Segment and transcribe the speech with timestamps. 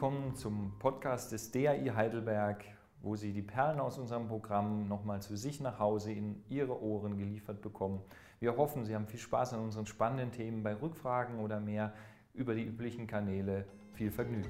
[0.00, 2.64] willkommen zum Podcast des DAI Heidelberg,
[3.02, 7.18] wo Sie die Perlen aus unserem Programm nochmal zu sich nach Hause in Ihre Ohren
[7.18, 8.00] geliefert bekommen.
[8.38, 10.62] Wir hoffen, Sie haben viel Spaß an unseren spannenden Themen.
[10.62, 11.92] Bei Rückfragen oder mehr
[12.32, 14.48] über die üblichen Kanäle viel Vergnügen.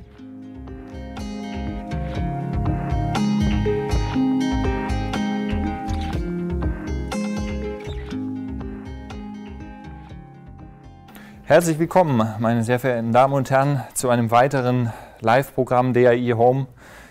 [11.43, 16.66] Herzlich willkommen, meine sehr verehrten Damen und Herren, zu einem weiteren Live-Programm DAI Home.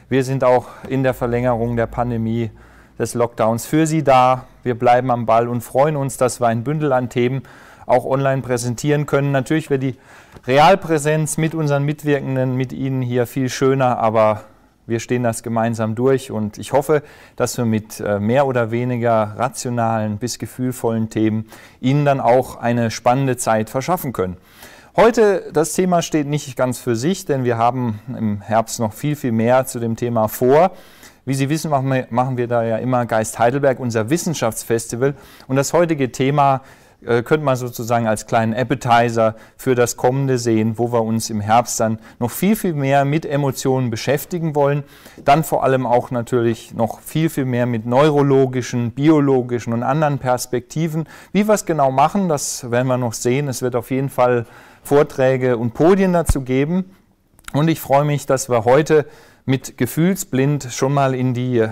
[0.10, 2.50] Wir sind auch in der Verlängerung der Pandemie
[2.98, 4.46] des Lockdowns für Sie da.
[4.64, 7.44] Wir bleiben am Ball und freuen uns, dass wir ein Bündel an Themen
[7.86, 9.32] auch online präsentieren können.
[9.32, 9.96] Natürlich wäre die
[10.48, 14.42] Realpräsenz mit unseren Mitwirkenden, mit Ihnen hier viel schöner, aber
[14.86, 17.04] wir stehen das gemeinsam durch und ich hoffe,
[17.36, 21.48] dass wir mit äh, mehr oder weniger rationalen bis gefühlvollen Themen
[21.80, 24.38] Ihnen dann auch eine spannende Zeit verschaffen können.
[25.02, 29.16] Heute, das Thema steht nicht ganz für sich, denn wir haben im Herbst noch viel,
[29.16, 30.72] viel mehr zu dem Thema vor.
[31.24, 35.14] Wie Sie wissen, machen wir, da ja immer Geist Heidelberg, unser Wissenschaftsfestival.
[35.48, 36.64] Und das heutige Thema
[37.02, 41.40] äh, könnte man sozusagen als kleinen Appetizer für das Kommende sehen, wo wir uns im
[41.40, 44.84] Herbst dann noch viel, viel mehr mit Emotionen beschäftigen wollen.
[45.24, 51.08] Dann vor allem auch natürlich noch viel, viel mehr mit neurologischen, biologischen und anderen Perspektiven.
[51.32, 53.48] Wie wir es genau machen, das werden wir noch sehen.
[53.48, 54.46] Es wird auf jeden Fall
[54.84, 56.96] Vorträge und Podien dazu geben.
[57.54, 59.06] Und ich freue mich, dass wir heute
[59.46, 61.68] mit Gefühlsblind schon mal in die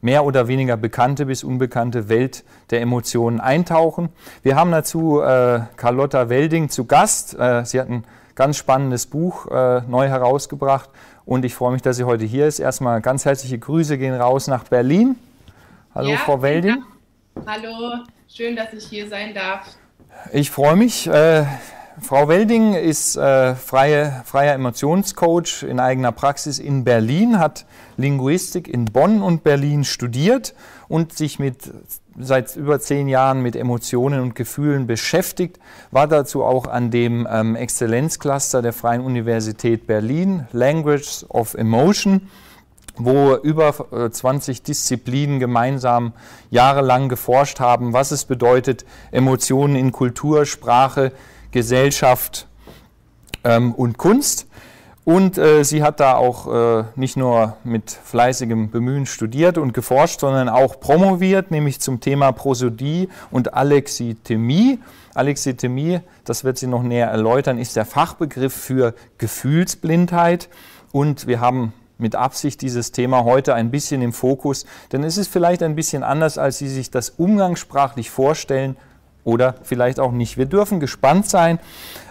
[0.00, 4.10] mehr oder weniger bekannte bis unbekannte Welt der Emotionen eintauchen.
[4.42, 7.36] Wir haben dazu äh, Carlotta Welding zu Gast.
[7.38, 8.04] Äh, sie hat ein
[8.36, 10.90] ganz spannendes Buch äh, neu herausgebracht
[11.24, 12.60] und ich freue mich, dass sie heute hier ist.
[12.60, 15.16] Erstmal ganz herzliche Grüße gehen raus nach Berlin.
[15.94, 16.84] Hallo, ja, Frau Welding.
[17.46, 19.66] Hallo, schön, dass ich hier sein darf.
[20.32, 21.10] Ich freue mich.
[21.98, 27.64] Frau Welding ist äh, freie, freier Emotionscoach in eigener Praxis in Berlin, hat
[27.96, 30.54] Linguistik in Bonn und Berlin studiert
[30.88, 31.72] und sich mit,
[32.18, 35.58] seit über zehn Jahren mit Emotionen und Gefühlen beschäftigt,
[35.90, 42.28] war dazu auch an dem ähm, Exzellenzcluster der Freien Universität Berlin, Language of Emotion,
[42.98, 46.12] wo über 20 äh, Disziplinen gemeinsam
[46.50, 51.12] jahrelang geforscht haben, was es bedeutet, Emotionen in Kultur, Sprache,
[51.50, 52.46] Gesellschaft
[53.44, 54.46] ähm, und Kunst.
[55.06, 60.18] Und äh, sie hat da auch äh, nicht nur mit fleißigem Bemühen studiert und geforscht,
[60.18, 64.80] sondern auch promoviert, nämlich zum Thema Prosodie und Alexithymie.
[65.14, 70.48] Alexithymie, das wird sie noch näher erläutern, ist der Fachbegriff für Gefühlsblindheit.
[70.90, 75.28] Und wir haben mit Absicht dieses Thema heute ein bisschen im Fokus, denn es ist
[75.28, 78.76] vielleicht ein bisschen anders, als Sie sich das umgangssprachlich vorstellen
[79.26, 80.38] oder vielleicht auch nicht.
[80.38, 81.58] Wir dürfen gespannt sein.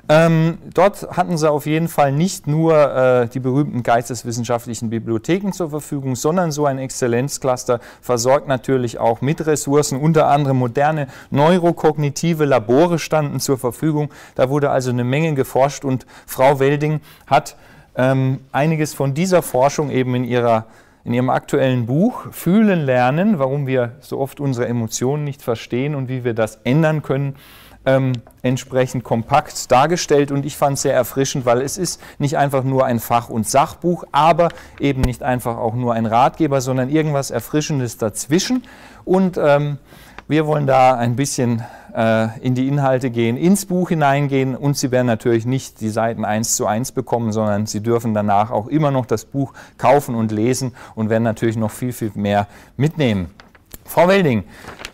[0.08, 5.72] Ähm, dort hatten sie auf jeden Fall nicht nur äh, die berühmten geisteswissenschaftlichen Bibliotheken zur
[5.72, 13.00] Verfügung, sondern so ein Exzellenzcluster versorgt natürlich auch mit Ressourcen, unter anderem moderne neurokognitive Labore
[13.00, 14.10] standen zur Verfügung.
[14.36, 17.56] Da wurde also eine Menge geforscht und Frau Welding hat
[17.96, 20.68] ähm, einiges von dieser Forschung eben in ihrer
[21.06, 26.10] in ihrem aktuellen Buch Fühlen lernen, warum wir so oft unsere Emotionen nicht verstehen und
[26.10, 27.36] wie wir das ändern können,
[27.86, 30.32] ähm, entsprechend kompakt dargestellt.
[30.32, 33.48] Und ich fand es sehr erfrischend, weil es ist nicht einfach nur ein Fach- und
[33.48, 34.50] Sachbuch, aber
[34.80, 38.64] eben nicht einfach auch nur ein Ratgeber, sondern irgendwas Erfrischendes dazwischen.
[39.06, 39.78] Und ähm,
[40.28, 41.64] wir wollen da ein bisschen
[41.96, 46.58] in die Inhalte gehen, ins Buch hineingehen und Sie werden natürlich nicht die Seiten eins
[46.58, 50.74] zu eins bekommen, sondern Sie dürfen danach auch immer noch das Buch kaufen und lesen
[50.96, 53.28] und werden natürlich noch viel, viel mehr mitnehmen.
[53.86, 54.44] Frau Welding,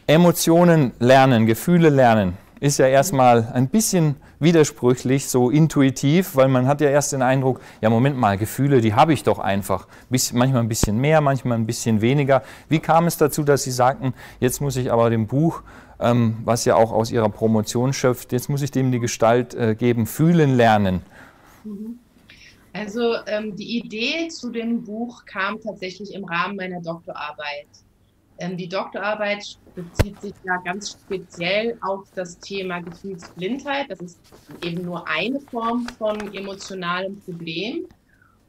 [0.05, 6.81] Emotionen lernen, Gefühle lernen, ist ja erstmal ein bisschen widersprüchlich, so intuitiv, weil man hat
[6.81, 9.87] ja erst den Eindruck, ja Moment mal, Gefühle, die habe ich doch einfach.
[10.09, 12.43] manchmal ein bisschen mehr, manchmal ein bisschen weniger.
[12.69, 15.63] Wie kam es dazu, dass Sie sagten, jetzt muss ich aber dem Buch
[16.01, 18.31] ähm, was ja auch aus ihrer Promotion schöpft.
[18.31, 21.01] Jetzt muss ich dem die Gestalt äh, geben, fühlen lernen.
[21.63, 21.99] Mhm.
[22.73, 27.67] Also ähm, die Idee zu dem Buch kam tatsächlich im Rahmen meiner Doktorarbeit.
[28.37, 33.87] Ähm, die Doktorarbeit bezieht sich ja ganz speziell auf das Thema Gefühlsblindheit.
[33.89, 34.19] Das ist
[34.63, 37.85] eben nur eine Form von emotionalem Problem.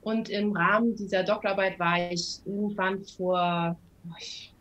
[0.02, 3.76] Und im Rahmen dieser Doktorarbeit war ich irgendwann vor,
[4.18, 4.51] ich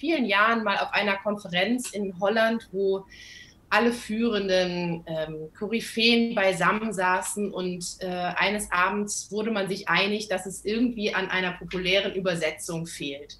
[0.00, 3.04] vielen Jahren mal auf einer Konferenz in Holland, wo
[3.68, 10.44] alle führenden ähm, Koryphäen beisammen saßen und äh, eines Abends wurde man sich einig, dass
[10.46, 13.38] es irgendwie an einer populären Übersetzung fehlt.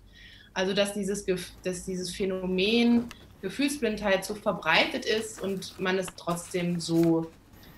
[0.55, 1.27] Also dass dieses,
[1.65, 3.07] dass dieses Phänomen
[3.43, 7.31] Gefühlsblindheit so verbreitet ist und man es trotzdem so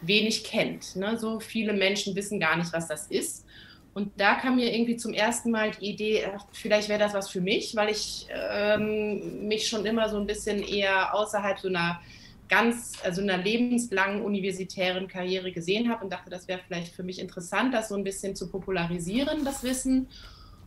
[0.02, 0.96] wenig kennt.
[0.96, 1.18] Ne?
[1.18, 3.46] So viele Menschen wissen gar nicht, was das ist.
[3.94, 7.42] Und da kam mir irgendwie zum ersten Mal die Idee, vielleicht wäre das was für
[7.42, 12.00] mich, weil ich ähm, mich schon immer so ein bisschen eher außerhalb so einer
[12.48, 17.18] ganz, also einer lebenslangen universitären Karriere gesehen habe und dachte, das wäre vielleicht für mich
[17.18, 20.08] interessant, das so ein bisschen zu popularisieren, das Wissen.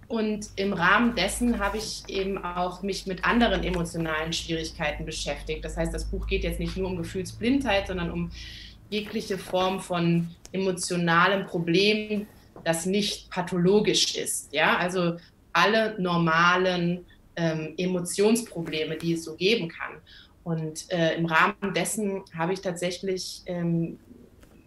[0.08, 5.66] Und im Rahmen dessen habe ich eben auch mich mit anderen emotionalen Schwierigkeiten beschäftigt.
[5.66, 8.32] Das heißt, das Buch geht jetzt nicht nur um Gefühlsblindheit, sondern um
[8.90, 12.28] jegliche Form von emotionalem Problem,
[12.64, 14.54] das nicht pathologisch ist.
[14.54, 15.18] Ja, also
[15.54, 17.06] alle normalen
[17.36, 20.02] ähm, Emotionsprobleme, die es so geben kann.
[20.44, 24.00] Und äh, im Rahmen dessen habe ich tatsächlich ähm,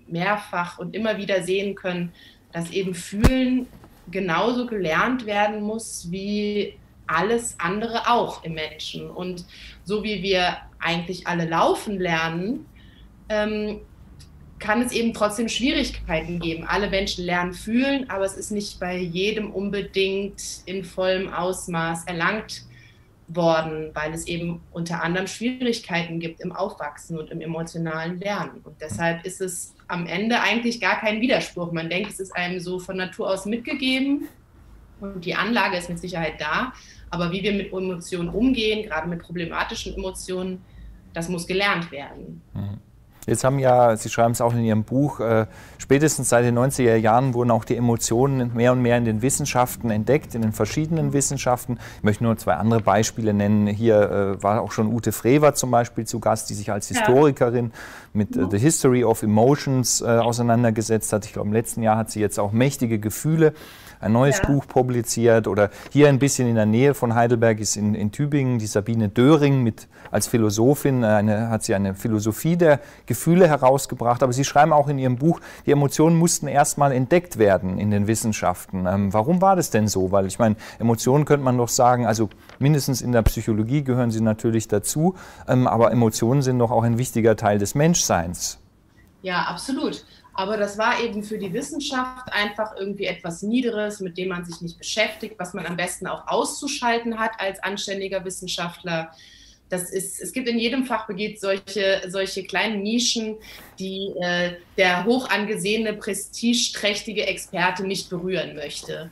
[0.07, 2.13] mehrfach und immer wieder sehen können,
[2.53, 3.67] dass eben Fühlen
[4.11, 6.75] genauso gelernt werden muss wie
[7.07, 9.11] alles andere auch im Menschen.
[9.11, 9.45] Und
[9.85, 12.67] so wie wir eigentlich alle laufen lernen,
[13.29, 13.81] ähm,
[14.59, 16.65] kann es eben trotzdem Schwierigkeiten geben.
[16.67, 22.63] Alle Menschen lernen fühlen, aber es ist nicht bei jedem unbedingt in vollem Ausmaß erlangt
[23.29, 28.61] worden, weil es eben unter anderem Schwierigkeiten gibt im Aufwachsen und im emotionalen Lernen.
[28.65, 31.73] Und deshalb ist es am Ende eigentlich gar kein Widerspruch.
[31.73, 34.29] Man denkt, es ist einem so von Natur aus mitgegeben
[35.01, 36.73] und die Anlage ist mit Sicherheit da.
[37.11, 40.63] Aber wie wir mit Emotionen umgehen, gerade mit problematischen Emotionen,
[41.15, 42.43] das muss gelernt werden.
[42.55, 42.81] Mhm.
[43.29, 45.47] Jetzt haben ja, Sie schreiben es auch in Ihrem Buch, äh,
[45.77, 49.91] spätestens seit den 90er Jahren wurden auch die Emotionen mehr und mehr in den Wissenschaften
[49.91, 51.79] entdeckt, in den verschiedenen Wissenschaften.
[51.99, 53.67] Ich möchte nur zwei andere Beispiele nennen.
[53.67, 57.73] Hier äh, war auch schon Ute Frewer zum Beispiel zu Gast, die sich als Historikerin
[58.15, 61.27] mit äh, The History of Emotions äh, auseinandergesetzt hat.
[61.27, 63.53] Ich glaube, im letzten Jahr hat sie jetzt auch mächtige Gefühle
[64.01, 64.47] ein neues ja.
[64.47, 65.47] Buch publiziert.
[65.47, 69.09] Oder hier ein bisschen in der Nähe von Heidelberg ist in, in Tübingen die Sabine
[69.09, 74.23] Döring mit, als Philosophin, eine, hat sie eine Philosophie der Gefühle herausgebracht.
[74.23, 78.07] Aber Sie schreiben auch in Ihrem Buch, die Emotionen mussten erstmal entdeckt werden in den
[78.07, 78.87] Wissenschaften.
[78.87, 80.13] Ähm, warum war das denn so?
[80.13, 82.29] Weil ich meine, Emotionen könnte man doch sagen, also
[82.59, 85.15] mindestens in der Psychologie gehören sie natürlich dazu,
[85.47, 88.59] ähm, aber Emotionen sind doch auch ein wichtiger Teil des Menschseins.
[89.23, 90.05] Ja, absolut.
[90.39, 94.61] Aber das war eben für die Wissenschaft einfach irgendwie etwas Niederes, mit dem man sich
[94.61, 99.11] nicht beschäftigt, was man am besten auch auszuschalten hat als anständiger Wissenschaftler.
[99.69, 103.35] Das ist, es gibt in jedem Fachgebiet solche, solche kleinen Nischen,
[103.81, 109.11] die äh, der hoch angesehene, prestigeträchtige Experte nicht berühren möchte.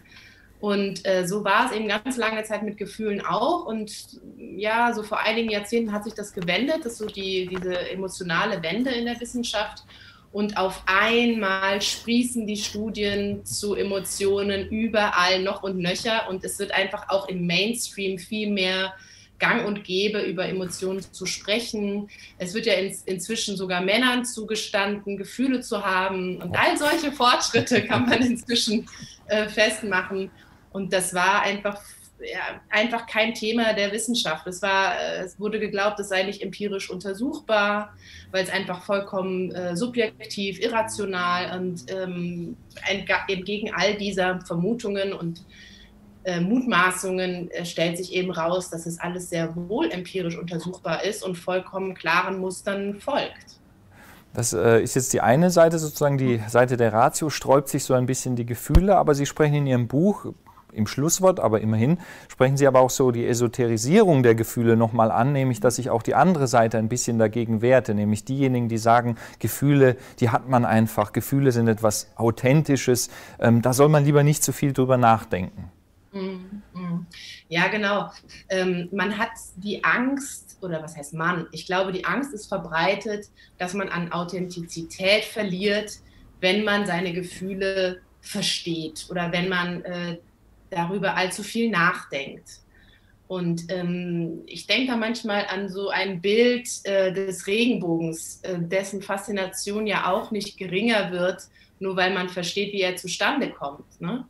[0.61, 3.67] Und äh, so war es eben ganz lange Zeit mit Gefühlen auch.
[3.67, 3.91] Und
[4.39, 8.63] ja, so vor einigen Jahrzehnten hat sich das gewendet, das ist so die, diese emotionale
[8.63, 9.83] Wende in der Wissenschaft.
[10.37, 16.29] Und auf einmal sprießen die Studien zu Emotionen überall noch und nöcher.
[16.29, 18.93] Und es wird einfach auch im Mainstream viel mehr
[19.39, 22.11] gang und gäbe, über Emotionen zu sprechen.
[22.37, 26.37] Es wird ja in, inzwischen sogar Männern zugestanden, Gefühle zu haben.
[26.43, 28.87] Und all solche Fortschritte kann man inzwischen
[29.29, 30.31] äh, festmachen.
[30.71, 31.81] Und das war einfach
[32.21, 34.47] ja, einfach kein Thema der Wissenschaft.
[34.47, 37.95] Es, war, äh, es wurde geglaubt, es sei nicht empirisch untersuchbar,
[38.31, 42.57] weil es einfach vollkommen äh, subjektiv, irrational und ähm,
[43.29, 45.45] entgegen all dieser Vermutungen und
[46.25, 51.23] äh, Mutmaßungen äh, stellt sich eben raus, dass es alles sehr wohl empirisch untersuchbar ist
[51.23, 53.61] und vollkommen klaren Mustern folgt.
[54.35, 57.95] Das äh, ist jetzt die eine Seite, sozusagen die Seite der Ratio, sträubt sich so
[57.95, 60.27] ein bisschen die Gefühle, aber Sie sprechen in Ihrem Buch
[60.73, 65.33] im Schlusswort, aber immerhin sprechen Sie aber auch so die Esoterisierung der Gefühle nochmal an,
[65.33, 69.17] nämlich dass sich auch die andere Seite ein bisschen dagegen wehrte, nämlich diejenigen, die sagen,
[69.39, 74.43] Gefühle, die hat man einfach, Gefühle sind etwas Authentisches, ähm, da soll man lieber nicht
[74.43, 75.71] zu viel drüber nachdenken.
[76.13, 77.07] Mhm, mhm.
[77.49, 78.11] Ja, genau.
[78.49, 81.47] Ähm, man hat die Angst, oder was heißt man?
[81.53, 85.99] Ich glaube, die Angst ist verbreitet, dass man an Authentizität verliert,
[86.41, 90.19] wenn man seine Gefühle versteht oder wenn man äh,
[90.77, 92.61] darüber allzu viel nachdenkt.
[93.29, 99.03] Und ähm, ich denke da manchmal an so ein Bild äh, des Regenbogens, äh, dessen
[99.03, 101.43] Faszination ja auch nicht geringer wird,
[101.81, 104.01] nur weil man versteht, wie er zustande kommt.
[104.01, 104.27] Ne?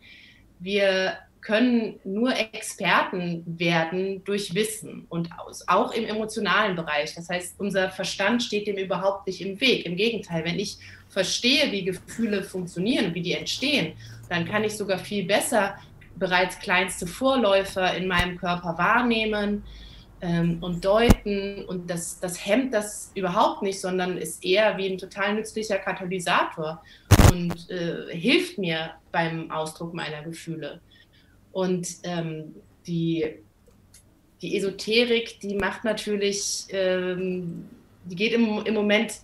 [0.60, 7.14] Wir können nur Experten werden durch Wissen und aus, auch im emotionalen Bereich.
[7.14, 9.84] Das heißt, unser Verstand steht dem überhaupt nicht im Weg.
[9.84, 13.92] Im Gegenteil, wenn ich verstehe, wie Gefühle funktionieren, wie die entstehen,
[14.28, 15.76] dann kann ich sogar viel besser
[16.18, 19.62] bereits kleinste Vorläufer in meinem Körper wahrnehmen
[20.20, 21.64] ähm, und deuten.
[21.66, 26.82] Und das, das hemmt das überhaupt nicht, sondern ist eher wie ein total nützlicher Katalysator
[27.30, 30.80] und äh, hilft mir beim Ausdruck meiner Gefühle.
[31.52, 32.54] Und ähm,
[32.86, 33.36] die,
[34.42, 37.64] die Esoterik, die macht natürlich, ähm,
[38.04, 39.20] die geht im, im Moment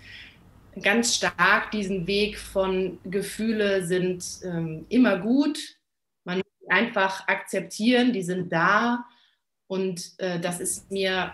[0.81, 5.59] ganz stark diesen Weg von Gefühle sind ähm, immer gut.
[6.69, 9.05] Einfach akzeptieren, die sind da.
[9.67, 11.33] Und äh, das ist mir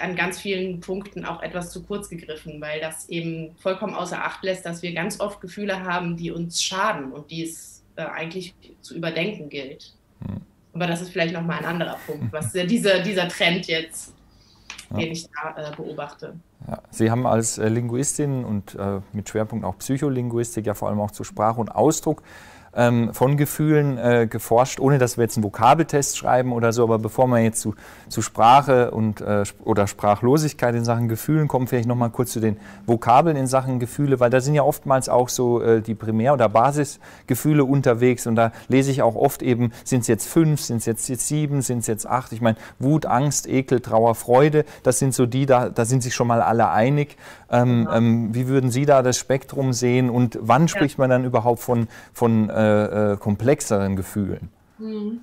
[0.00, 4.42] an ganz vielen Punkten auch etwas zu kurz gegriffen, weil das eben vollkommen außer Acht
[4.44, 8.54] lässt, dass wir ganz oft Gefühle haben, die uns schaden und die es äh, eigentlich
[8.80, 9.94] zu überdenken gilt.
[10.24, 10.40] Hm.
[10.72, 14.14] Aber das ist vielleicht nochmal ein anderer Punkt, was äh, dieser, dieser Trend jetzt,
[14.90, 14.98] ja.
[14.98, 16.34] den ich da äh, beobachte.
[16.66, 16.82] Ja.
[16.90, 21.10] Sie haben als äh, Linguistin und äh, mit Schwerpunkt auch Psycholinguistik ja vor allem auch
[21.10, 22.22] zu Sprache und Ausdruck
[22.74, 26.84] ähm, von Gefühlen äh, geforscht, ohne dass wir jetzt einen Vokabeltest schreiben oder so.
[26.84, 27.74] Aber bevor wir jetzt zu,
[28.08, 32.56] zu Sprache und, äh, oder Sprachlosigkeit in Sachen Gefühlen kommen, vielleicht nochmal kurz zu den
[32.86, 36.48] Vokabeln in Sachen Gefühle, weil da sind ja oftmals auch so äh, die Primär- oder
[36.48, 38.26] Basisgefühle unterwegs.
[38.26, 41.26] Und da lese ich auch oft eben, sind es jetzt fünf, sind es jetzt, jetzt
[41.26, 42.32] sieben, sind es jetzt acht.
[42.32, 46.14] Ich meine, Wut, Angst, Ekel, Trauer, Freude, das sind so die, da, da sind sich
[46.14, 47.16] schon mal alle einig.
[47.50, 51.60] Ähm, ähm, wie würden Sie da das Spektrum sehen und wann spricht man dann überhaupt
[51.60, 54.48] von, von äh, äh, komplexeren Gefühlen?
[54.78, 55.20] Hm.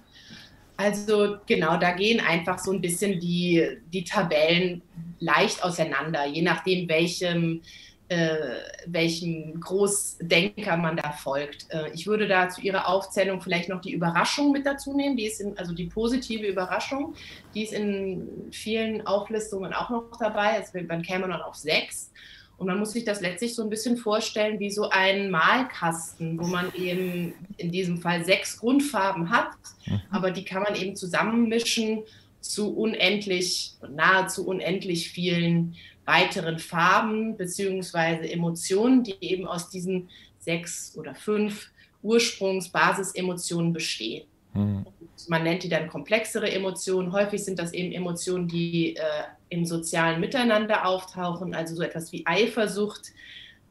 [0.78, 4.82] Also genau, da gehen einfach so ein bisschen die, die Tabellen
[5.20, 7.62] leicht auseinander, je nachdem, welchem,
[8.10, 8.38] äh,
[8.86, 11.68] welchem Großdenker man da folgt.
[11.70, 15.28] Äh, ich würde da zu Ihrer Aufzählung vielleicht noch die Überraschung mit dazu nehmen, die
[15.28, 17.16] ist in, also die positive Überraschung,
[17.54, 20.58] die ist in vielen Auflistungen auch noch dabei.
[20.58, 22.12] Also dann käme man auf sechs.
[22.58, 26.48] Und man muss sich das letztlich so ein bisschen vorstellen wie so ein Malkasten, wo
[26.48, 29.52] man eben in diesem Fall sechs Grundfarben hat,
[29.86, 30.02] mhm.
[30.10, 32.04] aber die kann man eben zusammenmischen
[32.40, 40.10] zu unendlich, nahezu unendlich vielen weiteren Farben beziehungsweise Emotionen, die eben aus diesen
[40.40, 41.72] sechs oder fünf
[42.04, 44.26] Ursprungs-Basisemotionen bestehen.
[44.56, 44.86] Mhm.
[45.28, 47.12] Man nennt die dann komplexere Emotionen.
[47.12, 49.02] Häufig sind das eben Emotionen, die äh,
[49.50, 53.12] im sozialen Miteinander auftauchen, also so etwas wie Eifersucht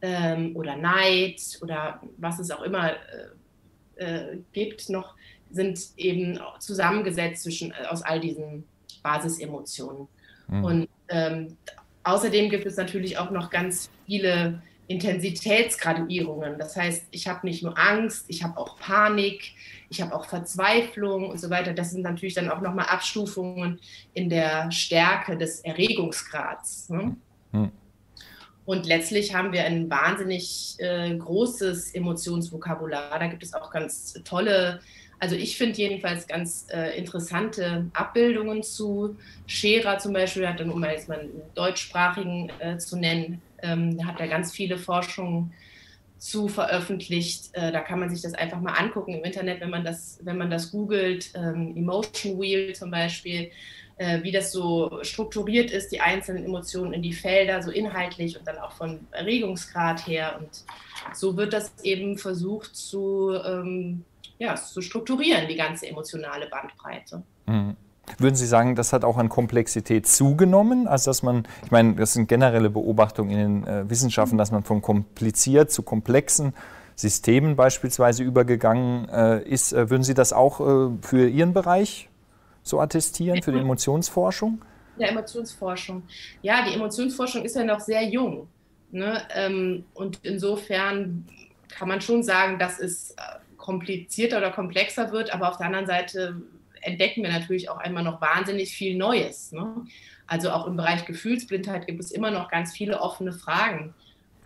[0.01, 2.95] ähm, oder Neid oder was es auch immer äh,
[3.97, 5.15] äh, gibt, noch
[5.51, 8.65] sind eben zusammengesetzt zwischen, äh, aus all diesen
[9.03, 10.09] Basisemotionen.
[10.49, 10.65] Mhm.
[10.65, 11.57] Und ähm,
[12.03, 16.59] außerdem gibt es natürlich auch noch ganz viele Intensitätsgraduierungen.
[16.59, 19.53] Das heißt, ich habe nicht nur Angst, ich habe auch Panik,
[19.95, 21.73] ich habe auch Verzweiflung und so weiter.
[21.73, 23.81] Das sind natürlich dann auch nochmal Abstufungen
[24.13, 26.91] in der Stärke des Erregungsgrads.
[26.91, 27.17] Ne?
[27.53, 27.71] Hm.
[28.65, 33.19] Und letztlich haben wir ein wahnsinnig äh, großes Emotionsvokabular.
[33.19, 34.81] Da gibt es auch ganz tolle,
[35.21, 39.17] also ich finde jedenfalls ganz äh, interessante Abbildungen zu.
[39.47, 44.19] Scherer zum Beispiel hat dann, um jetzt mal einen deutschsprachigen äh, zu nennen, ähm, hat
[44.19, 45.53] er ganz viele Forschungen
[46.25, 47.51] zu veröffentlicht.
[47.53, 50.39] Äh, da kann man sich das einfach mal angucken im Internet, wenn man das, wenn
[50.39, 51.31] man das googelt.
[51.35, 53.51] Ähm, Emotion Wheel zum Beispiel,
[53.99, 58.49] äh, wie das so strukturiert ist, die einzelnen Emotionen in die Felder, so inhaltlich und
[58.49, 60.41] dann auch von Erregungsgrad her.
[60.41, 60.65] Und
[61.15, 64.07] so wird das eben versucht zu, ähm,
[64.39, 67.23] ja, zu strukturieren, die ganze emotionale Bandbreite.
[67.45, 67.77] Mhm.
[68.19, 70.87] Würden Sie sagen, das hat auch an Komplexität zugenommen?
[70.87, 74.63] Also dass man, ich meine, das sind generelle Beobachtungen in den äh, Wissenschaften, dass man
[74.63, 76.55] von kompliziert zu komplexen
[76.97, 79.73] Systemen beispielsweise übergegangen äh, ist.
[79.73, 82.09] Äh, würden Sie das auch äh, für Ihren Bereich
[82.63, 84.63] so attestieren, für die Emotionsforschung?
[84.97, 86.03] Ja, Emotionsforschung.
[86.43, 88.49] Ja, die Emotionsforschung ist ja noch sehr jung.
[88.91, 89.21] Ne?
[89.35, 91.27] Ähm, und insofern
[91.69, 93.23] kann man schon sagen, dass es äh,
[93.57, 96.37] komplizierter oder komplexer wird, aber auf der anderen Seite
[96.85, 99.53] entdecken wir natürlich auch einmal noch wahnsinnig viel Neues.
[99.53, 99.87] Ne?
[100.27, 103.95] Also auch im Bereich Gefühlsblindheit gibt es immer noch ganz viele offene Fragen.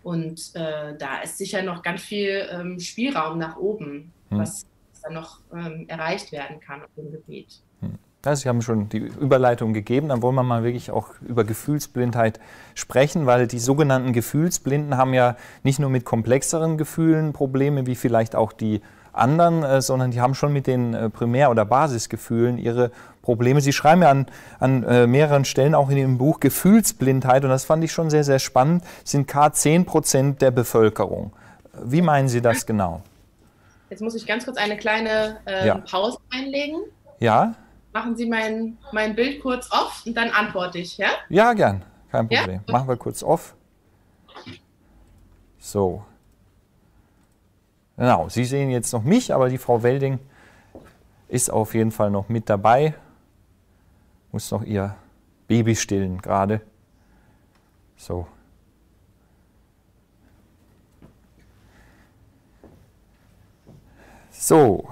[0.03, 4.39] Und äh, da ist sicher noch ganz viel ähm, Spielraum nach oben, hm.
[4.39, 4.65] was
[5.03, 7.61] dann noch ähm, erreicht werden kann auf dem Gebiet.
[7.81, 7.97] Hm.
[8.35, 12.39] Sie haben schon die Überleitung gegeben, dann wollen wir mal wirklich auch über Gefühlsblindheit
[12.75, 18.35] sprechen, weil die sogenannten Gefühlsblinden haben ja nicht nur mit komplexeren Gefühlen Probleme, wie vielleicht
[18.35, 18.81] auch die
[19.13, 23.61] anderen, äh, sondern die haben schon mit den äh, Primär- oder Basisgefühlen ihre Probleme.
[23.61, 24.25] Sie schreiben ja an,
[24.59, 28.23] an äh, mehreren Stellen auch in Ihrem Buch Gefühlsblindheit, und das fand ich schon sehr,
[28.23, 31.31] sehr spannend, sind K 10 Prozent der Bevölkerung.
[31.83, 33.01] Wie meinen Sie das genau?
[33.89, 35.75] Jetzt muss ich ganz kurz eine kleine äh, ja.
[35.75, 36.81] Pause einlegen.
[37.19, 37.55] Ja.
[37.93, 41.09] Machen Sie mein, mein Bild kurz off und dann antworte ich, ja?
[41.29, 41.83] Ja, gern.
[42.11, 42.61] Kein Problem.
[42.67, 42.73] Ja?
[42.73, 43.55] Machen wir kurz off.
[45.57, 46.03] So.
[47.99, 50.19] Genau, Sie sehen jetzt noch mich, aber die Frau Welding
[51.27, 52.93] ist auf jeden Fall noch mit dabei.
[54.31, 54.95] Muss noch ihr
[55.49, 56.61] Baby stillen gerade.
[57.97, 58.25] So.
[64.31, 64.87] So.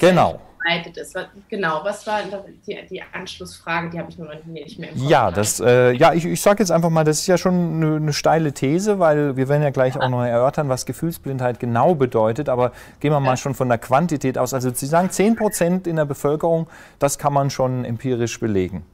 [0.00, 0.40] Genau.
[0.62, 1.16] Verbreitet ist.
[1.48, 2.20] Genau, was war
[2.66, 3.90] die, die Anschlussfrage?
[3.90, 5.08] Die habe ich nur noch nicht mehr im Kopf.
[5.08, 7.96] Ja, das, äh, ja ich, ich sage jetzt einfach mal, das ist ja schon eine,
[7.96, 12.48] eine, steile These, weil wir werden ja gleich auch noch erörtern, was Gefühlsblindheit genau bedeutet.
[12.48, 14.54] Aber gehen wir mal schon von der Quantität aus.
[14.54, 16.66] Also Sie sagen 10 Prozent in der Bevölkerung,
[16.98, 18.84] das kann man schon empirisch belegen.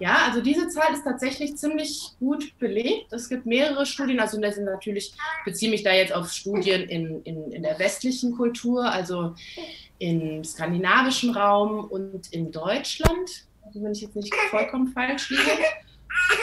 [0.00, 3.12] Ja, also diese Zahl ist tatsächlich ziemlich gut belegt.
[3.12, 6.82] Es gibt mehrere Studien, also das sind natürlich, ich beziehe mich da jetzt auf Studien
[6.88, 9.34] in, in, in der westlichen Kultur, also
[9.98, 15.42] im skandinavischen Raum und in Deutschland, also wenn ich jetzt nicht vollkommen falsch liege.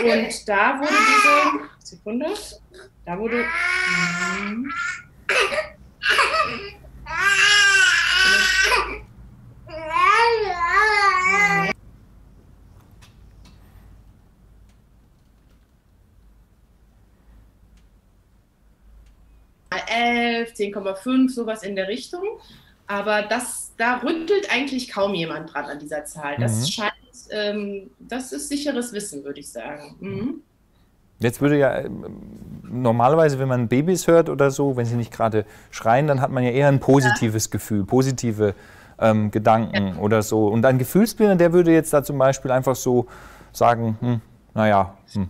[0.03, 2.27] Und da wurde diese, Sekunde,
[3.05, 3.46] da wurde.
[4.38, 4.72] Hm,
[19.78, 22.24] 11, 10,5, sowas in der Richtung.
[22.88, 26.36] Aber das, da rüttelt eigentlich kaum jemand dran an dieser Zahl.
[26.38, 26.66] Das mhm.
[26.66, 26.94] scheint,
[27.30, 29.96] ähm, das ist sicheres Wissen, würde ich sagen.
[30.00, 30.42] Mhm.
[31.20, 32.06] Jetzt würde ja ähm,
[32.70, 36.44] normalerweise, wenn man Babys hört oder so, wenn sie nicht gerade schreien, dann hat man
[36.44, 37.51] ja eher ein positives ja.
[37.51, 38.56] Gefühl, positive
[39.00, 39.96] ähm, Gedanken ja.
[39.98, 40.48] oder so.
[40.48, 43.08] Und ein Gefühlsblinder, der würde jetzt da zum Beispiel einfach so
[43.51, 44.22] sagen, hm,
[44.54, 44.96] naja.
[45.13, 45.30] Hm.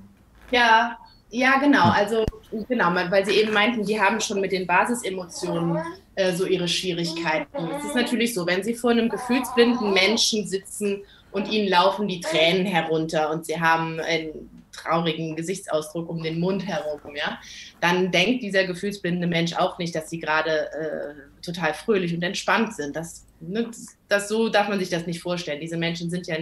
[0.50, 0.98] Ja,
[1.32, 1.90] ja, genau.
[1.92, 2.26] Also
[2.68, 5.80] genau, weil Sie eben meinten, die haben schon mit den Basisemotionen
[6.16, 7.70] äh, so ihre Schwierigkeiten.
[7.78, 12.20] Es ist natürlich so, wenn Sie vor einem gefühlsblinden Menschen sitzen und ihnen laufen die
[12.20, 17.40] Tränen herunter und sie haben einen traurigen Gesichtsausdruck um den Mund herum, ja,
[17.80, 22.74] dann denkt dieser gefühlsblinde Mensch auch nicht, dass sie gerade äh, total fröhlich und entspannt
[22.74, 22.96] sind.
[22.96, 23.70] Das, ne,
[24.08, 25.60] das, so darf man sich das nicht vorstellen.
[25.60, 26.38] Diese Menschen sind ja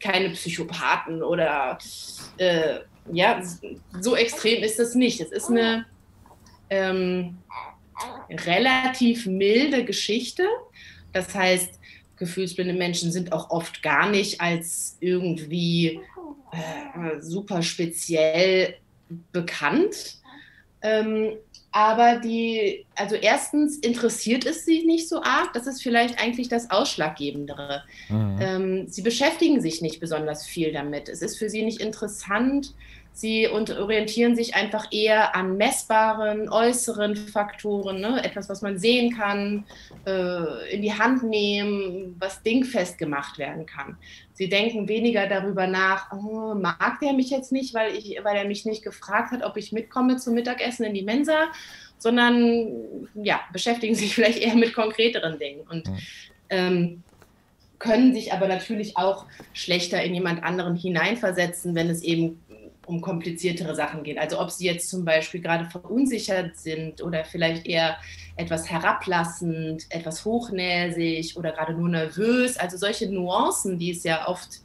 [0.00, 1.78] keine Psychopathen oder
[2.38, 2.80] äh,
[3.10, 3.42] ja,
[4.00, 5.20] so extrem ist es nicht.
[5.20, 5.86] Es ist eine
[6.70, 7.38] ähm,
[8.30, 10.44] relativ milde Geschichte.
[11.12, 11.78] Das heißt,
[12.16, 16.00] gefühlsblinde Menschen sind auch oft gar nicht als irgendwie
[16.52, 18.76] äh, super speziell
[19.32, 20.18] bekannt.
[20.82, 21.36] Ähm,
[21.72, 26.70] aber die, also erstens interessiert es sie nicht so arg, das ist vielleicht eigentlich das
[26.70, 27.82] Ausschlaggebendere.
[28.10, 28.38] Mhm.
[28.40, 31.08] Ähm, sie beschäftigen sich nicht besonders viel damit.
[31.08, 32.74] Es ist für sie nicht interessant.
[33.14, 38.24] Sie orientieren sich einfach eher an messbaren, äußeren Faktoren, ne?
[38.24, 39.64] etwas, was man sehen kann,
[40.06, 43.98] äh, in die Hand nehmen, was dingfest gemacht werden kann.
[44.32, 48.46] Sie denken weniger darüber nach, oh, mag der mich jetzt nicht, weil, ich, weil er
[48.46, 51.48] mich nicht gefragt hat, ob ich mitkomme zum Mittagessen in die Mensa,
[51.98, 55.60] sondern ja, beschäftigen sich vielleicht eher mit konkreteren Dingen.
[55.68, 55.84] Und
[56.48, 57.02] ähm,
[57.78, 62.40] können sich aber natürlich auch schlechter in jemand anderen hineinversetzen, wenn es eben
[62.86, 64.18] um kompliziertere Sachen geht.
[64.18, 67.96] Also ob sie jetzt zum Beispiel gerade verunsichert sind oder vielleicht eher
[68.36, 72.56] etwas herablassend, etwas hochnäsig oder gerade nur nervös.
[72.56, 74.60] Also solche Nuancen, die es ja oft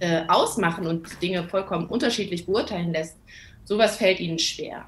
[0.00, 3.16] äh, ausmachen und Dinge vollkommen unterschiedlich beurteilen lässt,
[3.64, 4.84] sowas fällt ihnen schwer.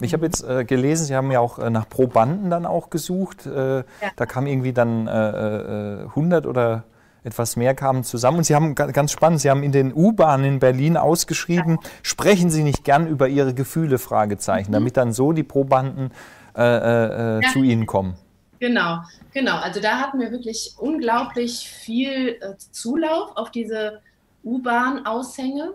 [0.00, 3.46] Ich habe jetzt äh, gelesen, Sie haben ja auch äh, nach Probanden dann auch gesucht.
[3.46, 3.84] Äh, ja.
[4.14, 6.84] Da kam irgendwie dann 100 äh, äh, oder
[7.24, 8.38] etwas mehr kamen zusammen.
[8.38, 12.62] Und Sie haben ganz spannend, Sie haben in den U-Bahnen in Berlin ausgeschrieben, sprechen Sie
[12.62, 14.74] nicht gern über Ihre Gefühle, Fragezeichen, mhm.
[14.74, 16.10] damit dann so die Probanden
[16.56, 17.52] äh, äh, äh, ja.
[17.52, 18.14] zu Ihnen kommen.
[18.60, 18.98] Genau,
[19.32, 19.56] genau.
[19.58, 24.00] Also da hatten wir wirklich unglaublich viel äh, Zulauf auf diese
[24.42, 25.74] U-Bahn-Aushänge.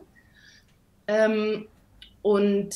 [1.07, 1.67] Ähm,
[2.21, 2.69] und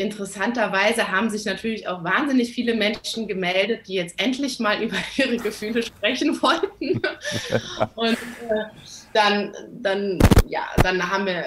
[0.00, 5.36] interessanterweise haben sich natürlich auch wahnsinnig viele Menschen gemeldet, die jetzt endlich mal über ihre
[5.36, 7.00] Gefühle sprechen wollten.
[7.94, 8.64] Und äh,
[9.12, 11.44] dann, dann, ja, dann haben wir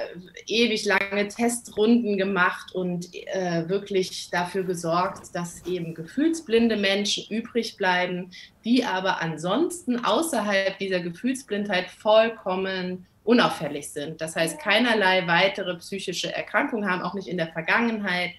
[0.47, 8.31] ewig lange Testrunden gemacht und äh, wirklich dafür gesorgt, dass eben gefühlsblinde Menschen übrig bleiben,
[8.65, 14.19] die aber ansonsten außerhalb dieser Gefühlsblindheit vollkommen unauffällig sind.
[14.19, 18.31] Das heißt, keinerlei weitere psychische Erkrankungen haben, auch nicht in der Vergangenheit.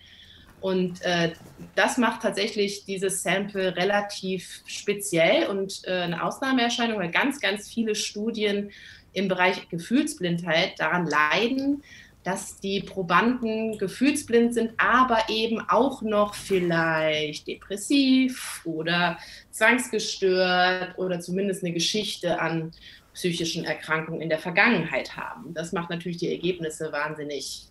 [0.64, 1.34] Und äh,
[1.74, 7.94] das macht tatsächlich dieses Sample relativ speziell und äh, eine Ausnahmeerscheinung, weil ganz, ganz viele
[7.94, 8.70] Studien
[9.12, 11.82] im Bereich Gefühlsblindheit daran leiden,
[12.22, 19.18] dass die Probanden gefühlsblind sind, aber eben auch noch vielleicht depressiv oder
[19.50, 22.72] zwangsgestört oder zumindest eine Geschichte an
[23.12, 25.52] psychischen Erkrankungen in der Vergangenheit haben.
[25.52, 27.66] Das macht natürlich die Ergebnisse wahnsinnig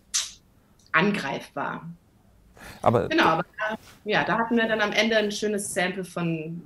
[0.92, 1.90] angreifbar.
[2.82, 6.62] Aber genau, aber da, ja, da hatten wir dann am Ende ein schönes Sample von,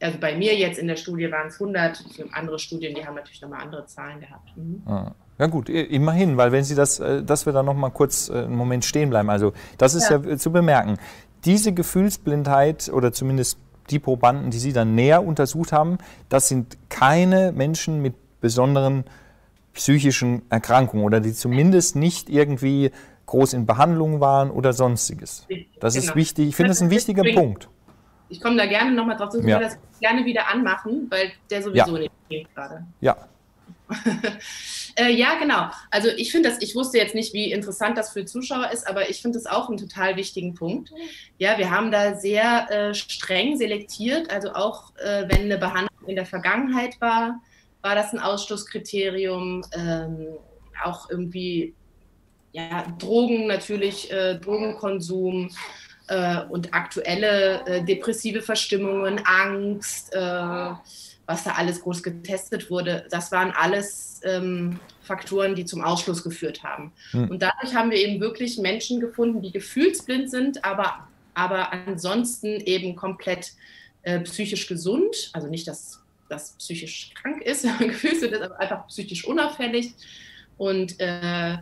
[0.00, 3.40] also bei mir jetzt in der Studie waren es 100, andere Studien, die haben natürlich
[3.42, 4.56] nochmal andere Zahlen gehabt.
[4.56, 4.82] Mhm.
[4.86, 5.12] Ah.
[5.38, 8.44] Ja gut, immerhin, weil wenn Sie das, äh, dass wir da noch mal kurz äh,
[8.44, 10.96] einen Moment stehen bleiben, also das ist ja, ja zu bemerken.
[11.44, 13.58] Diese Gefühlsblindheit oder zumindest
[13.90, 19.04] die Probanden, die Sie dann näher untersucht haben, das sind keine Menschen mit besonderen
[19.74, 22.90] psychischen Erkrankungen oder die zumindest nicht irgendwie
[23.36, 25.46] groß in Behandlung waren oder sonstiges.
[25.78, 26.06] Das genau.
[26.06, 26.48] ist wichtig.
[26.48, 27.68] Ich finde das ein wichtiger Punkt.
[28.30, 29.60] Ich komme da gerne nochmal drauf zu, ich ja.
[29.60, 32.02] das gerne wieder anmachen, weil der sowieso ja.
[32.02, 32.84] nicht geht gerade.
[33.00, 33.16] Ja.
[34.96, 35.70] äh, ja, genau.
[35.90, 39.10] Also ich finde das, ich wusste jetzt nicht, wie interessant das für Zuschauer ist, aber
[39.10, 40.90] ich finde das auch einen total wichtigen Punkt.
[41.38, 46.16] Ja, wir haben da sehr äh, streng selektiert, also auch äh, wenn eine Behandlung in
[46.16, 47.40] der Vergangenheit war,
[47.82, 49.62] war das ein Ausschlusskriterium.
[49.72, 50.26] Ähm,
[50.84, 51.74] auch irgendwie
[52.56, 55.50] ja, Drogen natürlich, äh, Drogenkonsum
[56.08, 63.30] äh, und aktuelle äh, depressive Verstimmungen, Angst, äh, was da alles groß getestet wurde, das
[63.30, 66.92] waren alles ähm, Faktoren, die zum Ausschluss geführt haben.
[67.10, 67.30] Hm.
[67.30, 72.96] Und dadurch haben wir eben wirklich Menschen gefunden, die gefühlsblind sind, aber, aber ansonsten eben
[72.96, 73.52] komplett
[74.02, 75.30] äh, psychisch gesund.
[75.34, 79.92] Also nicht, dass das psychisch krank ist, gefühlsblind ist, aber einfach psychisch unauffällig.
[80.56, 81.58] Und äh,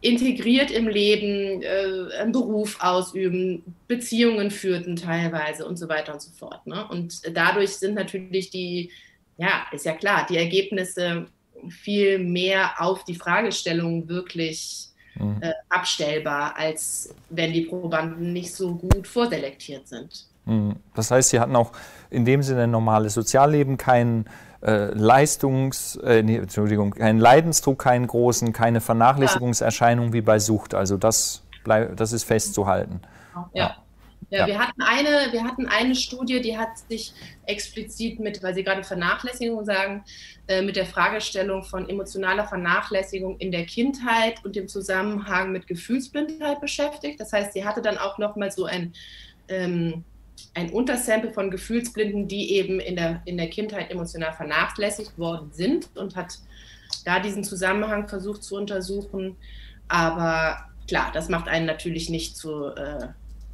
[0.00, 6.30] integriert im Leben, äh, einen Beruf ausüben, Beziehungen führten teilweise und so weiter und so
[6.30, 6.66] fort.
[6.66, 6.86] Ne?
[6.88, 8.90] Und dadurch sind natürlich die,
[9.38, 11.26] ja, ist ja klar, die Ergebnisse
[11.68, 15.38] viel mehr auf die Fragestellung wirklich mhm.
[15.40, 20.26] äh, abstellbar, als wenn die Probanden nicht so gut vorselektiert sind.
[20.44, 20.76] Mhm.
[20.94, 21.72] Das heißt, sie hatten auch
[22.10, 24.26] in dem Sinne ein normales Sozialleben, keinen
[24.62, 30.74] äh, Leistungs, äh, nee, Entschuldigung, keinen Leidensdruck, keinen großen, keine Vernachlässigungserscheinung wie bei Sucht.
[30.74, 33.00] Also das, bleib, das ist festzuhalten.
[33.54, 33.66] Ja.
[33.66, 33.76] ja.
[34.30, 37.14] Ja, Wir, hatten eine, wir hatten eine Studie, die hat sich
[37.46, 40.04] explizit mit, weil Sie gerade Vernachlässigung sagen,
[40.48, 46.60] äh, mit der Fragestellung von emotionaler Vernachlässigung in der Kindheit und dem Zusammenhang mit Gefühlsblindheit
[46.60, 47.20] beschäftigt.
[47.20, 48.92] Das heißt, sie hatte dann auch nochmal so ein
[49.48, 50.04] ähm,
[50.54, 55.88] ein Untersample von Gefühlsblinden, die eben in der, in der Kindheit emotional vernachlässigt worden sind
[55.96, 56.38] und hat
[57.04, 59.36] da diesen Zusammenhang versucht zu untersuchen.
[59.88, 63.08] Aber klar, das macht einen natürlich nicht zu äh,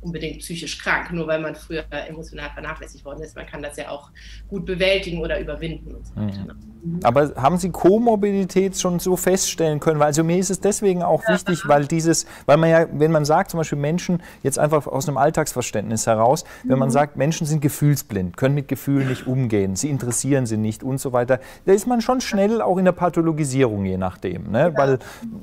[0.04, 3.34] unbedingt psychisch krank, nur weil man früher emotional vernachlässigt worden ist.
[3.34, 4.10] Man kann das ja auch
[4.48, 6.54] gut bewältigen oder überwinden und so weiter.
[6.54, 7.00] Mhm.
[7.02, 9.98] Aber haben Sie Komorbidität schon so feststellen können?
[9.98, 11.34] Weil also mir ist es deswegen auch ja.
[11.34, 15.08] wichtig, weil dieses, weil man ja, wenn man sagt, zum Beispiel Menschen, jetzt einfach aus
[15.08, 16.68] einem Alltagsverständnis heraus, mhm.
[16.68, 16.92] wenn man mhm.
[16.92, 21.12] sagt, Menschen sind gefühlsblind, können mit Gefühlen nicht umgehen, sie interessieren sie nicht und so
[21.12, 24.50] weiter, da ist man schon schnell auch in der Pathologisierung, je nachdem.
[24.50, 24.72] Ne?
[24.74, 24.76] Ja.
[24.76, 24.98] Weil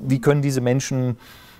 [0.06, 1.16] wie können diese Menschen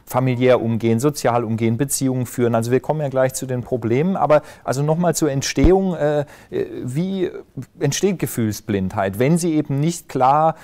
[0.06, 2.54] familiär umgehen, sozial umgehen, Beziehungen führen.
[2.54, 7.30] Also wir kommen ja gleich zu den Problemen, aber also nochmal zur Entstehung, äh, wie
[7.78, 10.56] entsteht Gefühlsblindheit, wenn sie eben nicht klar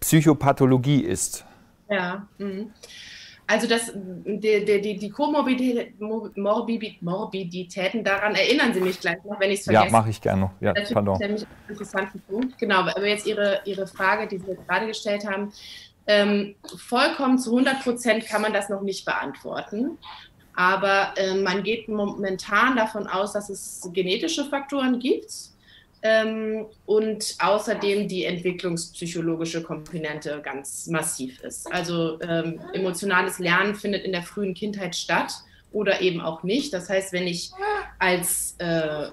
[0.00, 1.44] Psychopathologie ist?
[1.88, 2.66] Ja, mh.
[3.48, 5.92] Also das, die, die, die Komorbiditäten,
[8.02, 9.86] daran erinnern Sie mich gleich noch, wenn ich es vergesse.
[9.86, 10.50] Ja, mache ich gerne noch.
[10.60, 12.58] Ja, das ist nämlich ein interessanter Punkt.
[12.58, 15.52] Genau, aber jetzt Ihre, Ihre Frage, die Sie gerade gestellt haben,
[16.06, 19.98] ähm, vollkommen zu 100 Prozent kann man das noch nicht beantworten.
[20.54, 25.30] Aber äh, man geht momentan davon aus, dass es genetische Faktoren gibt
[26.02, 31.70] ähm, und außerdem die entwicklungspsychologische Komponente ganz massiv ist.
[31.72, 35.34] Also ähm, emotionales Lernen findet in der frühen Kindheit statt
[35.72, 36.72] oder eben auch nicht.
[36.72, 37.50] Das heißt, wenn ich
[37.98, 39.08] als, äh,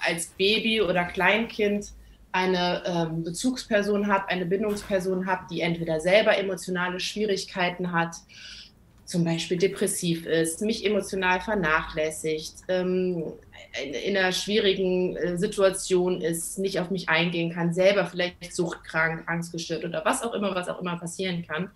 [0.00, 1.92] als Baby oder Kleinkind
[2.32, 8.14] eine ähm, Bezugsperson habe, eine Bindungsperson habe, die entweder selber emotionale Schwierigkeiten hat,
[9.04, 13.32] zum Beispiel depressiv ist, mich emotional vernachlässigt, ähm,
[14.04, 19.84] in einer schwierigen äh, Situation ist, nicht auf mich eingehen kann, selber vielleicht suchtkrank, angstgestört
[19.84, 21.70] oder was auch immer, was auch immer passieren kann,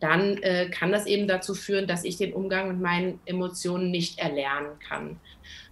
[0.00, 4.18] dann äh, kann das eben dazu führen, dass ich den Umgang mit meinen Emotionen nicht
[4.18, 5.20] erlernen kann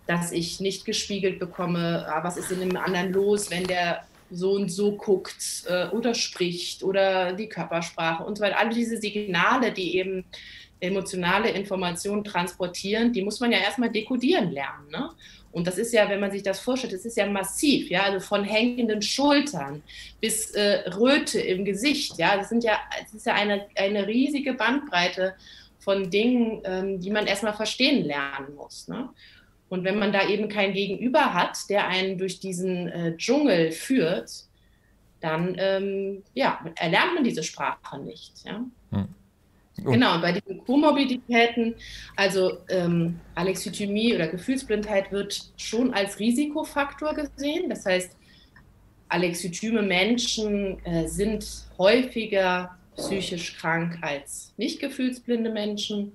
[0.06, 4.52] dass ich nicht gespiegelt bekomme, ah, was ist in dem anderen los, wenn der so
[4.52, 8.58] und so guckt äh, oder spricht oder die Körpersprache und so weiter.
[8.58, 10.24] Alle diese Signale, die eben
[10.80, 14.90] emotionale Informationen transportieren, die muss man ja erstmal dekodieren lernen.
[14.90, 15.10] Ne?
[15.52, 18.20] Und das ist ja, wenn man sich das vorstellt, das ist ja massiv, ja, also
[18.20, 19.82] von hängenden Schultern
[20.20, 24.54] bis äh, Röte im Gesicht, ja, das sind ja, das ist ja eine, eine riesige
[24.54, 25.34] Bandbreite
[25.78, 28.88] von Dingen, ähm, die man erstmal verstehen lernen muss.
[28.88, 29.10] Ne?
[29.72, 34.30] Und wenn man da eben kein Gegenüber hat, der einen durch diesen äh, Dschungel führt,
[35.20, 38.44] dann ähm, ja, erlernt man diese Sprache nicht.
[38.44, 38.66] Ja?
[38.90, 39.08] Hm.
[39.86, 39.90] Oh.
[39.92, 41.74] Genau, und bei diesen Komorbiditäten,
[42.16, 47.70] also ähm, Alexithymie oder Gefühlsblindheit wird schon als Risikofaktor gesehen.
[47.70, 48.14] Das heißt,
[49.08, 51.46] alexithyme Menschen äh, sind
[51.78, 56.12] häufiger psychisch krank als nicht gefühlsblinde Menschen.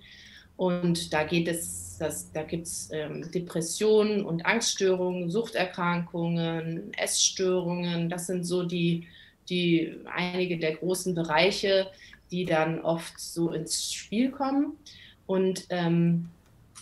[0.58, 8.10] Und da geht es, das, da gibt es ähm, Depressionen und Angststörungen, Suchterkrankungen, Essstörungen.
[8.10, 9.08] Das sind so die,
[9.50, 11.88] die einige der großen Bereiche,
[12.32, 14.78] die dann oft so ins Spiel kommen.
[15.26, 16.30] Und ähm,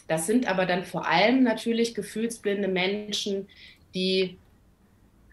[0.08, 3.48] das sind aber dann vor allem natürlich gefühlsblinde Menschen,
[3.94, 4.38] die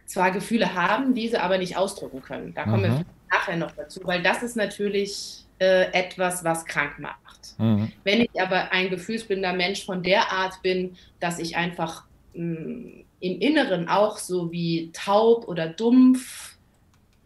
[0.07, 2.55] zwar Gefühle haben, diese aber nicht ausdrücken können.
[2.55, 2.99] Da kommen mhm.
[2.99, 7.55] wir nachher noch dazu, weil das ist natürlich äh, etwas, was krank macht.
[7.59, 7.93] Mhm.
[8.03, 13.05] Wenn ich aber ein gefühlsblinder Mensch von der Art bin, dass ich einfach mh, mm,
[13.21, 16.57] im Inneren auch so wie taub oder dumpf,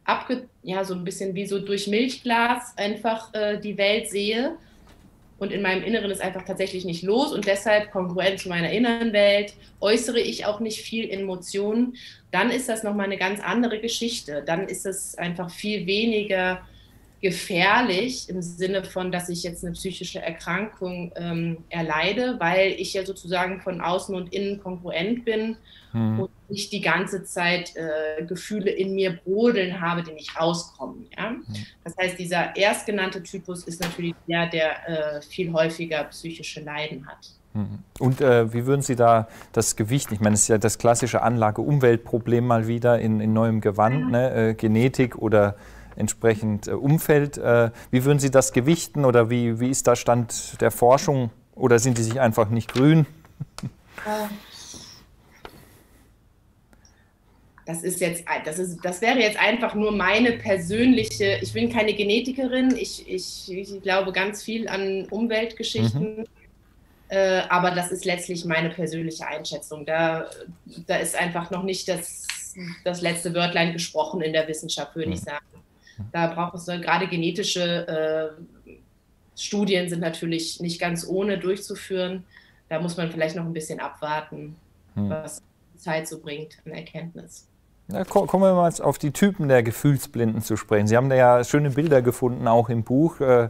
[0.04, 4.56] abge ja, so ein bisschen wie so durch Milchglas einfach äh, die Welt sehe
[5.38, 9.12] und in meinem Inneren ist einfach tatsächlich nicht los und deshalb kongruent zu meiner inneren
[9.12, 11.96] Welt äußere ich auch nicht viel Emotionen,
[12.30, 14.42] dann ist das nochmal eine ganz andere Geschichte.
[14.46, 16.66] Dann ist es einfach viel weniger
[17.22, 23.04] gefährlich im Sinne von, dass ich jetzt eine psychische Erkrankung ähm, erleide, weil ich ja
[23.04, 25.56] sozusagen von außen und innen kongruent bin
[25.92, 26.20] mhm.
[26.20, 31.06] und nicht die ganze Zeit äh, Gefühle in mir brodeln habe, die nicht rauskommen.
[31.16, 31.30] Ja?
[31.30, 31.44] Mhm.
[31.84, 37.30] Das heißt, dieser erstgenannte Typus ist natürlich der, der äh, viel häufiger psychische Leiden hat.
[37.54, 37.78] Mhm.
[37.98, 41.22] Und äh, wie würden Sie da das Gewicht, ich meine, es ist ja das klassische
[41.22, 44.06] Anlage-Umwelt-Problem mal wieder in, in neuem Gewand, ja.
[44.06, 44.50] ne?
[44.50, 45.56] Äh, Genetik oder
[45.96, 47.38] entsprechend äh, Umfeld.
[47.38, 51.78] Äh, wie würden Sie das gewichten oder wie, wie ist da Stand der Forschung oder
[51.78, 53.06] sind die sich einfach nicht grün?
[57.64, 61.94] Das ist jetzt, das ist, das wäre jetzt einfach nur meine persönliche, ich bin keine
[61.94, 66.18] Genetikerin, ich, ich, ich glaube ganz viel an Umweltgeschichten.
[66.18, 66.24] Mhm.
[67.08, 69.86] Äh, aber das ist letztlich meine persönliche Einschätzung.
[69.86, 70.28] Da,
[70.86, 72.26] da ist einfach noch nicht das,
[72.84, 75.14] das letzte Wörtlein gesprochen in der Wissenschaft, würde mhm.
[75.14, 75.44] ich sagen.
[76.12, 78.42] Da braucht es gerade genetische äh,
[79.36, 82.24] Studien sind natürlich nicht ganz ohne durchzuführen.
[82.68, 84.56] Da muss man vielleicht noch ein bisschen abwarten,
[84.94, 85.10] hm.
[85.10, 85.42] was
[85.74, 87.46] die Zeit so bringt an Erkenntnis.
[87.88, 90.88] Ja, kommen wir mal auf die Typen der Gefühlsblinden zu sprechen.
[90.88, 93.20] Sie haben da ja schöne Bilder gefunden, auch im Buch.
[93.20, 93.48] Äh,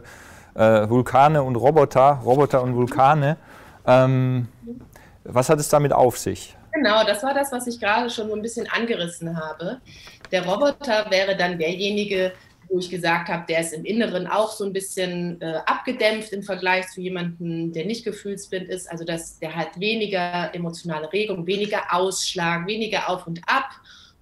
[0.57, 3.37] äh, Vulkane und Roboter, Roboter und Vulkane.
[3.85, 4.47] Ähm,
[5.23, 6.56] was hat es damit auf sich?
[6.77, 9.81] Genau, das war das, was ich gerade schon so ein bisschen angerissen habe.
[10.31, 12.33] Der Roboter wäre dann derjenige,
[12.69, 16.43] wo ich gesagt habe, der ist im Inneren auch so ein bisschen äh, abgedämpft im
[16.43, 18.91] Vergleich zu jemandem, der nicht gefühlsblind ist.
[18.91, 23.71] Also das, der hat weniger emotionale Regung, weniger Ausschlag, weniger Auf und Ab.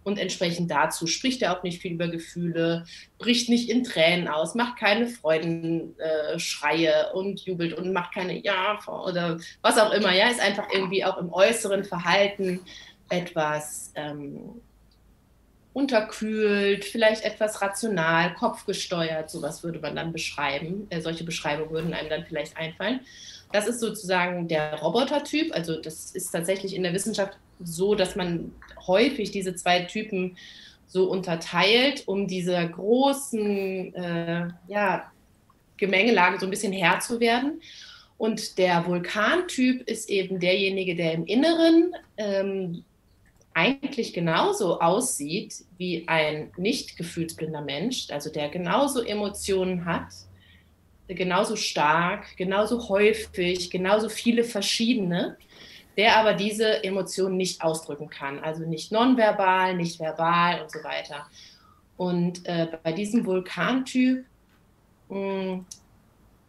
[0.05, 2.85] Und entsprechend dazu spricht er auch nicht viel über Gefühle,
[3.17, 8.79] bricht nicht in Tränen aus, macht keine Freudenschreie äh, und jubelt und macht keine Ja
[8.87, 10.13] oder was auch immer.
[10.13, 12.61] Ja, ist einfach irgendwie auch im äußeren Verhalten
[13.09, 14.61] etwas ähm,
[15.73, 20.85] unterkühlt, vielleicht etwas rational, kopfgesteuert, sowas würde man dann beschreiben.
[20.91, 22.99] Äh, solche Beschreibungen würden einem dann vielleicht einfallen.
[23.55, 25.55] Das ist sozusagen der Robotertyp.
[25.55, 28.51] Also das ist tatsächlich in der Wissenschaft so, dass man
[28.85, 30.35] häufig diese zwei Typen
[30.87, 35.09] so unterteilt, um dieser großen äh, ja,
[35.77, 37.61] Gemengelage so ein bisschen Herr zu werden.
[38.17, 42.83] Und der Vulkantyp ist eben derjenige, der im Inneren ähm,
[43.53, 50.09] eigentlich genauso aussieht wie ein nicht gefühlsblinder Mensch, also der genauso Emotionen hat,
[51.07, 55.37] genauso stark, genauso häufig, genauso viele verschiedene,
[55.97, 61.27] der aber diese Emotionen nicht ausdrücken kann, also nicht nonverbal, nicht verbal und so weiter.
[61.97, 64.25] Und äh, bei diesem Vulkantyp,
[65.09, 65.65] mh, hm,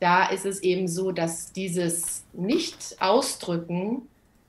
[0.00, 4.02] da ist es eben so, dass dieses Nicht-Ausdrücken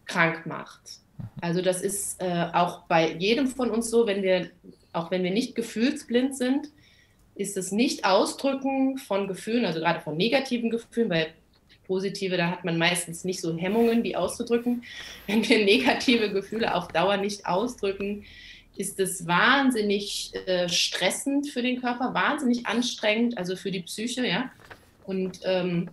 [0.06, 1.00] krank macht.
[1.41, 4.50] Also das ist äh, auch bei jedem von uns so, wenn wir,
[4.91, 6.70] auch wenn wir nicht gefühlsblind sind,
[7.38, 11.28] ist das Nicht-Ausdrücken von Gefühlen, also gerade von negativen Gefühlen, weil
[11.86, 14.84] positive, da hat man meistens nicht so Hemmungen, die auszudrücken.
[15.28, 18.26] Wenn wir negative Gefühle auf Dauer nicht ausdrücken,
[18.76, 24.52] ist es wahnsinnig äh, stressend für den Körper, wahnsinnig anstrengend, also für die Psyche, ja.
[25.06, 25.89] Und ähm,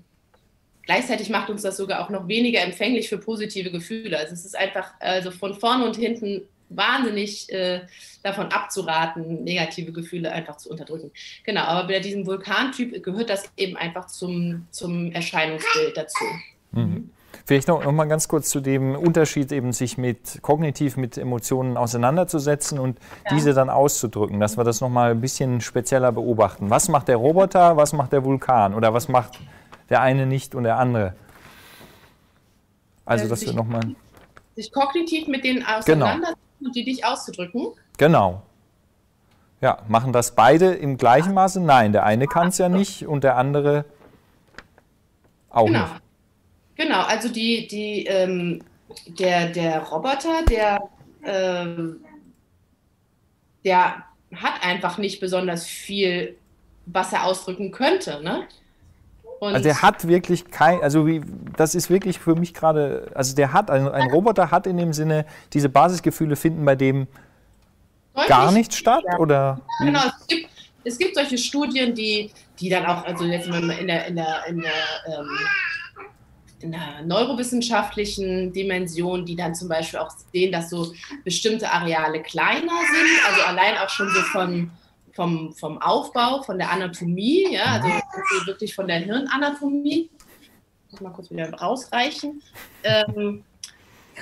[0.86, 4.18] Gleichzeitig macht uns das sogar auch noch weniger empfänglich für positive Gefühle.
[4.18, 6.42] Also es ist einfach also von vorne und hinten
[6.76, 7.82] wahnsinnig äh,
[8.22, 11.10] davon abzuraten, negative Gefühle einfach zu unterdrücken.
[11.44, 16.24] Genau, aber bei diesem Vulkantyp gehört das eben einfach zum, zum Erscheinungsbild dazu.
[16.72, 17.10] Mhm.
[17.46, 21.76] Vielleicht noch, noch mal ganz kurz zu dem Unterschied, eben sich mit kognitiv mit Emotionen
[21.76, 23.34] auseinanderzusetzen und ja.
[23.34, 26.70] diese dann auszudrücken, dass wir das noch mal ein bisschen spezieller beobachten.
[26.70, 29.38] Was macht der Roboter, was macht der Vulkan oder was macht
[29.90, 31.14] der eine nicht und der andere.
[33.04, 33.94] Also, dass sich, wir nochmal.
[34.56, 35.78] Sich kognitiv mit denen genau.
[35.78, 36.43] auseinandersetzen genau.
[36.60, 37.68] Und die dich auszudrücken.
[37.98, 38.42] Genau.
[39.60, 41.60] Ja, machen das beide im gleichen Maße?
[41.60, 43.84] Nein, der eine kann es ja nicht und der andere
[45.50, 45.82] auch genau.
[45.82, 45.94] nicht.
[46.76, 48.62] Genau, also die, die, ähm,
[49.06, 50.88] der, der Roboter, der,
[51.22, 51.94] äh,
[53.64, 56.36] der hat einfach nicht besonders viel,
[56.86, 58.20] was er ausdrücken könnte.
[58.22, 58.46] Ne?
[59.44, 61.22] Und also der hat wirklich kein, also wie,
[61.56, 64.92] das ist wirklich für mich gerade, also der hat, ein, ein Roboter hat in dem
[64.92, 67.06] Sinne, diese Basisgefühle finden bei dem
[68.26, 69.02] gar nicht statt?
[69.06, 69.18] Ja.
[69.18, 70.48] Oder genau, es gibt,
[70.84, 72.30] es gibt solche Studien, die,
[72.60, 74.74] die dann auch, also jetzt in der, in der, in der
[75.06, 75.28] ähm,
[76.60, 82.72] in der neurowissenschaftlichen Dimension, die dann zum Beispiel auch sehen, dass so bestimmte Areale kleiner
[82.72, 84.70] sind, also allein auch schon so von,
[85.14, 87.88] vom, vom Aufbau, von der Anatomie, ja, also
[88.46, 90.10] wirklich von der Hirnanatomie.
[90.86, 92.42] Ich muss mal kurz wieder rausreichen.
[92.82, 93.44] Ähm,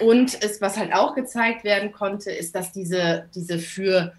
[0.01, 4.13] und es, was halt auch gezeigt werden konnte, ist, dass diese, diese für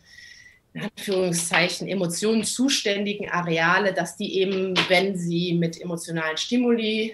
[0.73, 7.13] in Anführungszeichen Emotionen zuständigen Areale, dass die eben, wenn sie mit emotionalen Stimuli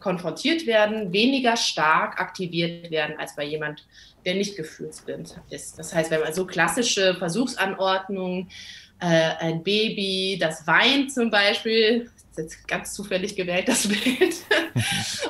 [0.00, 3.86] konfrontiert werden, weniger stark aktiviert werden als bei jemand,
[4.24, 5.78] der nicht gefühlsblind ist.
[5.78, 8.48] Das heißt, wenn man so klassische Versuchsanordnungen,
[9.00, 14.34] äh, ein Baby, das weint zum Beispiel, jetzt ganz zufällig gewählt, das Bild.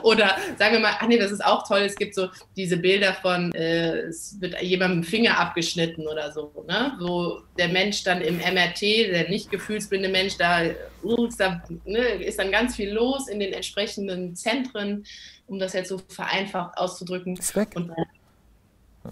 [0.02, 3.14] Oder sagen wir mal, ach nee, das ist auch toll, es gibt so diese Bilder
[3.14, 6.96] von, äh, es wird jemandem Finger abgeschnitten oder so, ne?
[7.00, 10.62] wo der Mensch dann im MRT, der nicht gefühlsblinde Mensch, da,
[11.02, 15.04] uh, ist, da ne, ist dann ganz viel los in den entsprechenden Zentren,
[15.46, 17.36] um das jetzt so vereinfacht auszudrücken.
[17.36, 17.70] Ist weg.
[17.74, 18.04] Und, äh,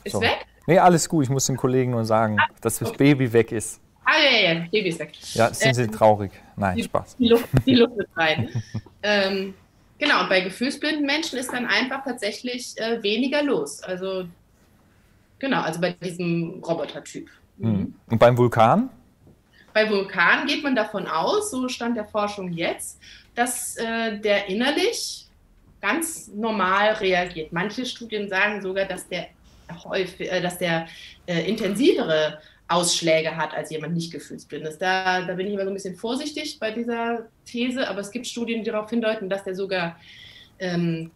[0.05, 0.21] ist so.
[0.21, 0.47] weg?
[0.67, 1.25] Nee, alles gut.
[1.25, 3.15] Ich muss den Kollegen nur sagen, ah, dass das okay.
[3.15, 3.81] Baby weg ist.
[4.05, 5.13] Ah, ja, ja, Baby ist weg.
[5.35, 6.33] Ja, sind sie ähm, traurig?
[6.57, 7.17] Nein, die, Spaß.
[7.17, 8.49] Die Luft, die Luft ist rein.
[9.03, 9.55] ähm,
[9.99, 13.83] genau, und bei gefühlsblinden Menschen ist dann einfach tatsächlich äh, weniger los.
[13.83, 14.25] Also,
[15.39, 17.29] genau, also bei diesem Robotertyp.
[17.59, 17.95] Mhm.
[18.09, 18.91] Und beim Vulkan?
[19.73, 23.01] Bei Vulkan geht man davon aus, so stand der Forschung jetzt,
[23.35, 25.27] dass äh, der innerlich
[25.81, 27.53] ganz normal reagiert.
[27.53, 29.29] Manche Studien sagen sogar, dass der,
[29.85, 30.87] häufig, äh, dass der
[31.27, 32.41] äh, intensivere
[32.73, 34.79] Ausschläge hat als jemand nicht gefühlsblind ist.
[34.79, 38.27] Da, da bin ich immer so ein bisschen vorsichtig bei dieser These, aber es gibt
[38.27, 39.97] Studien, die darauf hindeuten, dass der sogar
[40.59, 41.11] ähm,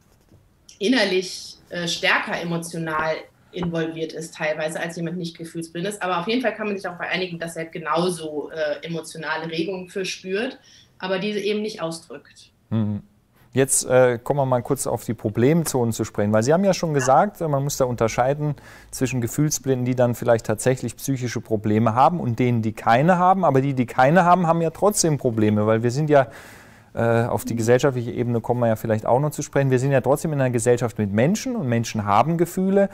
[0.78, 3.16] innerlich äh, stärker emotional
[3.52, 6.02] involviert ist teilweise als jemand nicht gefühlsblind ist.
[6.02, 9.88] Aber auf jeden Fall kann man sich darauf einigen, dass er genauso äh, emotionale Regungen
[9.88, 10.58] für spürt,
[10.98, 12.50] aber diese eben nicht ausdrückt.
[12.70, 13.02] Mhm.
[13.56, 16.74] Jetzt äh, kommen wir mal kurz auf die Problemzonen zu sprechen, weil Sie haben ja
[16.74, 18.54] schon gesagt, man muss da unterscheiden
[18.90, 23.46] zwischen Gefühlsblinden, die dann vielleicht tatsächlich psychische Probleme haben und denen, die keine haben.
[23.46, 26.26] Aber die, die keine haben, haben ja trotzdem Probleme, weil wir sind ja
[26.92, 29.70] äh, auf die gesellschaftliche Ebene kommen wir ja vielleicht auch noch zu sprechen.
[29.70, 32.90] Wir sind ja trotzdem in einer Gesellschaft mit Menschen und Menschen haben Gefühle.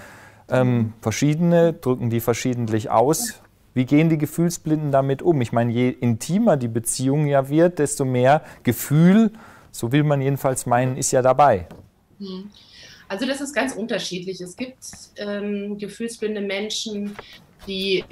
[0.48, 3.42] Ähm, verschiedene drücken die verschiedentlich aus.
[3.74, 5.40] Wie gehen die Gefühlsblinden damit um?
[5.40, 9.32] Ich meine, je intimer die Beziehung ja wird, desto mehr Gefühl
[9.72, 11.66] so will man jedenfalls meinen, ist ja dabei.
[12.18, 12.50] Hm.
[13.08, 14.40] Also das ist ganz unterschiedlich.
[14.40, 14.78] Es gibt
[15.16, 17.16] ähm, gefühlsblinde Menschen,
[17.66, 18.04] die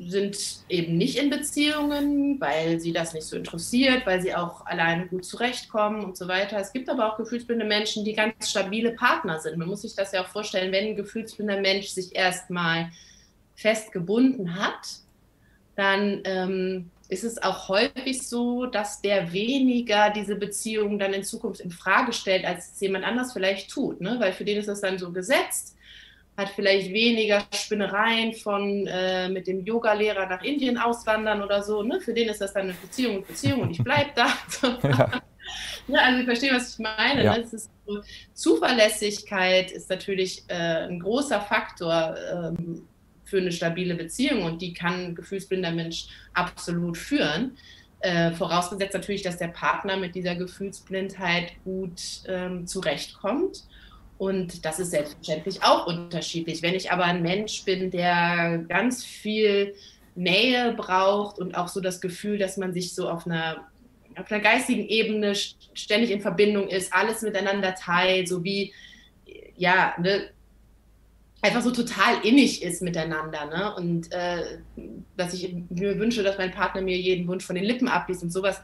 [0.00, 0.36] sind
[0.68, 5.24] eben nicht in Beziehungen, weil sie das nicht so interessiert, weil sie auch alleine gut
[5.24, 6.58] zurechtkommen und so weiter.
[6.58, 9.56] Es gibt aber auch gefühlsblinde Menschen, die ganz stabile Partner sind.
[9.56, 12.90] Man muss sich das ja auch vorstellen, wenn ein gefühlsblinder Mensch sich erstmal
[13.54, 14.98] fest gebunden hat,
[15.76, 21.60] dann ähm, ist es auch häufig so, dass der weniger diese Beziehung dann in Zukunft
[21.60, 24.00] in Frage stellt, als es jemand anders vielleicht tut.
[24.00, 24.16] Ne?
[24.18, 25.76] Weil für den ist das dann so gesetzt,
[26.36, 31.82] hat vielleicht weniger Spinnereien von äh, mit dem Yoga-Lehrer nach Indien auswandern oder so.
[31.82, 32.00] Ne?
[32.00, 34.28] Für den ist das dann eine Beziehung und Beziehung und ich bleibe da.
[34.82, 35.10] ja.
[35.86, 36.00] ja.
[36.00, 37.24] also ich verstehe, was ich meine.
[37.24, 37.38] Ja.
[37.38, 37.46] Ne?
[37.46, 38.00] So,
[38.34, 42.16] Zuverlässigkeit ist natürlich äh, ein großer Faktor.
[42.32, 42.86] Ähm,
[43.26, 47.58] für eine stabile Beziehung und die kann ein gefühlsblinder Mensch absolut führen.
[48.00, 53.64] Äh, vorausgesetzt natürlich, dass der Partner mit dieser Gefühlsblindheit gut ähm, zurechtkommt.
[54.16, 56.62] Und das ist selbstverständlich auch unterschiedlich.
[56.62, 59.74] Wenn ich aber ein Mensch bin, der ganz viel
[60.14, 63.66] Nähe braucht und auch so das Gefühl, dass man sich so auf einer,
[64.16, 68.72] auf einer geistigen Ebene ständig in Verbindung ist, alles miteinander teilt, so wie
[69.56, 70.30] ja, ne,
[71.46, 73.46] einfach so total innig ist miteinander.
[73.46, 73.74] Ne?
[73.74, 74.58] Und äh,
[75.16, 78.32] dass ich mir wünsche, dass mein Partner mir jeden Wunsch von den Lippen abliest und
[78.32, 78.60] sowas.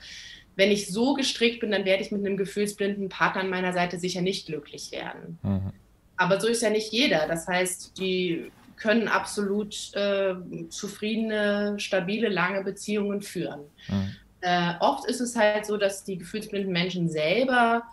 [0.54, 3.98] Wenn ich so gestrickt bin, dann werde ich mit einem gefühlsblinden Partner an meiner Seite
[3.98, 5.38] sicher nicht glücklich werden.
[5.42, 5.72] Mhm.
[6.16, 7.26] Aber so ist ja nicht jeder.
[7.26, 10.34] Das heißt, die können absolut äh,
[10.68, 13.60] zufriedene, stabile, lange Beziehungen führen.
[13.88, 14.16] Mhm.
[14.40, 17.84] Äh, oft ist es halt so, dass die gefühlsblinden Menschen selber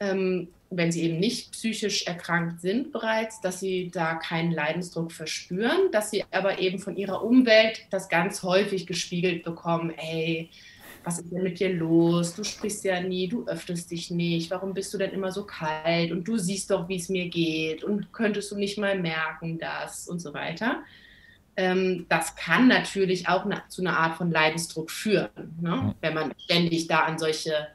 [0.00, 5.90] ähm, wenn sie eben nicht psychisch erkrankt sind bereits, dass sie da keinen Leidensdruck verspüren,
[5.92, 10.50] dass sie aber eben von ihrer Umwelt das ganz häufig gespiegelt bekommen, ey,
[11.04, 12.34] was ist denn mit dir los?
[12.34, 14.50] Du sprichst ja nie, du öffnest dich nicht.
[14.50, 16.10] Warum bist du denn immer so kalt?
[16.10, 17.84] Und du siehst doch, wie es mir geht.
[17.84, 20.82] Und könntest du nicht mal merken, das und so weiter.
[21.56, 25.94] Ähm, das kann natürlich auch na, zu einer Art von Leidensdruck führen, ne?
[26.00, 27.68] wenn man ständig da an solche,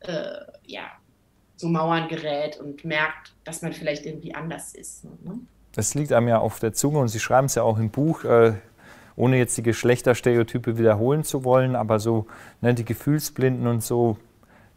[0.00, 0.90] äh, ja,
[1.60, 5.04] so Mauern gerät und merkt, dass man vielleicht irgendwie anders ist.
[5.04, 5.40] Ne?
[5.72, 8.24] Das liegt einem ja auf der Zunge und Sie schreiben es ja auch im Buch.
[8.24, 8.54] Äh
[9.16, 12.26] ohne jetzt die Geschlechterstereotype wiederholen zu wollen, aber so
[12.62, 14.16] ne, die Gefühlsblinden und so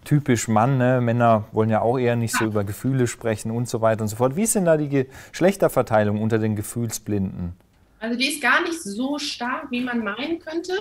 [0.03, 0.99] typisch Mann, ne?
[0.99, 4.17] Männer wollen ja auch eher nicht so über Gefühle sprechen und so weiter und so
[4.17, 4.35] fort.
[4.35, 7.53] Wie ist denn da die Geschlechterverteilung unter den Gefühlsblinden?
[7.99, 10.73] Also die ist gar nicht so stark, wie man meinen könnte.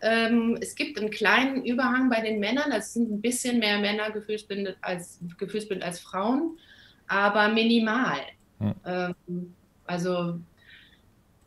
[0.00, 2.72] Ähm, es gibt einen kleinen Überhang bei den Männern.
[2.72, 6.58] Es sind ein bisschen mehr Männer gefühlsblind als, gefühlsblind als Frauen,
[7.06, 8.18] aber minimal.
[8.60, 8.74] Hm.
[8.84, 9.54] Ähm,
[9.86, 10.38] also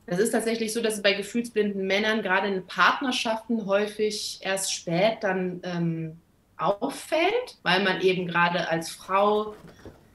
[0.05, 5.19] das ist tatsächlich so, dass es bei gefühlsblinden Männern gerade in Partnerschaften häufig erst spät
[5.21, 6.17] dann ähm,
[6.57, 9.55] auffällt, weil man eben gerade als Frau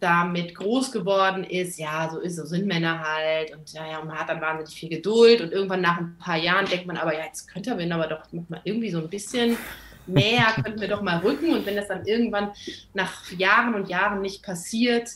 [0.07, 4.17] damit groß geworden ist, ja, so ist, so sind Männer halt und ja, ja, man
[4.17, 7.25] hat dann wahnsinnig viel Geduld und irgendwann nach ein paar Jahren denkt man aber, ja,
[7.25, 9.57] jetzt könnte er aber doch mal irgendwie so ein bisschen
[10.07, 12.53] näher, könnten wir doch mal rücken und wenn das dann irgendwann
[12.95, 15.11] nach Jahren und Jahren nicht passiert,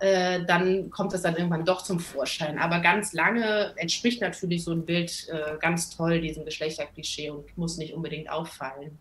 [0.00, 2.58] äh, dann kommt das dann irgendwann doch zum Vorschein.
[2.58, 7.76] Aber ganz lange entspricht natürlich so ein Bild äh, ganz toll diesem Geschlechterklischee und muss
[7.76, 8.98] nicht unbedingt auffallen.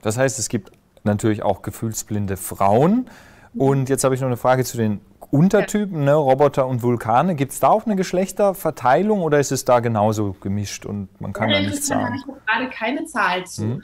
[0.00, 0.72] Das heißt, es gibt
[1.04, 3.10] natürlich auch gefühlsblinde Frauen.
[3.54, 5.00] Und jetzt habe ich noch eine Frage zu den
[5.30, 7.34] Untertypen, ne, Roboter und Vulkane.
[7.34, 11.48] Gibt es da auch eine Geschlechterverteilung oder ist es da genauso gemischt und man kann
[11.48, 12.00] ja, da nichts sagen?
[12.00, 13.62] Da habe ich gerade keine Zahl zu.
[13.62, 13.82] Hm.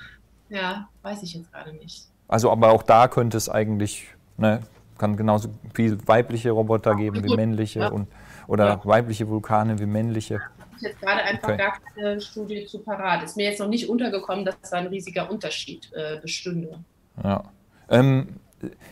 [0.51, 2.07] Ja, weiß ich jetzt gerade nicht.
[2.29, 4.61] Also, aber auch da könnte es eigentlich ne,
[4.99, 7.89] kann genauso viel weibliche Roboter geben wie männliche ja.
[7.89, 8.09] und,
[8.47, 8.81] oder ja.
[8.85, 10.41] weibliche Vulkane wie männliche.
[10.77, 11.57] Ich jetzt gerade einfach okay.
[11.57, 13.23] gar keine Studie zu parat.
[13.23, 16.79] Ist mir jetzt noch nicht untergekommen, dass da ein riesiger Unterschied äh, bestünde.
[17.23, 17.45] Ja.
[17.89, 18.37] Ähm,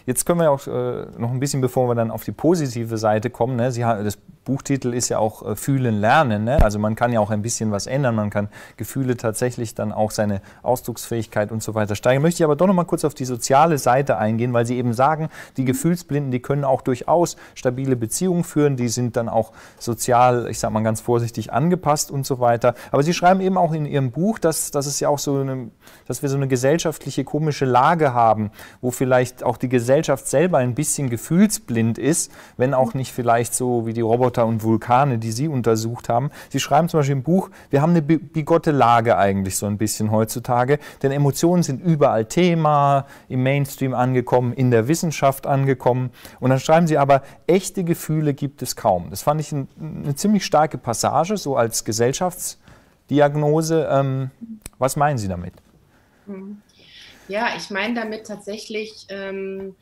[0.05, 3.31] jetzt können wir auch äh, noch ein bisschen, bevor wir dann auf die positive Seite
[3.31, 6.45] kommen, ne, Sie, das Buchtitel ist ja auch äh, Fühlen lernen.
[6.45, 6.63] Ne?
[6.63, 8.49] Also man kann ja auch ein bisschen was ändern, man kann
[8.79, 12.23] Gefühle tatsächlich dann auch seine Ausdrucksfähigkeit und so weiter steigern.
[12.23, 14.95] Möchte ich aber doch noch mal kurz auf die soziale Seite eingehen, weil Sie eben
[14.95, 20.47] sagen, die Gefühlsblinden, die können auch durchaus stabile Beziehungen führen, die sind dann auch sozial,
[20.49, 22.75] ich sage mal ganz vorsichtig, angepasst und so weiter.
[22.93, 25.71] Aber Sie schreiben eben auch in Ihrem Buch, dass, dass es ja auch so eine,
[26.07, 30.75] dass wir so eine gesellschaftliche komische Lage haben, wo vielleicht auch die Gesellschaft selber ein
[30.75, 35.49] bisschen gefühlsblind ist, wenn auch nicht vielleicht so wie die Roboter und Vulkane, die Sie
[35.49, 36.31] untersucht haben.
[36.51, 40.11] Sie schreiben zum Beispiel im Buch, wir haben eine bigotte Lage eigentlich so ein bisschen
[40.11, 46.11] heutzutage, denn Emotionen sind überall Thema, im Mainstream angekommen, in der Wissenschaft angekommen.
[46.41, 49.11] Und dann schreiben Sie aber, echte Gefühle gibt es kaum.
[49.11, 53.89] Das fand ich ein, eine ziemlich starke Passage, so als Gesellschaftsdiagnose.
[53.91, 54.31] Ähm,
[54.79, 55.53] was meinen Sie damit?
[56.27, 56.59] Hm.
[57.29, 59.75] Ja, ich meine damit tatsächlich, ähm,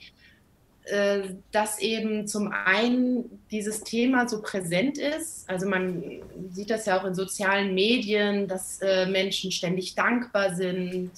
[0.85, 5.49] äh, dass eben zum einen dieses Thema so präsent ist.
[5.49, 11.11] Also man sieht das ja auch in sozialen Medien, dass äh, Menschen ständig dankbar sind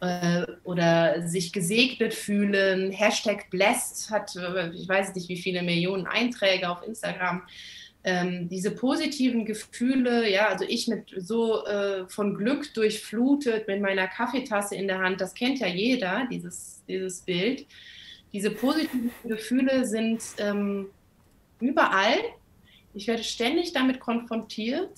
[0.00, 2.90] äh, oder sich gesegnet fühlen.
[2.90, 4.34] Hashtag blessed hat,
[4.74, 7.42] ich weiß nicht, wie viele Millionen Einträge auf Instagram.
[8.08, 14.06] Ähm, diese positiven Gefühle, ja, also ich mit so äh, von Glück durchflutet mit meiner
[14.06, 17.66] Kaffeetasse in der Hand, das kennt ja jeder, dieses, dieses Bild
[18.36, 20.88] diese positiven Gefühle sind ähm,
[21.58, 22.18] überall.
[22.92, 24.90] Ich werde ständig damit konfrontiert.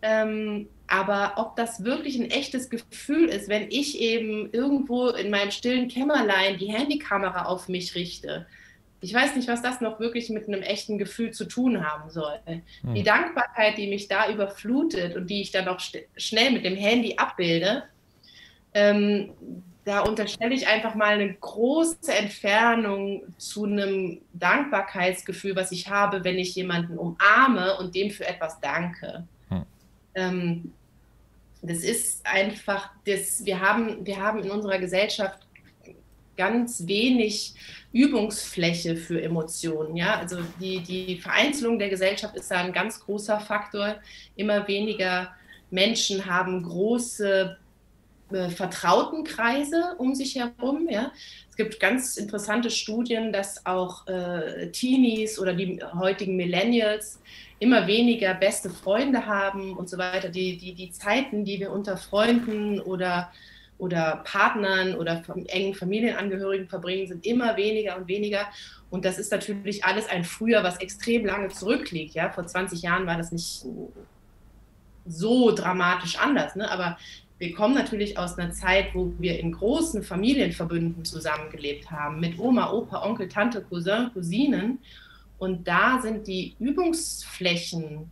[0.00, 5.50] Ähm, aber ob das wirklich ein echtes Gefühl ist, wenn ich eben irgendwo in meinem
[5.50, 8.46] stillen Kämmerlein die Handykamera auf mich richte,
[9.00, 12.38] ich weiß nicht, was das noch wirklich mit einem echten Gefühl zu tun haben soll.
[12.46, 12.94] Hm.
[12.94, 15.80] Die Dankbarkeit, die mich da überflutet und die ich dann auch
[16.16, 17.84] schnell mit dem Handy abbilde,
[18.74, 19.30] ähm,
[19.84, 26.38] da unterstelle ich einfach mal eine große Entfernung zu einem Dankbarkeitsgefühl, was ich habe, wenn
[26.38, 29.26] ich jemanden umarme und dem für etwas danke.
[29.48, 29.62] Hm.
[30.14, 30.72] Ähm,
[31.62, 35.47] das ist einfach, das, wir, haben, wir haben in unserer Gesellschaft
[36.38, 37.54] ganz wenig
[37.92, 39.96] Übungsfläche für Emotionen.
[39.96, 40.18] Ja?
[40.18, 43.96] Also die, die Vereinzelung der Gesellschaft ist da ein ganz großer Faktor.
[44.36, 45.32] Immer weniger
[45.70, 47.58] Menschen haben große
[48.30, 49.24] äh, vertrauten
[49.98, 50.88] um sich herum.
[50.88, 51.12] Ja.
[51.50, 57.20] Es gibt ganz interessante Studien, dass auch äh, Teenies oder die heutigen Millennials
[57.58, 60.28] immer weniger beste Freunde haben und so weiter.
[60.28, 63.32] Die, die, die Zeiten, die wir unter Freunden oder,
[63.78, 68.46] oder Partnern oder engen Familienangehörigen verbringen, sind immer weniger und weniger.
[68.90, 72.14] Und das ist natürlich alles ein Früher, was extrem lange zurückliegt.
[72.14, 72.30] Ja?
[72.30, 73.64] Vor 20 Jahren war das nicht
[75.06, 76.56] so dramatisch anders.
[76.56, 76.70] Ne?
[76.70, 76.98] Aber
[77.38, 82.72] wir kommen natürlich aus einer Zeit, wo wir in großen Familienverbünden zusammengelebt haben, mit Oma,
[82.72, 84.80] Opa, Onkel, Tante, Cousin, Cousinen.
[85.38, 88.10] Und da sind die Übungsflächen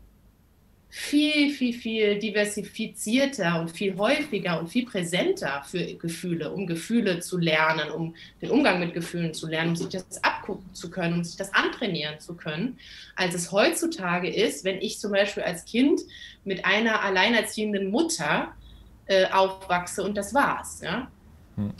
[0.98, 7.36] viel, viel, viel diversifizierter und viel häufiger und viel präsenter für Gefühle, um Gefühle zu
[7.36, 11.22] lernen, um den Umgang mit Gefühlen zu lernen, um sich das abgucken zu können, um
[11.22, 12.78] sich das antrainieren zu können,
[13.14, 16.00] als es heutzutage ist, wenn ich zum Beispiel als Kind
[16.44, 18.54] mit einer alleinerziehenden Mutter
[19.04, 20.80] äh, aufwachse und das war's.
[20.82, 21.08] Ja?
[21.56, 21.74] Hm.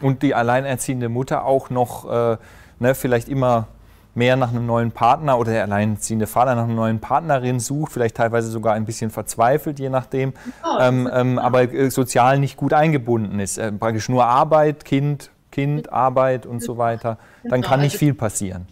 [0.00, 2.38] Und die alleinerziehende Mutter auch noch äh,
[2.78, 3.68] ne, vielleicht immer
[4.16, 8.16] mehr nach einem neuen Partner oder der alleinerziehende Vater nach einer neuen Partnerin sucht, vielleicht
[8.16, 10.32] teilweise sogar ein bisschen verzweifelt, je nachdem,
[10.64, 13.58] oh, ähm, ähm, aber äh, sozial nicht gut eingebunden ist.
[13.58, 17.18] Äh, praktisch nur Arbeit, Kind, Kind, Arbeit und so weiter.
[17.42, 18.66] Dann genau, kann nicht also viel passieren.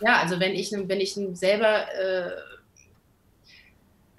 [0.00, 2.30] Ja, also wenn ich, wenn ich selber äh,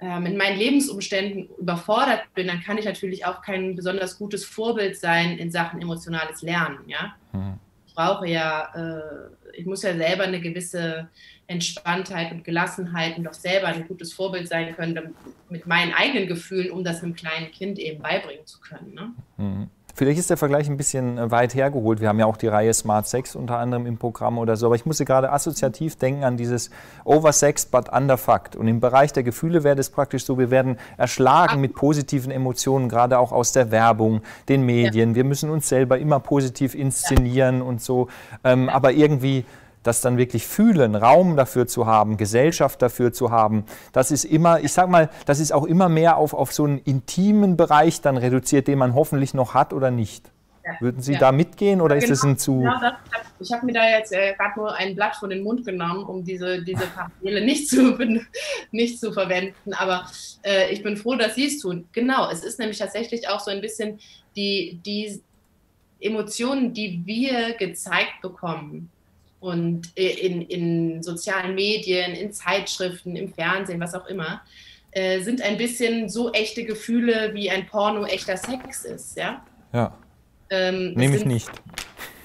[0.02, 4.96] ähm, in meinen Lebensumständen überfordert bin, dann kann ich natürlich auch kein besonders gutes Vorbild
[4.96, 6.78] sein in Sachen emotionales Lernen.
[6.86, 7.14] Ja?
[7.32, 7.58] Mhm.
[7.94, 11.08] Brauche ja, äh, ich muss ja selber eine gewisse
[11.46, 15.14] Entspanntheit und Gelassenheit und auch selber ein gutes Vorbild sein können
[15.50, 18.94] mit meinen eigenen Gefühlen, um das einem kleinen Kind eben beibringen zu können.
[18.94, 19.12] Ne?
[19.36, 19.70] Mhm.
[19.94, 22.00] Vielleicht ist der Vergleich ein bisschen äh, weit hergeholt.
[22.00, 24.66] Wir haben ja auch die Reihe Smart Sex unter anderem im Programm oder so.
[24.66, 26.70] Aber ich musste gerade assoziativ denken an dieses
[27.04, 28.56] Oversexed but underfucked.
[28.56, 32.88] Und im Bereich der Gefühle wäre das praktisch so, wir werden erschlagen mit positiven Emotionen,
[32.88, 35.10] gerade auch aus der Werbung, den Medien.
[35.10, 35.16] Ja.
[35.16, 37.64] Wir müssen uns selber immer positiv inszenieren ja.
[37.64, 38.08] und so.
[38.44, 39.44] Ähm, aber irgendwie
[39.82, 44.60] das dann wirklich fühlen, Raum dafür zu haben, Gesellschaft dafür zu haben, das ist immer,
[44.60, 48.16] ich sag mal, das ist auch immer mehr auf, auf so einen intimen Bereich dann
[48.16, 50.30] reduziert, den man hoffentlich noch hat oder nicht.
[50.64, 51.18] Ja, Würden Sie ja.
[51.18, 52.60] da mitgehen oder genau, ist es ein zu.
[52.60, 52.94] Genau das,
[53.40, 56.24] ich habe mir da jetzt äh, gerade nur ein Blatt von den Mund genommen, um
[56.24, 57.98] diese, diese Parallele nicht zu,
[58.70, 59.74] nicht zu verwenden.
[59.74, 60.06] Aber
[60.44, 61.88] äh, ich bin froh, dass Sie es tun.
[61.92, 63.98] Genau, es ist nämlich tatsächlich auch so ein bisschen
[64.36, 65.20] die, die
[65.98, 68.91] Emotionen, die wir gezeigt bekommen
[69.42, 74.40] und in, in sozialen Medien, in Zeitschriften, im Fernsehen, was auch immer,
[74.92, 79.16] äh, sind ein bisschen so echte Gefühle, wie ein Porno echter Sex ist.
[79.16, 79.44] Ja.
[79.72, 79.98] ja.
[80.48, 81.50] Ähm, Nehme ich nicht.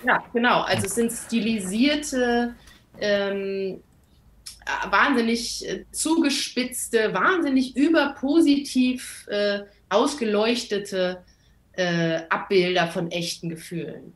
[0.06, 0.62] Ja, genau.
[0.62, 2.54] Also es sind stilisierte,
[3.00, 3.82] ähm,
[4.92, 11.24] wahnsinnig äh, zugespitzte, wahnsinnig überpositiv äh, ausgeleuchtete
[11.72, 14.14] äh, Abbilder von echten Gefühlen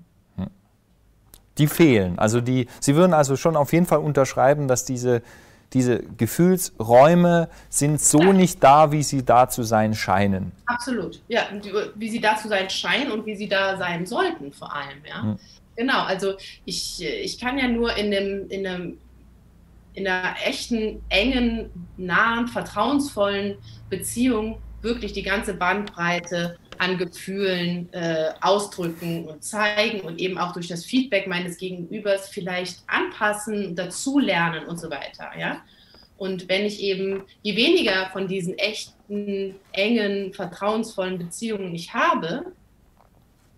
[1.57, 2.17] die fehlen.
[2.19, 5.21] Also die, Sie würden also schon auf jeden Fall unterschreiben, dass diese,
[5.73, 8.33] diese Gefühlsräume sind so ja.
[8.33, 10.51] nicht da, wie sie da zu sein scheinen.
[10.65, 11.43] Absolut, ja,
[11.95, 15.21] wie sie da zu sein scheinen und wie sie da sein sollten vor allem, ja.
[15.23, 15.39] Hm.
[15.77, 16.33] Genau, also
[16.65, 18.97] ich, ich kann ja nur in einem, in einem
[19.93, 23.57] in einer echten, engen, nahen, vertrauensvollen
[23.89, 30.67] Beziehung wirklich die ganze Bandbreite an Gefühlen äh, ausdrücken und zeigen und eben auch durch
[30.67, 35.29] das Feedback meines Gegenübers vielleicht anpassen, dazulernen und so weiter.
[35.37, 35.61] Ja?
[36.17, 42.45] Und wenn ich eben, je weniger von diesen echten, engen, vertrauensvollen Beziehungen ich habe,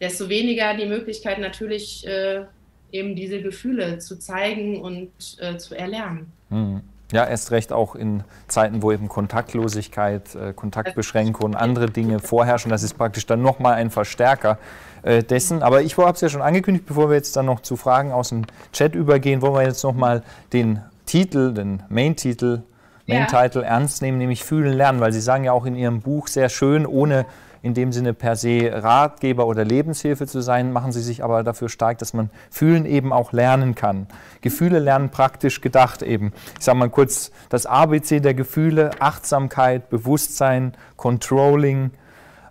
[0.02, 2.44] desto weniger die Möglichkeit natürlich äh,
[2.92, 6.34] eben diese Gefühle zu zeigen und äh, zu erlernen.
[6.50, 6.82] Mhm.
[7.14, 12.72] Ja, erst recht auch in Zeiten, wo eben Kontaktlosigkeit, äh, Kontaktbeschränkungen, andere Dinge vorherrschen.
[12.72, 14.58] Das ist praktisch dann nochmal ein Verstärker
[15.04, 15.62] äh, dessen.
[15.62, 18.30] Aber ich habe es ja schon angekündigt, bevor wir jetzt dann noch zu Fragen aus
[18.30, 22.64] dem Chat übergehen, wollen wir jetzt nochmal den Titel, den Main-Titel,
[23.06, 23.68] Main-Title ja.
[23.68, 26.88] ernst nehmen, nämlich Fühlen lernen, weil Sie sagen ja auch in Ihrem Buch sehr schön,
[26.88, 27.28] ohne
[27.64, 31.70] in dem Sinne per se Ratgeber oder Lebenshilfe zu sein, machen sie sich aber dafür
[31.70, 34.06] stark, dass man Fühlen eben auch lernen kann.
[34.42, 36.34] Gefühle lernen praktisch gedacht eben.
[36.60, 41.92] Ich sage mal kurz das ABC der Gefühle, Achtsamkeit, Bewusstsein, Controlling,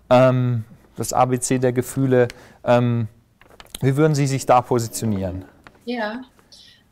[0.09, 0.65] ähm,
[0.97, 2.27] das ABC der Gefühle.
[2.63, 3.07] Ähm,
[3.81, 5.45] wie würden Sie sich da positionieren?
[5.85, 6.21] Ja,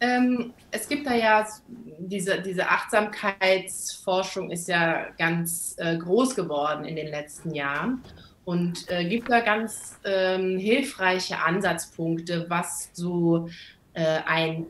[0.01, 1.47] ähm, es gibt da ja
[1.99, 8.03] diese, diese Achtsamkeitsforschung ist ja ganz äh, groß geworden in den letzten Jahren
[8.43, 13.47] und äh, gibt da ganz ähm, hilfreiche Ansatzpunkte, was so
[13.93, 14.65] äh, ein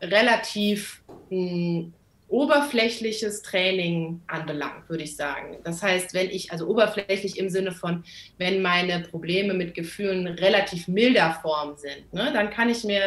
[0.00, 1.90] relativ mh,
[2.32, 5.58] oberflächliches Training anbelangt, würde ich sagen.
[5.64, 8.04] Das heißt, wenn ich, also oberflächlich im Sinne von,
[8.38, 13.02] wenn meine Probleme mit Gefühlen relativ milder Form sind, ne, dann kann ich mir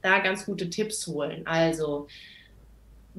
[0.00, 1.44] da ganz gute Tipps holen.
[1.44, 2.06] Also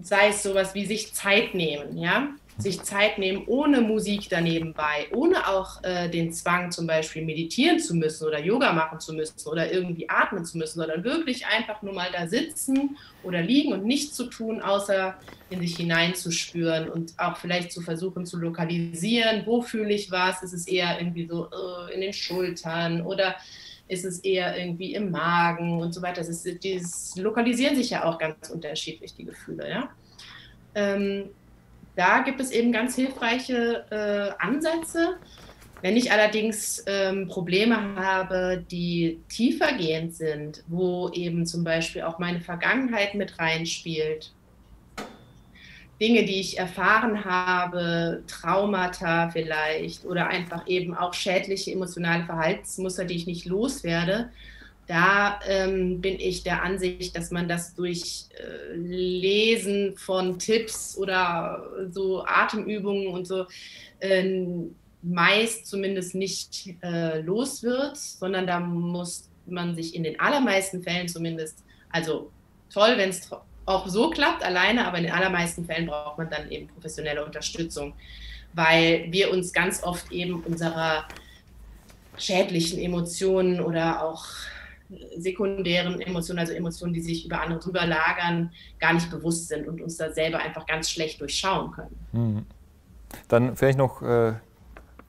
[0.01, 2.30] sei es sowas wie sich Zeit nehmen, ja.
[2.60, 7.80] Sich Zeit nehmen, ohne Musik daneben bei, ohne auch äh, den Zwang zum Beispiel meditieren
[7.80, 11.82] zu müssen oder Yoga machen zu müssen oder irgendwie atmen zu müssen, sondern wirklich einfach
[11.82, 15.16] nur mal da sitzen oder liegen und nichts zu tun, außer
[15.49, 20.53] in sich hineinzuspüren und auch vielleicht zu versuchen zu lokalisieren, wo fühle ich was, ist
[20.53, 23.36] es eher irgendwie so uh, in den Schultern oder
[23.88, 26.22] ist es eher irgendwie im Magen und so weiter.
[26.22, 29.89] Das ist, dieses lokalisieren sich ja auch ganz unterschiedlich, die Gefühle, ja.
[30.76, 31.30] Ähm,
[32.00, 35.18] da gibt es eben ganz hilfreiche äh, Ansätze.
[35.82, 42.39] Wenn ich allerdings ähm, Probleme habe, die tiefergehend sind, wo eben zum Beispiel auch meine
[42.39, 44.32] Vergangenheit mit reinspielt,
[46.00, 53.16] Dinge, die ich erfahren habe, Traumata vielleicht oder einfach eben auch schädliche emotionale Verhaltensmuster, die
[53.16, 54.32] ich nicht loswerde,
[54.90, 61.64] da ähm, bin ich der Ansicht, dass man das durch äh, Lesen von Tipps oder
[61.92, 63.46] so Atemübungen und so
[64.00, 64.48] äh,
[65.04, 71.08] meist zumindest nicht äh, los wird, sondern da muss man sich in den allermeisten Fällen
[71.08, 71.60] zumindest,
[71.92, 72.32] also
[72.74, 73.30] toll, wenn es
[73.66, 77.94] auch so klappt alleine, aber in den allermeisten Fällen braucht man dann eben professionelle Unterstützung,
[78.54, 81.08] weil wir uns ganz oft eben unserer
[82.18, 84.26] schädlichen Emotionen oder auch
[85.18, 89.82] sekundären Emotionen, also Emotionen, die sich über andere drüber lagern, gar nicht bewusst sind und
[89.82, 92.00] uns da selber einfach ganz schlecht durchschauen können.
[92.12, 92.46] Mhm.
[93.28, 94.34] Dann vielleicht noch äh,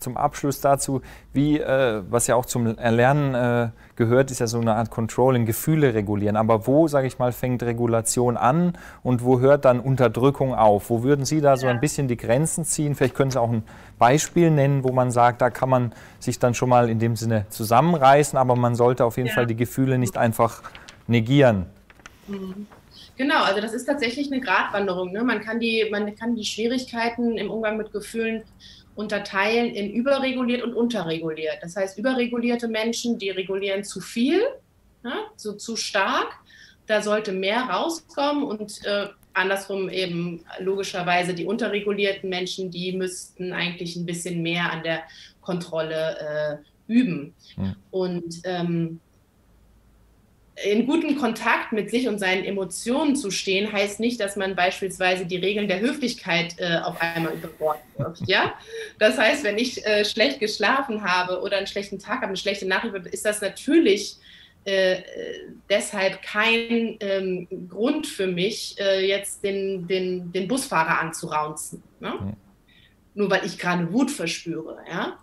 [0.00, 4.58] zum Abschluss dazu, wie, äh, was ja auch zum Erlernen äh, gehört, ist ja so
[4.58, 6.36] eine Art Controlling, Gefühle regulieren.
[6.36, 10.90] Aber wo, sage ich mal, fängt Regulation an und wo hört dann Unterdrückung auf?
[10.90, 12.94] Wo würden Sie da so ein bisschen die Grenzen ziehen?
[12.94, 13.62] Vielleicht können Sie auch ein
[13.98, 17.44] Beispiel nennen, wo man sagt, da kann man sich dann schon mal in dem Sinne
[17.50, 19.34] zusammenreißen, aber man sollte auf jeden ja.
[19.34, 20.62] Fall die Gefühle nicht einfach
[21.06, 21.66] negieren.
[22.26, 22.66] Mhm.
[23.20, 25.12] Genau, also das ist tatsächlich eine Gratwanderung.
[25.12, 25.22] Ne?
[25.22, 28.44] Man, kann die, man kann die Schwierigkeiten im Umgang mit Gefühlen
[29.00, 31.56] unterteilen in überreguliert und unterreguliert.
[31.62, 34.42] Das heißt, überregulierte Menschen, die regulieren zu viel,
[35.02, 36.28] ja, so zu stark.
[36.86, 43.96] Da sollte mehr rauskommen und äh, andersrum eben logischerweise die unterregulierten Menschen, die müssten eigentlich
[43.96, 45.02] ein bisschen mehr an der
[45.40, 47.32] Kontrolle äh, üben.
[47.56, 47.74] Ja.
[47.90, 49.00] Und ähm,
[50.64, 55.26] in gutem Kontakt mit sich und seinen Emotionen zu stehen, heißt nicht, dass man beispielsweise
[55.26, 58.22] die Regeln der Höflichkeit äh, auf einmal über Bord wirft.
[58.26, 58.54] Ja?
[58.98, 62.66] Das heißt, wenn ich äh, schlecht geschlafen habe oder einen schlechten Tag habe, eine schlechte
[62.66, 64.16] Nachricht, ist das natürlich
[64.64, 65.02] äh,
[65.70, 71.82] deshalb kein ähm, Grund für mich, äh, jetzt den, den, den Busfahrer anzuraunzen.
[72.00, 72.36] Ne?
[73.14, 74.78] Nur weil ich gerade Wut verspüre.
[74.90, 75.18] Ja?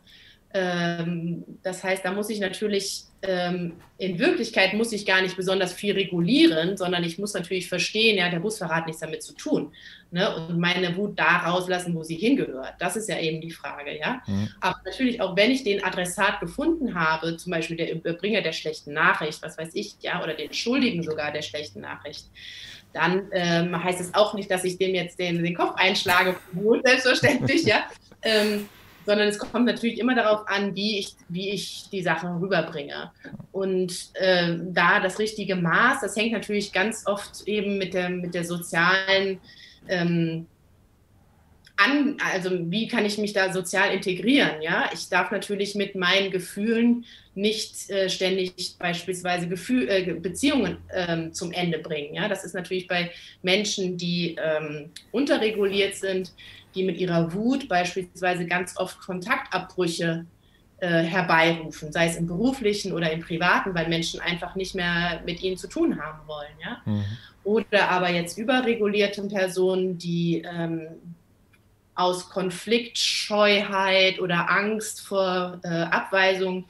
[0.54, 5.74] Ähm, das heißt, da muss ich natürlich ähm, in Wirklichkeit muss ich gar nicht besonders
[5.74, 9.74] viel regulieren, sondern ich muss natürlich verstehen, ja, der Busfahrer hat nichts damit zu tun.
[10.12, 10.36] Ne?
[10.36, 12.76] Und meine Wut da rauslassen, wo sie hingehört.
[12.80, 14.22] Das ist ja eben die Frage, ja.
[14.28, 14.50] Mhm.
[14.62, 18.93] Aber natürlich auch, wenn ich den Adressat gefunden habe, zum Beispiel der Überbringer der schlechten
[18.93, 22.28] Nachricht, was weiß ich, ja, oder den Schuldigen sogar der schlechten Nachricht,
[22.93, 26.36] dann ähm, heißt es auch nicht, dass ich dem jetzt den, den Kopf einschlage,
[26.86, 27.84] selbstverständlich, ja.
[28.22, 28.70] Ähm,
[29.08, 33.12] sondern es kommt natürlich immer darauf an, wie ich, wie ich die Sachen rüberbringe.
[33.53, 38.34] Und äh, da das richtige Maß, das hängt natürlich ganz oft eben mit der, mit
[38.34, 39.39] der sozialen
[39.88, 40.45] ähm,
[41.78, 44.62] an, also wie kann ich mich da sozial integrieren?
[44.62, 47.05] Ja, ich darf natürlich mit meinen Gefühlen
[47.36, 52.16] nicht äh, ständig beispielsweise Gefühl, äh, Beziehungen ähm, zum Ende bringen.
[52.16, 53.12] Ja, das ist natürlich bei
[53.43, 56.34] Menschen, die ähm, unterreguliert sind,
[56.78, 60.25] die mit ihrer Wut beispielsweise ganz oft Kontaktabbrüche
[60.80, 65.41] äh, herbeirufen, sei es im beruflichen oder im privaten, weil Menschen einfach nicht mehr mit
[65.41, 66.53] ihnen zu tun haben wollen.
[66.63, 66.82] Ja?
[66.86, 67.03] Mhm.
[67.43, 70.88] Oder aber jetzt überregulierten Personen, die ähm,
[71.95, 76.65] aus Konfliktscheuheit oder Angst vor äh, Abweisung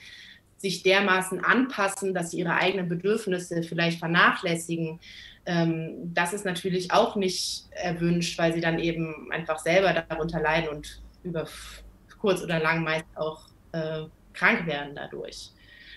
[0.58, 5.00] sich dermaßen anpassen, dass sie ihre eigenen Bedürfnisse vielleicht vernachlässigen,
[5.48, 10.68] ähm, das ist natürlich auch nicht erwünscht, weil sie dann eben einfach selber darunter leiden
[10.70, 11.48] und über
[12.20, 15.52] kurz oder lang meist auch äh, krank werden dadurch.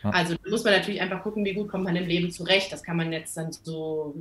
[0.05, 0.11] Ja.
[0.11, 2.73] Also da muss man natürlich einfach gucken, wie gut kommt man im Leben zurecht.
[2.73, 4.15] Das kann man jetzt dann so,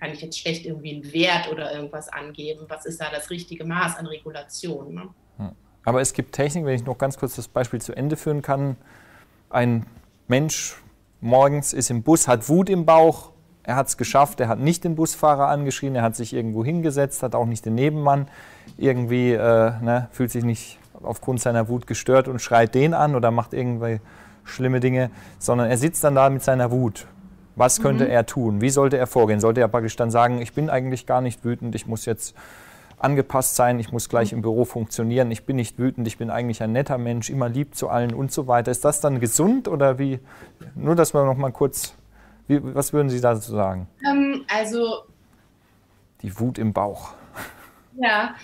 [0.00, 2.64] kann ich jetzt schlecht irgendwie einen Wert oder irgendwas angeben.
[2.68, 4.94] Was ist da das richtige Maß an Regulation?
[4.94, 5.08] Ne?
[5.38, 5.52] Ja.
[5.84, 8.76] Aber es gibt Techniken, wenn ich noch ganz kurz das Beispiel zu Ende führen kann.
[9.50, 9.84] Ein
[10.26, 10.76] Mensch
[11.20, 13.33] morgens ist im Bus, hat Wut im Bauch,
[13.64, 17.22] er hat es geschafft, er hat nicht den Busfahrer angeschrien, er hat sich irgendwo hingesetzt,
[17.22, 18.28] hat auch nicht den Nebenmann
[18.76, 23.30] irgendwie, äh, ne, fühlt sich nicht aufgrund seiner Wut gestört und schreit den an oder
[23.30, 24.00] macht irgendwie
[24.44, 27.06] schlimme Dinge, sondern er sitzt dann da mit seiner Wut.
[27.56, 28.10] Was könnte mhm.
[28.10, 28.60] er tun?
[28.60, 29.40] Wie sollte er vorgehen?
[29.40, 32.34] Sollte er praktisch dann sagen, ich bin eigentlich gar nicht wütend, ich muss jetzt
[32.98, 36.62] angepasst sein, ich muss gleich im Büro funktionieren, ich bin nicht wütend, ich bin eigentlich
[36.62, 38.70] ein netter Mensch, immer lieb zu allen und so weiter.
[38.70, 40.20] Ist das dann gesund oder wie?
[40.74, 41.94] Nur, dass wir noch mal kurz,
[42.46, 43.88] wie, was würden Sie dazu sagen?
[44.08, 45.04] Ähm, also.
[46.22, 47.14] Die Wut im Bauch.
[47.96, 48.34] Ja,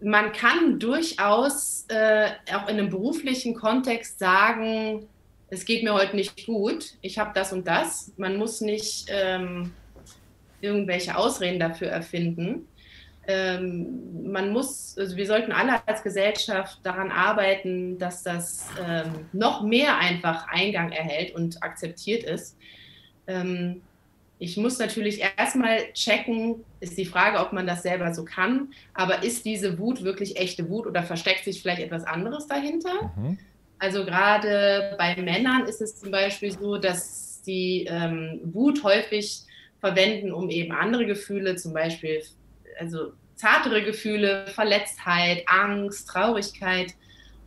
[0.00, 5.06] man kann durchaus äh, auch in einem beruflichen Kontext sagen,
[5.48, 8.12] es geht mir heute nicht gut, ich habe das und das.
[8.16, 9.72] Man muss nicht ähm,
[10.60, 12.66] irgendwelche Ausreden dafür erfinden.
[13.28, 19.62] Ähm, man muss, also wir sollten alle als Gesellschaft daran arbeiten, dass das ähm, noch
[19.62, 22.56] mehr einfach Eingang erhält und akzeptiert ist.
[23.26, 23.82] Ähm,
[24.38, 29.22] ich muss natürlich erstmal checken, ist die Frage, ob man das selber so kann, aber
[29.22, 33.12] ist diese Wut wirklich echte Wut oder versteckt sich vielleicht etwas anderes dahinter?
[33.16, 33.38] Mhm.
[33.78, 39.42] Also gerade bei Männern ist es zum Beispiel so, dass sie ähm, Wut häufig
[39.80, 42.22] verwenden, um eben andere Gefühle, zum Beispiel
[42.78, 46.94] also zartere Gefühle, Verletztheit, Angst, Traurigkeit,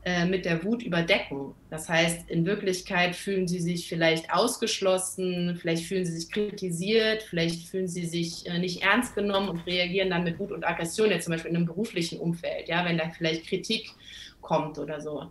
[0.05, 1.53] äh, mit der Wut überdecken.
[1.69, 7.67] Das heißt, in Wirklichkeit fühlen sie sich vielleicht ausgeschlossen, vielleicht fühlen sie sich kritisiert, vielleicht
[7.67, 11.25] fühlen sie sich äh, nicht ernst genommen und reagieren dann mit Wut und Aggression, jetzt
[11.25, 13.91] zum Beispiel in einem beruflichen Umfeld, ja, wenn da vielleicht Kritik
[14.39, 15.29] kommt oder so.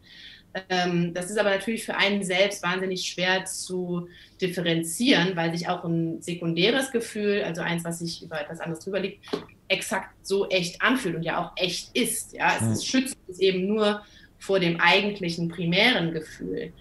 [0.69, 4.09] Ähm, das ist aber natürlich für einen selbst wahnsinnig schwer zu
[4.41, 9.01] differenzieren, weil sich auch ein sekundäres Gefühl, also eins, was sich über etwas anderes drüber
[9.01, 9.25] liegt,
[9.69, 12.33] exakt so echt anfühlt und ja auch echt ist.
[12.33, 14.03] Ja, es ist, schützt es eben nur
[14.39, 16.73] vor dem eigentlichen primären Gefühl.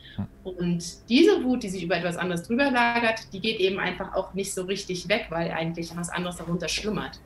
[0.44, 4.34] Und diese Wut, die sich über etwas anderes drüber lagert, die geht eben einfach auch
[4.34, 7.20] nicht so richtig weg, weil eigentlich was anderes darunter schlummert.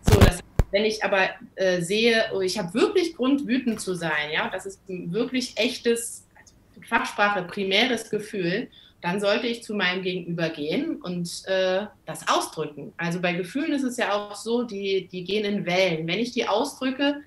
[0.00, 0.40] So, das,
[0.70, 4.66] wenn ich aber äh, sehe, oh, ich habe wirklich Grund, wütend zu sein, ja, das
[4.66, 6.54] ist ein wirklich echtes, also
[6.88, 8.68] Fachsprache, primäres Gefühl,
[9.04, 12.94] dann sollte ich zu meinem Gegenüber gehen und äh, das ausdrücken.
[12.96, 16.06] Also bei Gefühlen ist es ja auch so, die, die gehen in Wellen.
[16.06, 17.20] Wenn ich die ausdrücke,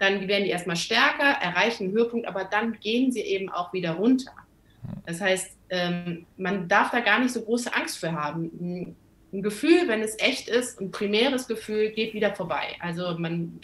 [0.00, 3.92] dann werden die erstmal stärker, erreichen einen Höhepunkt, aber dann gehen sie eben auch wieder
[3.92, 4.32] runter.
[5.06, 8.96] Das heißt, ähm, man darf da gar nicht so große Angst für haben.
[9.32, 12.74] Ein Gefühl, wenn es echt ist, ein primäres Gefühl, geht wieder vorbei.
[12.80, 13.60] Also man,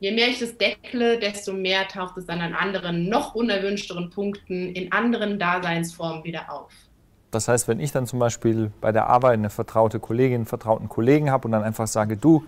[0.00, 4.70] je mehr ich das deckle, desto mehr taucht es dann an anderen, noch unerwünschteren Punkten,
[4.74, 6.70] in anderen Daseinsformen wieder auf.
[7.30, 10.88] Das heißt, wenn ich dann zum Beispiel bei der Arbeit eine vertraute Kollegin, einen vertrauten
[10.88, 12.44] Kollegen habe und dann einfach sage, du,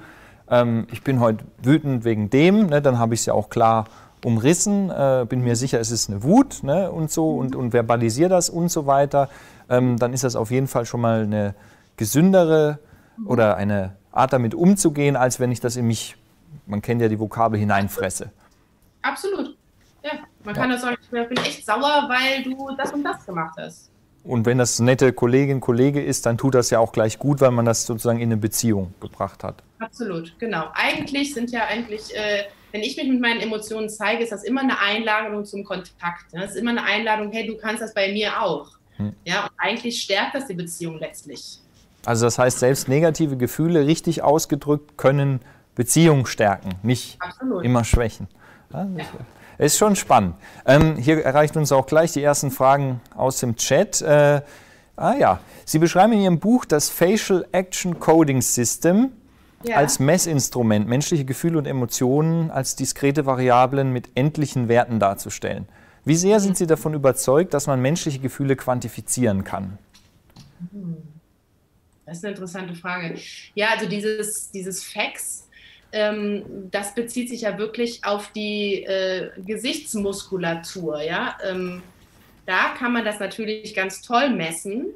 [0.50, 3.86] ähm, ich bin heute wütend wegen dem, ne, dann habe ich es ja auch klar
[4.24, 8.28] umrissen, äh, bin mir sicher, es ist eine Wut ne, und so und, und verbalisiere
[8.28, 9.28] das und so weiter,
[9.68, 11.54] ähm, dann ist das auf jeden Fall schon mal eine
[11.96, 12.78] gesündere
[13.26, 16.16] oder eine Art damit umzugehen, als wenn ich das in mich,
[16.66, 18.30] man kennt ja die Vokabel, hineinfresse.
[19.02, 19.56] Absolut.
[20.02, 20.12] Ja,
[20.44, 23.90] man kann ja sagen, ich bin echt sauer, weil du das und das gemacht hast.
[24.24, 27.50] Und wenn das nette Kollegin, Kollege ist, dann tut das ja auch gleich gut, weil
[27.50, 29.62] man das sozusagen in eine Beziehung gebracht hat.
[29.78, 30.66] Absolut, genau.
[30.74, 34.60] Eigentlich sind ja eigentlich, äh, wenn ich mich mit meinen Emotionen zeige, ist das immer
[34.60, 36.26] eine Einladung zum Kontakt.
[36.32, 36.44] Das ne?
[36.44, 38.68] ist immer eine Einladung, hey, du kannst das bei mir auch.
[38.96, 39.14] Hm.
[39.24, 41.60] Ja, und eigentlich stärkt das die Beziehung letztlich.
[42.04, 45.40] Also das heißt, selbst negative Gefühle richtig ausgedrückt können
[45.78, 47.64] Beziehungen stärken, nicht Absolut.
[47.64, 48.26] immer schwächen.
[48.72, 48.88] Ja.
[49.58, 50.34] Ist schon spannend.
[50.66, 54.02] Ähm, hier erreichen uns auch gleich die ersten Fragen aus dem Chat.
[54.02, 54.42] Äh,
[54.96, 59.12] ah ja, Sie beschreiben in Ihrem Buch das Facial Action Coding System
[59.62, 59.76] ja.
[59.76, 65.68] als Messinstrument, menschliche Gefühle und Emotionen als diskrete Variablen mit endlichen Werten darzustellen.
[66.04, 69.78] Wie sehr sind Sie davon überzeugt, dass man menschliche Gefühle quantifizieren kann?
[72.04, 73.14] Das ist eine interessante Frage.
[73.54, 75.47] Ja, also dieses, dieses Fax,
[75.92, 81.02] ähm, das bezieht sich ja wirklich auf die äh, Gesichtsmuskulatur.
[81.02, 81.36] Ja?
[81.44, 81.82] Ähm,
[82.46, 84.86] da kann man das natürlich ganz toll messen.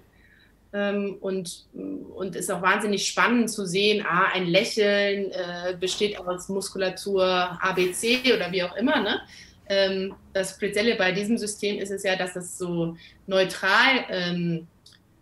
[0.75, 1.67] Ähm, und,
[2.15, 8.21] und ist auch wahnsinnig spannend zu sehen, ah, ein Lächeln äh, besteht aus Muskulatur ABC
[8.35, 9.03] oder wie auch immer.
[9.03, 9.21] Ne?
[9.69, 14.67] Ähm, das Spezielle bei diesem System ist es ja, dass es so neutral ähm,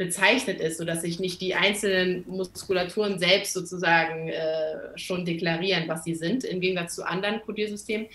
[0.00, 6.14] bezeichnet ist, sodass sich nicht die einzelnen Muskulaturen selbst sozusagen äh, schon deklarieren, was sie
[6.14, 8.06] sind, im Gegensatz zu anderen Kodiersystemen.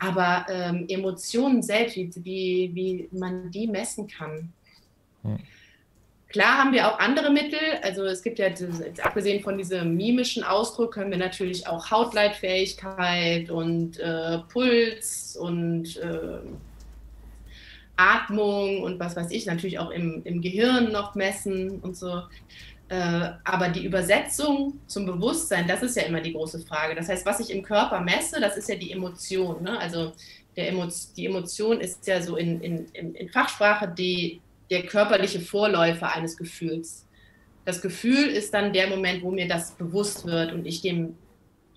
[0.00, 4.52] Aber ähm, Emotionen selbst, wie, wie, wie man die messen kann.
[5.22, 5.38] Hm.
[6.28, 7.60] Klar haben wir auch andere Mittel.
[7.82, 8.48] Also es gibt ja,
[9.04, 16.40] abgesehen von diesem mimischen Ausdruck, können wir natürlich auch Hautleitfähigkeit und äh, Puls und äh,
[17.98, 22.22] Atmung und was weiß ich, natürlich auch im, im Gehirn noch messen und so.
[22.88, 26.94] Äh, aber die Übersetzung zum Bewusstsein, das ist ja immer die große Frage.
[26.94, 29.62] Das heißt, was ich im Körper messe, das ist ja die Emotion.
[29.62, 29.78] Ne?
[29.78, 30.12] Also
[30.54, 30.86] Emo
[31.16, 34.40] die Emotion ist ja so in, in, in Fachsprache die,
[34.70, 37.04] der körperliche Vorläufer eines Gefühls.
[37.64, 41.16] Das Gefühl ist dann der Moment, wo mir das bewusst wird und ich dem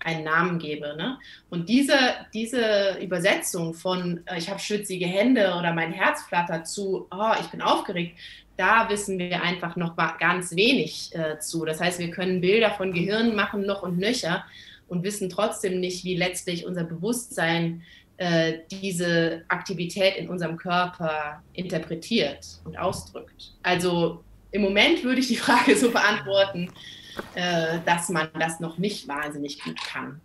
[0.04, 0.94] einen Namen gebe.
[0.96, 1.18] Ne?
[1.50, 1.96] Und diese,
[2.32, 7.46] diese Übersetzung von äh, ich habe schwitzige Hände oder mein Herz flattert zu oh, ich
[7.48, 8.18] bin aufgeregt,
[8.56, 11.64] da wissen wir einfach noch ganz wenig äh, zu.
[11.64, 14.44] Das heißt, wir können Bilder von Gehirn machen noch und nöcher
[14.88, 17.82] und wissen trotzdem nicht, wie letztlich unser Bewusstsein
[18.18, 23.52] äh, diese Aktivität in unserem Körper interpretiert und ausdrückt.
[23.62, 26.70] Also im Moment würde ich die Frage so beantworten,
[27.34, 30.20] äh, dass man das noch nicht wahnsinnig gut kann.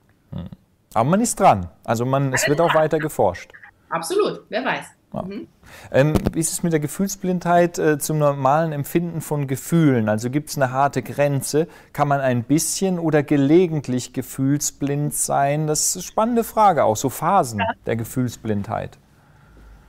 [0.93, 1.69] Aber man ist dran.
[1.83, 3.51] Also man, es wird auch weiter geforscht.
[3.89, 4.85] Absolut, wer weiß.
[5.13, 5.21] Ja.
[5.21, 5.47] Mhm.
[5.91, 10.09] Ähm, wie ist es mit der Gefühlsblindheit äh, zum normalen Empfinden von Gefühlen?
[10.09, 11.67] Also gibt es eine harte Grenze?
[11.93, 15.67] Kann man ein bisschen oder gelegentlich gefühlsblind sein?
[15.67, 17.67] Das ist eine spannende Frage, auch so Phasen ja.
[17.85, 18.97] der Gefühlsblindheit.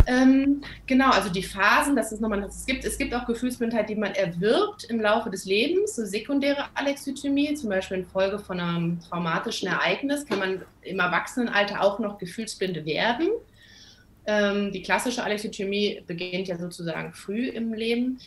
[0.09, 3.95] Ähm, genau, also die Phasen, das ist nochmal, es gibt, es gibt auch Gefühlsblindheit, die
[3.95, 9.69] man erwirbt im Laufe des Lebens, so sekundäre Alexithymie, zum Beispiel infolge von einem traumatischen
[9.69, 13.29] Ereignis, kann man im Erwachsenenalter auch noch gefühlsblinde werden.
[14.27, 18.19] Ähm, die klassische Alexithymie beginnt ja sozusagen früh im Leben.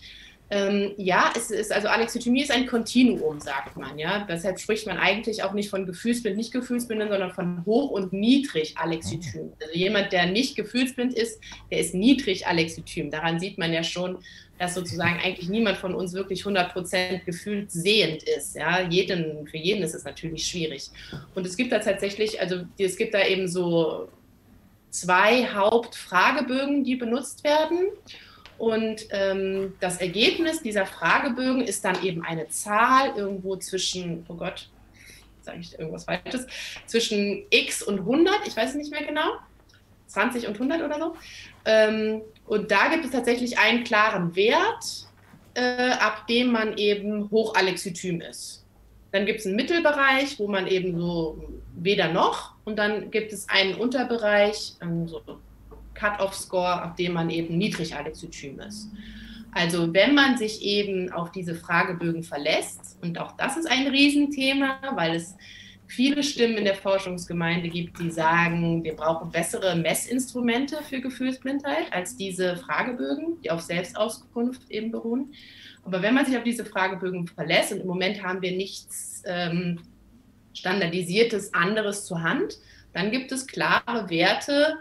[0.54, 3.98] Ähm, ja, es ist, also Alexithymie ist ein Kontinuum, sagt man.
[3.98, 4.26] Ja?
[4.30, 8.78] Deshalb spricht man eigentlich auch nicht von gefühlsblind, nicht gefühlsblind, sondern von hoch und niedrig
[8.78, 9.54] Alexithym.
[9.62, 11.40] Also jemand, der nicht gefühlsblind ist,
[11.72, 13.10] der ist niedrig Alexithym.
[13.10, 14.18] Daran sieht man ja schon,
[14.60, 18.58] dass sozusagen eigentlich niemand von uns wirklich 100% gefühlt sehend ist.
[18.58, 18.82] Ja?
[18.82, 20.90] Jeden, für jeden ist es natürlich schwierig.
[21.34, 24.10] Und es gibt da tatsächlich, also es gibt da eben so
[24.90, 27.88] zwei Hauptfragebögen, die benutzt werden.
[28.62, 34.70] Und ähm, das Ergebnis dieser Fragebögen ist dann eben eine Zahl irgendwo zwischen, oh Gott,
[35.42, 36.46] sage ich irgendwas Falsches,
[36.86, 39.32] zwischen x und 100, ich weiß es nicht mehr genau,
[40.06, 41.16] 20 und 100 oder so.
[41.66, 45.08] Ähm, und da gibt es tatsächlich einen klaren Wert,
[45.56, 48.64] äh, ab dem man eben hochalexithym ist.
[49.12, 53.50] Dann gibt es einen Mittelbereich, wo man eben so weder noch, und dann gibt es
[53.50, 55.24] einen Unterbereich, ähm, so
[56.02, 58.90] Cut-off-Score, ab dem man eben niedrig alexithym ist.
[59.52, 64.80] Also wenn man sich eben auf diese Fragebögen verlässt, und auch das ist ein Riesenthema,
[64.96, 65.36] weil es
[65.88, 72.16] viele Stimmen in der Forschungsgemeinde gibt, die sagen, wir brauchen bessere Messinstrumente für Gefühlsblindheit als
[72.16, 75.34] diese Fragebögen, die auf Selbstauskunft eben beruhen.
[75.84, 79.80] Aber wenn man sich auf diese Fragebögen verlässt, und im Moment haben wir nichts ähm,
[80.54, 82.58] standardisiertes anderes zur Hand,
[82.94, 84.78] dann gibt es klare Werte,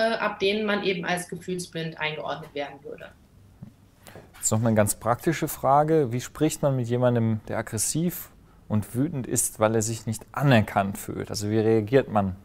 [0.00, 3.10] ab denen man eben als gefühlsblind eingeordnet werden würde.
[4.44, 6.12] Jetzt noch eine ganz praktische Frage.
[6.12, 8.28] Wie spricht man mit jemandem, der aggressiv
[8.68, 11.30] und wütend ist, weil er sich nicht anerkannt fühlt?
[11.30, 12.36] Also wie reagiert man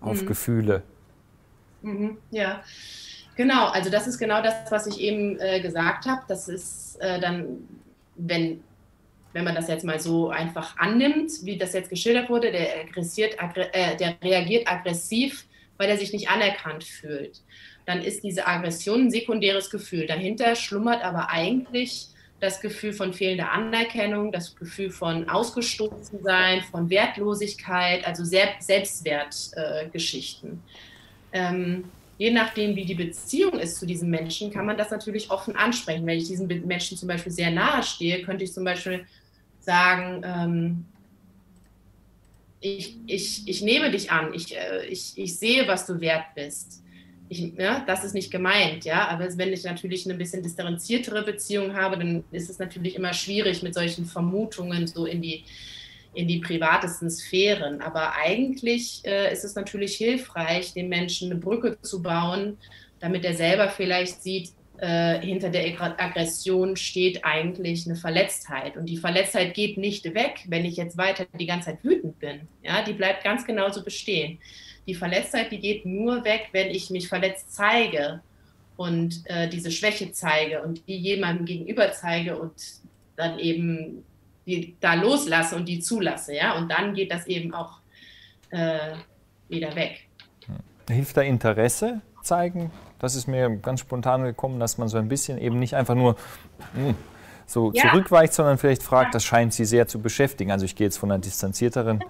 [0.00, 0.26] auf mhm.
[0.26, 0.82] Gefühle?
[1.80, 2.62] Mhm, ja,
[3.34, 3.68] genau.
[3.68, 6.22] Also das ist genau das, was ich eben äh, gesagt habe.
[6.28, 7.66] Das ist äh, dann,
[8.16, 8.62] wenn,
[9.32, 13.36] wenn man das jetzt mal so einfach annimmt, wie das jetzt geschildert wurde, der, aggressiert,
[13.72, 15.46] äh, der reagiert aggressiv
[15.78, 17.40] weil er sich nicht anerkannt fühlt.
[17.86, 20.06] Dann ist diese Aggression ein sekundäres Gefühl.
[20.06, 22.08] Dahinter schlummert aber eigentlich
[22.40, 30.62] das Gefühl von fehlender Anerkennung, das Gefühl von ausgestoßen sein, von Wertlosigkeit, also Selbstwertgeschichten.
[31.32, 31.84] Äh, ähm,
[32.16, 36.06] je nachdem, wie die Beziehung ist zu diesem Menschen, kann man das natürlich offen ansprechen.
[36.06, 39.04] Wenn ich diesem Menschen zum Beispiel sehr nahe stehe, könnte ich zum Beispiel
[39.60, 40.84] sagen, ähm,
[42.60, 46.82] ich, ich, ich nehme dich an, ich, äh, ich, ich sehe, was du wert bist.
[47.28, 49.08] Ich, ja, das ist nicht gemeint, ja.
[49.08, 53.62] Aber wenn ich natürlich eine bisschen distanziertere Beziehung habe, dann ist es natürlich immer schwierig
[53.62, 55.44] mit solchen Vermutungen so in die,
[56.14, 57.80] in die privatesten Sphären.
[57.80, 62.56] Aber eigentlich äh, ist es natürlich hilfreich, dem Menschen eine Brücke zu bauen,
[62.98, 68.76] damit er selber vielleicht sieht, äh, hinter der Aggression steht eigentlich eine Verletztheit.
[68.76, 72.42] Und die Verletztheit geht nicht weg, wenn ich jetzt weiter die ganze Zeit wütend bin.
[72.62, 74.38] Ja, die bleibt ganz genauso bestehen.
[74.86, 78.20] Die Verletztheit, die geht nur weg, wenn ich mich verletzt zeige
[78.76, 82.54] und äh, diese Schwäche zeige und die jemandem gegenüber zeige und
[83.16, 84.04] dann eben
[84.46, 86.34] die da loslasse und die zulasse.
[86.34, 87.80] Ja, und dann geht das eben auch
[88.50, 88.92] äh,
[89.48, 90.06] wieder weg.
[90.88, 95.38] Hilft da Interesse zeigen das ist mir ganz spontan gekommen, dass man so ein bisschen
[95.38, 96.16] eben nicht einfach nur
[96.74, 96.94] mh, hm,
[97.46, 97.90] so ja.
[97.90, 100.52] zurückweicht, sondern vielleicht fragt, das scheint Sie sehr zu beschäftigen.
[100.52, 102.02] Also ich gehe jetzt von einer distanzierteren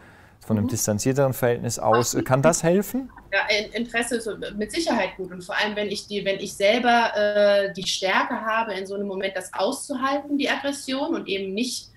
[0.48, 0.70] von einem mhm.
[0.70, 2.16] distanzierteren Verhältnis aus.
[2.24, 3.10] Kann das helfen?
[3.32, 3.40] Ja,
[3.72, 5.30] Interesse ist mit Sicherheit gut.
[5.30, 8.94] Und vor allem, wenn ich, die, wenn ich selber äh, die Stärke habe, in so
[8.94, 11.90] einem Moment das auszuhalten, die Aggression und eben nicht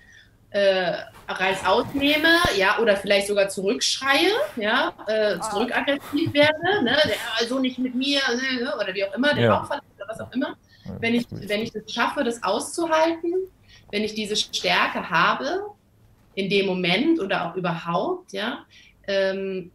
[0.52, 0.92] äh,
[1.28, 5.50] Reis ausnehme, ja, oder vielleicht sogar zurückschreie, ja, äh, ah.
[5.50, 6.96] zurückaggressiv werde, ne,
[7.38, 8.20] also nicht mit mir,
[8.60, 9.54] ne, oder wie auch immer, der ja.
[9.54, 10.56] Raum verlässt oder was auch immer.
[11.00, 13.32] Wenn ich, wenn ich es schaffe, das auszuhalten,
[13.90, 15.62] wenn ich diese Stärke habe,
[16.34, 18.64] in dem Moment oder auch überhaupt, ja,
[19.06, 19.70] äh, ähm,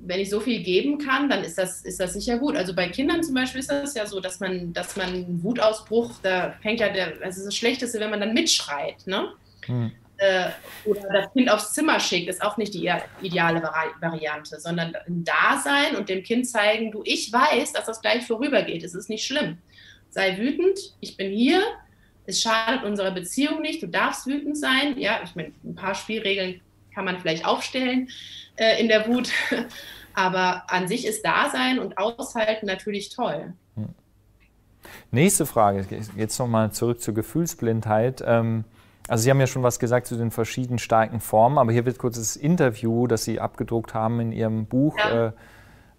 [0.00, 2.56] wenn ich so viel geben kann, dann ist das, ist das sicher gut.
[2.56, 6.10] Also bei Kindern zum Beispiel ist das ja so, dass man, dass man einen Wutausbruch,
[6.22, 9.28] da fängt ja der, also das Schlechteste, wenn man dann mitschreit, ne?
[9.66, 9.92] Hm.
[10.20, 10.50] Äh,
[10.84, 12.92] oder das Kind aufs Zimmer schickt, ist auch nicht die
[13.22, 18.26] ideale Variante, sondern ein Dasein und dem Kind zeigen, du, ich weiß, dass das gleich
[18.26, 19.56] vorübergeht, es ist nicht schlimm.
[20.10, 21.62] Sei wütend, ich bin hier,
[22.26, 24.98] es schadet unserer Beziehung nicht, du darfst wütend sein.
[24.98, 26.60] Ja, ich meine, ein paar Spielregeln
[26.94, 28.10] kann man vielleicht aufstellen
[28.56, 29.30] äh, in der Wut,
[30.14, 33.54] aber an sich ist Dasein und Aushalten natürlich toll.
[33.76, 33.94] Hm.
[35.12, 38.22] Nächste Frage, jetzt nochmal zurück zur Gefühlsblindheit.
[38.26, 38.64] Ähm,
[39.10, 41.98] also Sie haben ja schon was gesagt zu den verschiedenen starken Formen, aber hier wird
[41.98, 45.32] kurz das Interview, das Sie abgedruckt haben in Ihrem Buch ja.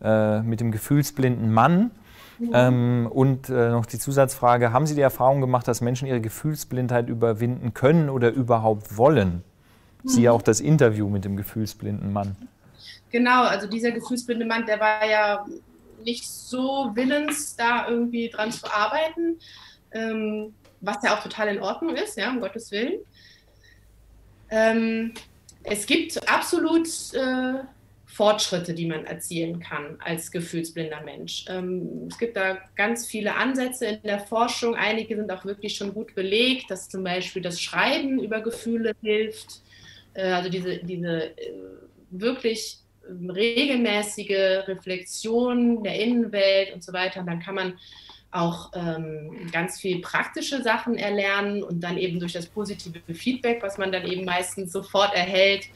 [0.01, 1.91] äh, äh, mit dem gefühlsblinden Mann.
[2.39, 2.51] Mhm.
[2.53, 7.09] Ähm, und äh, noch die Zusatzfrage, haben Sie die Erfahrung gemacht, dass Menschen ihre Gefühlsblindheit
[7.09, 9.43] überwinden können oder überhaupt wollen?
[10.03, 10.07] Mhm.
[10.07, 12.37] Sie auch das Interview mit dem gefühlsblinden Mann.
[13.11, 15.45] Genau, also dieser gefühlsblinde Mann, der war ja
[16.05, 19.37] nicht so willens, da irgendwie dran zu arbeiten.
[19.91, 22.99] Ähm, was ja auch total in Ordnung ist, ja, um Gottes Willen.
[24.49, 25.13] Ähm,
[25.63, 27.63] es gibt absolut äh,
[28.05, 31.45] Fortschritte, die man erzielen kann als gefühlsblinder Mensch.
[31.47, 34.75] Ähm, es gibt da ganz viele Ansätze in der Forschung.
[34.75, 39.61] Einige sind auch wirklich schon gut belegt, dass zum Beispiel das Schreiben über Gefühle hilft.
[40.13, 41.53] Äh, also diese, diese äh,
[42.09, 42.79] wirklich
[43.09, 47.21] regelmäßige Reflexion der Innenwelt und so weiter.
[47.21, 47.79] Und dann kann man
[48.31, 53.77] auch ähm, ganz viel praktische Sachen erlernen und dann eben durch das positive Feedback, was
[53.77, 55.67] man dann eben meistens sofort erhält,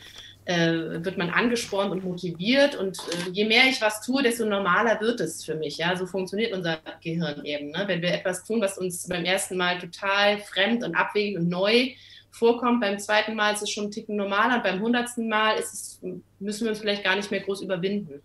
[0.45, 5.01] äh, wird man angespornt und motiviert und äh, je mehr ich was tue, desto normaler
[5.01, 5.77] wird es für mich.
[5.77, 7.71] Ja, so funktioniert unser Gehirn eben.
[7.71, 7.83] Ne?
[7.87, 11.89] Wenn wir etwas tun, was uns beim ersten Mal total fremd und abwegig und neu
[12.29, 15.99] vorkommt, beim zweiten Mal ist es schon ein Ticken normaler und beim hundertsten Mal es,
[16.39, 18.21] müssen wir uns vielleicht gar nicht mehr groß überwinden.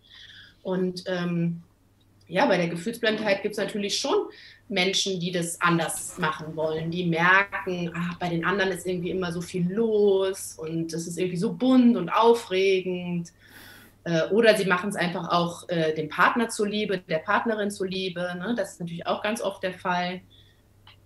[0.62, 1.62] Und ähm,
[2.30, 4.16] ja, bei der Gefühlsblindheit gibt es natürlich schon
[4.68, 9.32] Menschen, die das anders machen wollen, die merken, ach, bei den anderen ist irgendwie immer
[9.32, 13.32] so viel los und es ist irgendwie so bunt und aufregend.
[14.04, 18.34] Äh, oder sie machen es einfach auch äh, dem Partner zuliebe, der Partnerin zuliebe.
[18.38, 18.54] Ne?
[18.56, 20.20] Das ist natürlich auch ganz oft der Fall.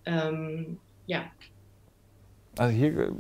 [0.04, 1.24] Ähm, ja.
[2.58, 3.10] Also hier äh,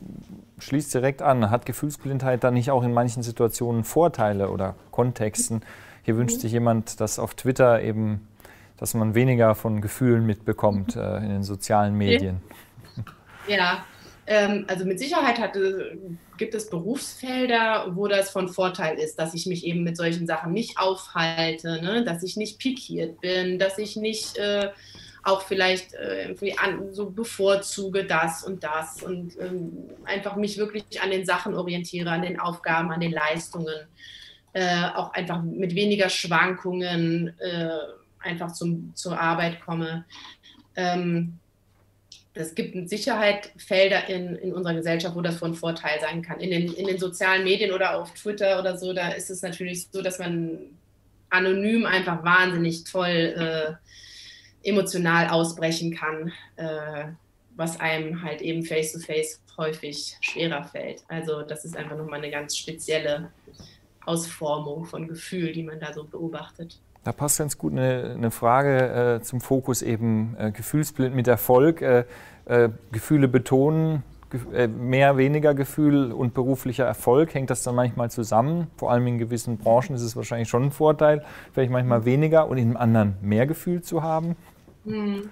[0.58, 5.62] schließt direkt an, hat Gefühlsblindheit dann nicht auch in manchen Situationen Vorteile oder Kontexten?
[6.04, 6.40] Hier wünscht mhm.
[6.40, 8.28] sich jemand, dass auf Twitter eben,
[8.76, 12.40] dass man weniger von Gefühlen mitbekommt äh, in den sozialen Medien.
[13.48, 13.84] Ja,
[14.26, 15.98] ähm, also mit Sicherheit hatte,
[16.38, 20.52] gibt es Berufsfelder, wo das von Vorteil ist, dass ich mich eben mit solchen Sachen
[20.52, 22.04] nicht aufhalte, ne?
[22.04, 24.70] dass ich nicht pikiert bin, dass ich nicht äh,
[25.22, 31.10] auch vielleicht äh, an, so bevorzuge das und das und ähm, einfach mich wirklich an
[31.10, 33.88] den Sachen orientiere, an den Aufgaben, an den Leistungen
[34.54, 37.68] äh, auch einfach mit weniger Schwankungen äh,
[38.20, 40.04] einfach zum, zur Arbeit komme.
[40.76, 41.38] Ähm,
[42.34, 46.40] es gibt mit Sicherheit Felder in, in unserer Gesellschaft, wo das von Vorteil sein kann.
[46.40, 49.88] In den, in den sozialen Medien oder auf Twitter oder so, da ist es natürlich
[49.92, 50.58] so, dass man
[51.30, 57.06] anonym einfach wahnsinnig toll äh, emotional ausbrechen kann, äh,
[57.56, 61.04] was einem halt eben face-to-face -face häufig schwerer fällt.
[61.08, 63.30] Also das ist einfach nochmal eine ganz spezielle
[64.06, 66.80] Ausformung von Gefühl, die man da so beobachtet.
[67.04, 71.82] Da passt ganz gut eine, eine Frage äh, zum Fokus eben äh, gefühlsblind mit Erfolg.
[71.82, 72.04] Äh,
[72.46, 74.02] äh Gefühle betonen,
[74.52, 77.34] äh, mehr, weniger Gefühl und beruflicher Erfolg.
[77.34, 78.68] Hängt das dann manchmal zusammen?
[78.76, 82.58] Vor allem in gewissen Branchen ist es wahrscheinlich schon ein Vorteil, vielleicht manchmal weniger und
[82.58, 84.36] in anderen mehr Gefühl zu haben.
[84.84, 85.30] Hm.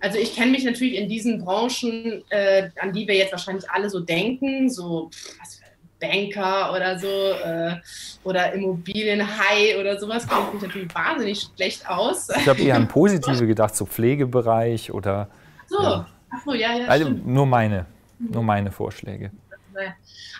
[0.00, 3.88] Also ich kenne mich natürlich in diesen Branchen, äh, an die wir jetzt wahrscheinlich alle
[3.88, 5.61] so denken, so was
[6.02, 7.76] Banker oder so äh,
[8.24, 12.28] oder Immobilienhai oder sowas kommt mich natürlich wahnsinnig schlecht aus.
[12.28, 15.28] Ich habe eher an positive gedacht, so Pflegebereich oder.
[15.68, 16.06] So, ja.
[16.30, 16.86] ach so, ja, ja.
[16.88, 17.86] Also nur meine,
[18.18, 19.30] nur meine Vorschläge.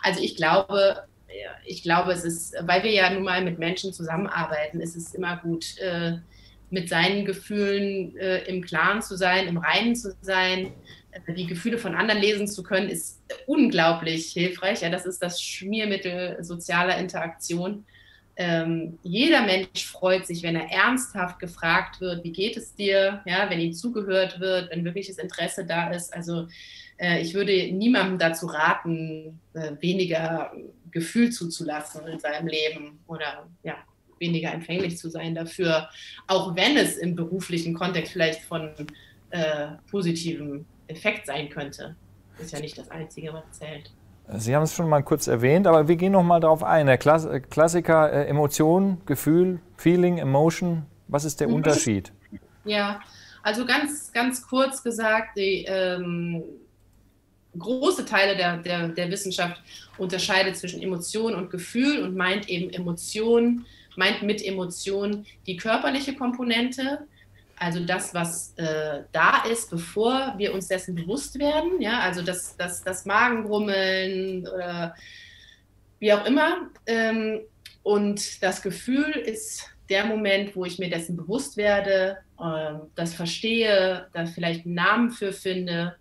[0.03, 1.05] Also ich glaube,
[1.65, 5.39] ich glaube, es ist, weil wir ja nun mal mit Menschen zusammenarbeiten, ist es immer
[5.39, 6.19] gut, äh,
[6.71, 10.73] mit seinen Gefühlen äh, im Klaren zu sein, im Reinen zu sein
[11.29, 14.83] die Gefühle von anderen lesen zu können, ist unglaublich hilfreich.
[14.83, 17.85] Ja, das ist das Schmiermittel sozialer Interaktion.
[18.35, 23.51] Ähm, jeder Mensch freut sich, wenn er ernsthaft gefragt wird, wie geht es dir, ja,
[23.51, 26.15] wenn ihm zugehört wird, wenn wirkliches Interesse da ist.
[26.15, 26.49] Also
[26.97, 30.53] äh, ich würde niemandem dazu raten, äh, weniger
[30.91, 33.77] Gefühl zuzulassen in seinem Leben oder ja,
[34.19, 35.91] weniger empfänglich zu sein dafür,
[36.27, 38.71] auch wenn es im beruflichen Kontext vielleicht von
[39.31, 41.97] äh, positivem Effekt sein könnte.
[42.39, 43.93] Ist ja nicht das Einzige, was zählt.
[44.35, 46.87] Sie haben es schon mal kurz erwähnt, aber wir gehen noch mal darauf ein.
[46.87, 50.87] Der Klass Klassiker äh, Emotion, Gefühl, Feeling, Emotion.
[51.09, 51.55] Was ist der mhm.
[51.55, 52.13] Unterschied?
[52.65, 53.01] Ja,
[53.43, 56.45] also ganz, ganz kurz gesagt, die ähm,
[57.59, 59.61] große Teile der, der, der Wissenschaft
[59.99, 63.67] unterscheidet zwischen Emotion und Gefühl und meint eben Emotion,
[63.97, 67.07] meint mit Emotion die körperliche Komponente,
[67.63, 72.57] also das, was äh, da ist, bevor wir uns dessen bewusst werden, ja, also das,
[72.57, 74.97] das, das Magengrummeln oder
[76.01, 76.71] wie auch immer.
[76.87, 77.43] Ähm,
[77.85, 84.09] und das Gefühl ist der Moment, wo ich mir dessen bewusst werde, äh, das verstehe,
[84.13, 85.95] da vielleicht einen Namen für finde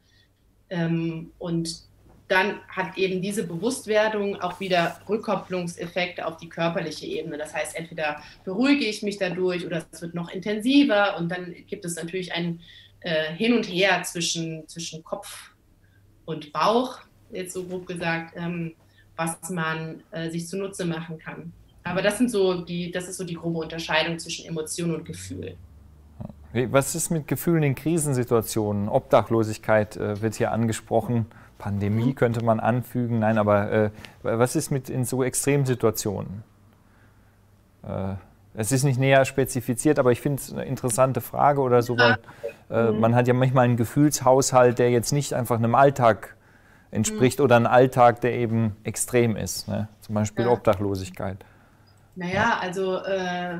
[0.72, 1.84] ähm, und
[2.32, 7.38] dann hat eben diese Bewusstwerdung auch wieder Rückkopplungseffekte auf die körperliche Ebene.
[7.38, 11.84] Das heißt, entweder beruhige ich mich dadurch oder es wird noch intensiver und dann gibt
[11.84, 12.62] es natürlich ein
[13.02, 15.52] äh, Hin und Her zwischen, zwischen Kopf
[16.24, 17.00] und Bauch,
[17.32, 18.76] jetzt so grob gesagt, ähm,
[19.18, 21.52] was man äh, sich zunutze machen kann.
[21.84, 25.58] Aber das sind so die, das ist so die grobe Unterscheidung zwischen Emotion und Gefühl.
[26.54, 28.88] Was ist mit Gefühlen in Krisensituationen?
[28.88, 31.26] Obdachlosigkeit äh, wird hier angesprochen.
[31.62, 32.16] Pandemie mhm.
[32.16, 33.20] könnte man anfügen.
[33.20, 33.89] Nein, aber äh,
[34.24, 36.43] was ist mit in so Extremsituationen?
[37.84, 38.16] Äh,
[38.55, 42.18] es ist nicht näher spezifiziert, aber ich finde es eine interessante Frage oder so, weil
[42.72, 42.99] äh, mhm.
[42.99, 46.36] man hat ja manchmal einen Gefühlshaushalt, der jetzt nicht einfach einem Alltag
[46.89, 47.45] entspricht mhm.
[47.45, 49.68] oder einen Alltag, der eben extrem ist.
[49.68, 49.88] Ne?
[50.01, 50.51] Zum Beispiel ja.
[50.51, 51.38] Obdachlosigkeit.
[52.16, 53.59] Naja, also äh,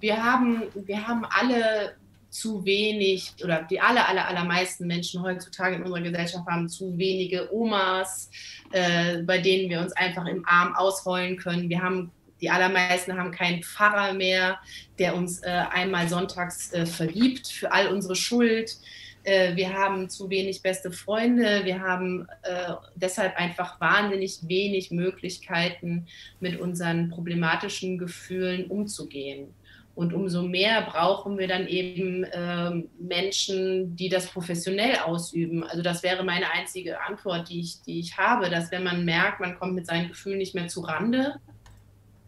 [0.00, 1.94] wir, haben, wir haben alle
[2.38, 7.52] zu wenig oder die aller, aller, allermeisten Menschen heutzutage in unserer Gesellschaft haben zu wenige
[7.52, 8.30] Omas,
[8.72, 11.68] äh, bei denen wir uns einfach im Arm ausheulen können.
[11.68, 14.60] Wir haben die allermeisten haben keinen Pfarrer mehr,
[14.98, 18.76] der uns äh, einmal sonntags äh, vergibt für all unsere Schuld.
[19.24, 21.64] Äh, wir haben zu wenig beste Freunde.
[21.64, 26.06] Wir haben äh, deshalb einfach wahnsinnig wenig Möglichkeiten,
[26.40, 29.52] mit unseren problematischen Gefühlen umzugehen.
[29.98, 35.64] Und umso mehr brauchen wir dann eben äh, Menschen, die das professionell ausüben.
[35.64, 39.40] Also das wäre meine einzige Antwort, die ich, die ich habe, dass wenn man merkt,
[39.40, 41.40] man kommt mit seinen Gefühlen nicht mehr zu Rande,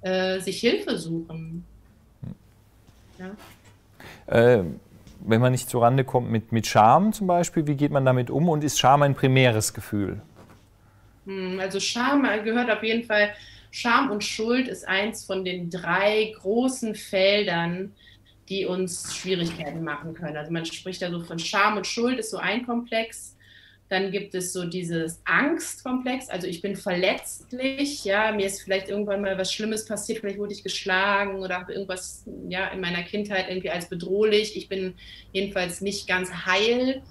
[0.00, 1.64] äh, sich Hilfe suchen.
[3.20, 3.36] Ja.
[4.26, 4.64] Äh,
[5.20, 8.30] wenn man nicht zu Rande kommt mit, mit Scham zum Beispiel, wie geht man damit
[8.30, 10.20] um und ist Scham ein primäres Gefühl?
[11.24, 13.30] Hm, also Scham gehört auf jeden Fall
[13.70, 17.94] Scham und Schuld ist eins von den drei großen Feldern,
[18.48, 20.36] die uns Schwierigkeiten machen können.
[20.36, 23.36] Also man spricht da so von Scham und Schuld ist so ein Komplex.
[23.88, 29.20] Dann gibt es so dieses Angstkomplex, also ich bin verletzlich, ja, mir ist vielleicht irgendwann
[29.20, 33.48] mal was Schlimmes passiert, vielleicht wurde ich geschlagen oder habe irgendwas ja, in meiner Kindheit
[33.48, 34.56] irgendwie als bedrohlich.
[34.56, 34.94] Ich bin
[35.32, 37.02] jedenfalls nicht ganz heil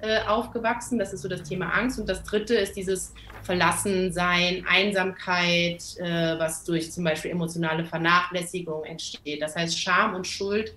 [0.00, 0.98] äh, aufgewachsen.
[0.98, 1.98] Das ist so das Thema Angst.
[1.98, 3.14] Und das dritte ist dieses
[3.46, 9.40] Verlassensein, Einsamkeit, äh, was durch zum Beispiel emotionale Vernachlässigung entsteht.
[9.40, 10.74] Das heißt, Scham und Schuld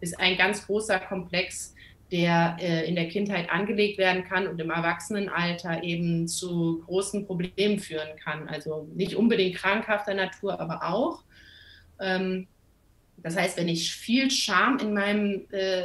[0.00, 1.74] ist ein ganz großer Komplex,
[2.12, 7.80] der äh, in der Kindheit angelegt werden kann und im Erwachsenenalter eben zu großen Problemen
[7.80, 8.48] führen kann.
[8.48, 11.24] Also nicht unbedingt krankhafter Natur, aber auch.
[12.00, 12.46] Ähm,
[13.16, 15.84] das heißt, wenn ich viel Scham in meinem, äh,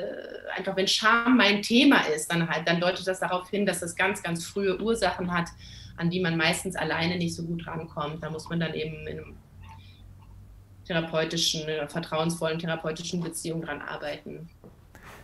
[0.56, 3.96] einfach wenn Scham mein Thema ist, dann halt, dann deutet das darauf hin, dass das
[3.96, 5.50] ganz, ganz frühe Ursachen hat,
[5.98, 8.24] an die man meistens alleine nicht so gut rankommt.
[8.24, 9.36] Da muss man dann eben in einem
[10.86, 14.50] therapeutischen, vertrauensvollen therapeutischen Beziehung dran arbeiten.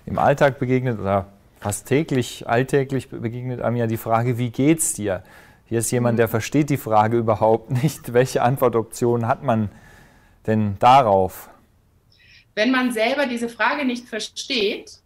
[0.06, 1.28] Im Alltag begegnet oder
[1.60, 5.24] fast täglich, alltäglich begegnet einem ja die Frage, wie geht's dir?
[5.66, 6.18] Hier ist jemand, mhm.
[6.18, 8.14] der versteht die Frage überhaupt nicht.
[8.14, 9.70] Welche Antwortoptionen hat man
[10.46, 11.50] denn darauf?
[12.56, 15.00] wenn man selber diese Frage nicht versteht?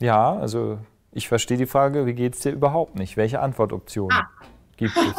[0.00, 0.78] Ja, also
[1.12, 3.16] ich verstehe die Frage, wie geht es dir überhaupt nicht?
[3.16, 4.28] Welche Antwortoptionen ah.
[4.76, 5.14] gibt es?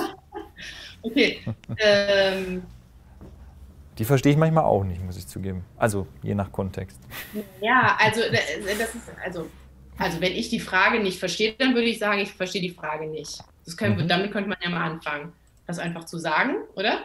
[1.04, 1.40] okay.
[1.78, 2.64] ähm,
[3.98, 5.64] die verstehe ich manchmal auch nicht, muss ich zugeben.
[5.78, 7.00] Also je nach Kontext.
[7.62, 9.48] Ja, also das ist, also,
[9.98, 13.08] also wenn ich die Frage nicht verstehe, dann würde ich sagen, ich verstehe die Frage
[13.08, 13.44] nicht.
[13.66, 14.08] Das können, mhm.
[14.08, 15.32] Damit könnte man ja mal anfangen,
[15.68, 17.00] das einfach zu sagen, oder?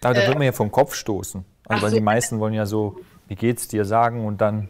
[0.00, 1.44] Aber da äh, wird man ja vom Kopf stoßen.
[1.66, 1.96] Also weil so.
[1.96, 2.98] die meisten wollen ja so,
[3.28, 4.68] wie geht's dir sagen und dann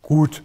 [0.00, 0.42] gut.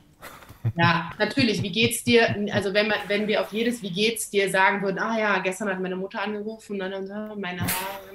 [0.75, 2.35] Ja, natürlich, wie geht's dir?
[2.51, 5.69] Also wenn, man, wenn wir auf jedes Wie geht's dir sagen würden, ah ja, gestern
[5.69, 7.61] hat meine Mutter angerufen und dann meine,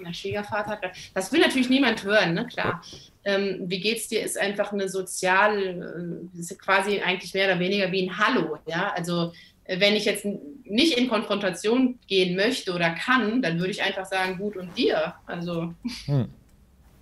[0.00, 0.82] mein Schwiegervater hat.
[1.14, 2.46] Das will natürlich niemand hören, ne?
[2.46, 2.82] Klar.
[3.24, 7.90] Ähm, wie geht's dir ist einfach eine sozial, äh, ist quasi eigentlich mehr oder weniger
[7.90, 8.92] wie ein Hallo, ja.
[8.94, 9.32] Also
[9.66, 10.26] wenn ich jetzt
[10.64, 15.14] nicht in Konfrontation gehen möchte oder kann, dann würde ich einfach sagen, gut und dir.
[15.26, 15.72] Also
[16.04, 16.28] hm.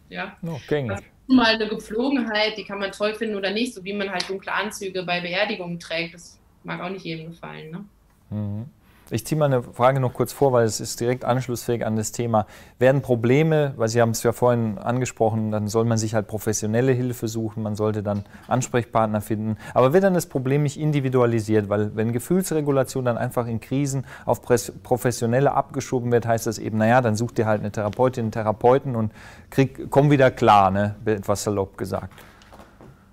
[0.09, 0.37] Ja.
[0.47, 0.99] Oh, gängig.
[1.27, 4.53] Mal eine Gepflogenheit, die kann man toll finden oder nicht, so wie man halt dunkle
[4.53, 6.15] Anzüge bei Beerdigungen trägt.
[6.15, 7.71] Das mag auch nicht jedem gefallen.
[7.71, 7.85] Ne?
[8.31, 8.67] Mhm.
[9.11, 12.13] Ich ziehe mal eine Frage noch kurz vor, weil es ist direkt anschlussfähig an das
[12.13, 12.47] Thema.
[12.79, 16.93] Werden Probleme, weil Sie haben es ja vorhin angesprochen, dann soll man sich halt professionelle
[16.93, 19.59] Hilfe suchen, man sollte dann Ansprechpartner finden.
[19.75, 21.69] Aber wird dann das Problem nicht individualisiert?
[21.69, 27.01] Weil wenn Gefühlsregulation dann einfach in Krisen auf Professionelle abgeschoben wird, heißt das eben, naja,
[27.03, 29.13] dann sucht ihr halt eine Therapeutin, einen Therapeuten und
[29.51, 30.95] krieg, komm wieder klar, ne?
[31.05, 32.13] etwas salopp gesagt.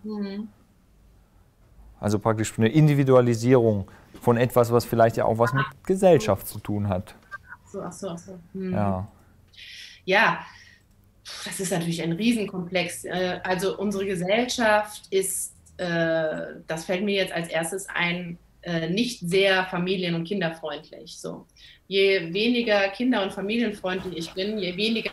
[0.03, 0.47] Mhm.
[1.99, 3.87] Also praktisch eine Individualisierung
[4.21, 7.15] von etwas, was vielleicht ja auch was mit Gesellschaft zu tun hat.
[7.31, 8.39] Ach so, ach so, ach so.
[8.53, 8.73] Hm.
[8.73, 9.07] Ja.
[10.05, 10.39] ja,
[11.45, 13.05] das ist natürlich ein Riesenkomplex.
[13.05, 18.37] Äh, also unsere Gesellschaft ist, äh, das fällt mir jetzt als erstes ein,
[18.89, 21.17] nicht sehr familien- und kinderfreundlich.
[21.17, 21.45] So.
[21.87, 25.11] Je weniger kinder- und familienfreundlich ich bin, je weniger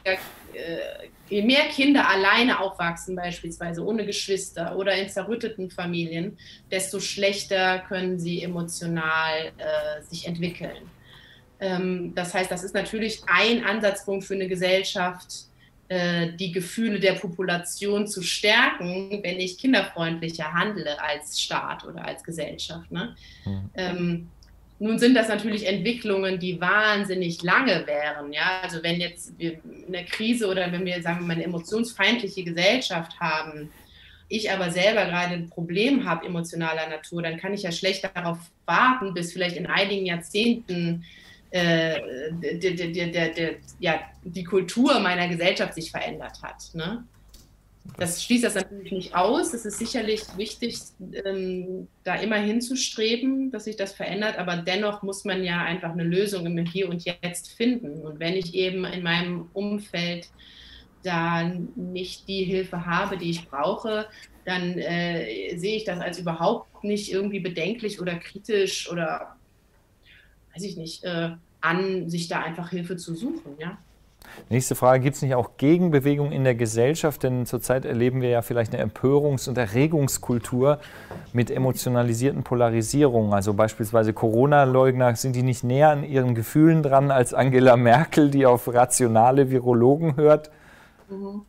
[1.28, 6.38] je mehr Kinder alleine aufwachsen, beispielsweise ohne Geschwister oder in zerrütteten Familien,
[6.70, 10.90] desto schlechter können sie emotional äh, sich entwickeln.
[11.58, 15.45] Ähm, das heißt, das ist natürlich ein Ansatzpunkt für eine Gesellschaft, äh,
[15.88, 22.90] die Gefühle der Population zu stärken, wenn ich kinderfreundlicher handle als Staat oder als Gesellschaft.
[22.90, 23.14] Ne?
[23.44, 23.70] Mhm.
[23.74, 24.28] Ähm,
[24.78, 28.32] nun sind das natürlich Entwicklungen, die wahnsinnig lange wären.
[28.32, 28.60] Ja?
[28.62, 33.18] Also wenn jetzt wir eine Krise oder wenn wir sagen wir mal eine emotionsfeindliche Gesellschaft
[33.20, 33.70] haben,
[34.28, 38.38] ich aber selber gerade ein Problem habe emotionaler Natur, dann kann ich ja schlecht darauf
[38.64, 41.04] warten, bis vielleicht in einigen Jahrzehnten
[41.50, 42.00] äh,
[42.58, 46.74] der, der, der, ja, die Kultur meiner Gesellschaft sich verändert hat.
[46.74, 47.04] Ne?
[47.96, 49.54] Das schließt das natürlich nicht aus.
[49.54, 50.78] Es ist sicherlich wichtig,
[51.24, 56.04] ähm, da immer hinzustreben, dass sich das verändert, aber dennoch muss man ja einfach eine
[56.04, 58.02] Lösung im Hier und Jetzt finden.
[58.02, 60.28] Und wenn ich eben in meinem Umfeld
[61.02, 61.44] da
[61.76, 64.06] nicht die Hilfe habe, die ich brauche,
[64.44, 69.35] dann äh, sehe ich das als überhaupt nicht irgendwie bedenklich oder kritisch oder
[70.56, 71.30] weiß ich nicht, äh,
[71.60, 73.78] an, sich da einfach Hilfe zu suchen, ja.
[74.48, 77.22] Nächste Frage, gibt es nicht auch Gegenbewegungen in der Gesellschaft?
[77.22, 80.80] Denn zurzeit erleben wir ja vielleicht eine Empörungs- und Erregungskultur
[81.32, 83.32] mit emotionalisierten Polarisierungen.
[83.32, 88.46] Also beispielsweise Corona-Leugner, sind die nicht näher an ihren Gefühlen dran als Angela Merkel, die
[88.46, 90.50] auf rationale Virologen hört?
[91.08, 91.42] Mhm.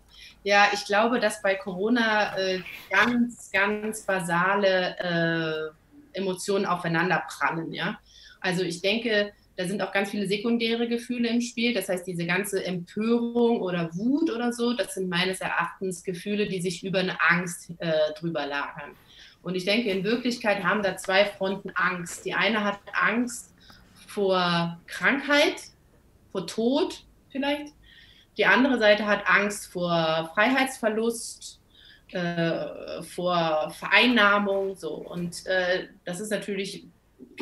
[0.43, 5.73] Ja, ich glaube, dass bei Corona äh, ganz, ganz basale
[6.13, 7.73] äh, Emotionen aufeinander prallen.
[7.73, 7.97] Ja?
[8.39, 11.73] Also ich denke, da sind auch ganz viele sekundäre Gefühle im Spiel.
[11.73, 16.61] Das heißt, diese ganze Empörung oder Wut oder so, das sind meines Erachtens Gefühle, die
[16.61, 18.91] sich über eine Angst äh, drüber lagern.
[19.41, 22.25] Und ich denke, in Wirklichkeit haben da zwei Fronten Angst.
[22.25, 23.53] Die eine hat Angst
[24.05, 25.55] vor Krankheit,
[26.31, 27.73] vor Tod vielleicht.
[28.37, 31.59] Die andere Seite hat Angst vor Freiheitsverlust,
[32.11, 34.75] äh, vor Vereinnahmung.
[34.75, 34.93] So.
[34.93, 36.85] Und äh, das ist natürlich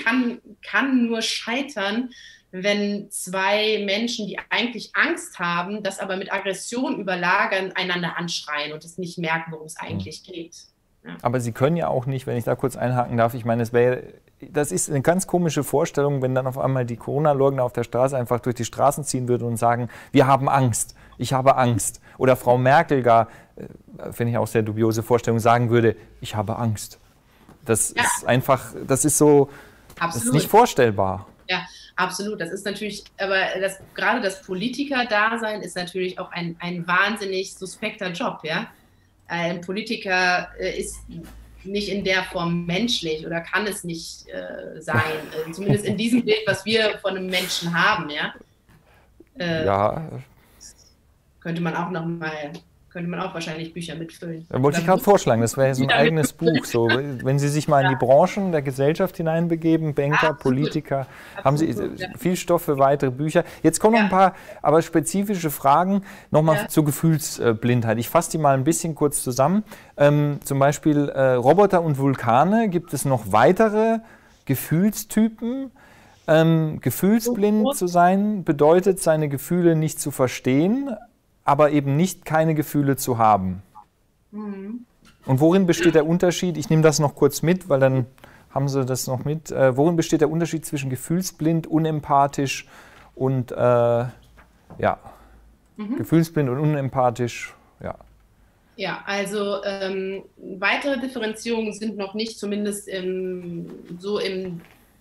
[0.04, 2.10] kann, kann nur scheitern,
[2.52, 8.86] wenn zwei Menschen, die eigentlich Angst haben, das aber mit Aggression überlagern, einander anschreien und
[8.86, 10.56] es nicht merken, worum es eigentlich geht.
[11.04, 11.18] Ja.
[11.22, 13.74] Aber Sie können ja auch nicht, wenn ich da kurz einhaken darf, ich meine, es
[13.74, 14.04] wäre
[14.52, 18.18] das ist eine ganz komische Vorstellung, wenn dann auf einmal die Corona-Leugner auf der Straße
[18.18, 22.02] einfach durch die Straßen ziehen würden und sagen, wir haben Angst, ich habe Angst.
[22.18, 26.58] Oder Frau Merkel gar, äh, finde ich auch sehr dubiose Vorstellung, sagen würde, ich habe
[26.58, 27.00] Angst.
[27.64, 28.04] Das ja.
[28.04, 29.50] ist einfach, das ist so,
[30.00, 30.16] Absolut.
[30.16, 31.28] Das ist nicht vorstellbar.
[31.50, 31.66] Ja,
[31.96, 32.42] absolut.
[32.42, 38.12] Das ist natürlich, aber das, gerade das Politiker-Dasein ist natürlich auch ein, ein wahnsinnig suspekter
[38.12, 38.68] Job, ja.
[39.28, 40.98] Ein Politiker äh, ist
[41.64, 45.02] nicht in der Form menschlich oder kann es nicht äh, sein.
[45.48, 48.34] Äh, zumindest in diesem Bild, was wir von einem Menschen haben, ja.
[49.38, 50.10] Äh, ja.
[51.40, 52.54] Könnte man auch noch mal
[52.96, 54.46] könnte man auch wahrscheinlich Bücher mitfüllen.
[54.48, 56.64] Da wollte ich gerade vorschlagen, das wäre so ein eigenes Buch.
[56.64, 56.88] So,
[57.24, 60.40] wenn Sie sich mal in die Branchen der Gesellschaft hineinbegeben, Banker, Absolut.
[60.40, 61.00] Politiker,
[61.36, 61.46] Absolut.
[61.46, 61.58] haben
[61.98, 62.08] Sie ja.
[62.18, 63.44] viel Stoff für weitere Bücher.
[63.64, 64.04] Jetzt kommen ja.
[64.04, 66.68] noch ein paar, aber spezifische Fragen nochmal ja.
[66.70, 67.98] zur Gefühlsblindheit.
[67.98, 69.66] Ich fasse die mal ein bisschen kurz zusammen.
[69.98, 72.70] Ähm, zum Beispiel äh, Roboter und Vulkane.
[72.70, 74.00] Gibt es noch weitere
[74.46, 75.70] Gefühlstypen?
[76.28, 80.96] Ähm, gefühlsblind zu sein bedeutet, seine Gefühle nicht zu verstehen,
[81.46, 83.64] aber eben nicht keine Gefühle zu haben.
[84.32, 84.86] Mhm.
[85.26, 86.58] Und worin besteht der Unterschied?
[86.58, 88.06] Ich nehme das noch kurz mit, weil dann
[88.50, 89.52] haben Sie das noch mit.
[89.52, 92.68] Äh, worin besteht der Unterschied zwischen gefühlsblind, unempathisch
[93.16, 95.00] und äh, ja,
[95.78, 95.98] mhm.
[95.98, 97.54] gefühlsblind und unempathisch?
[97.82, 97.96] Ja.
[98.78, 100.24] Ja, also ähm,
[100.60, 103.70] weitere Differenzierungen sind noch nicht, zumindest im,
[104.00, 104.60] so im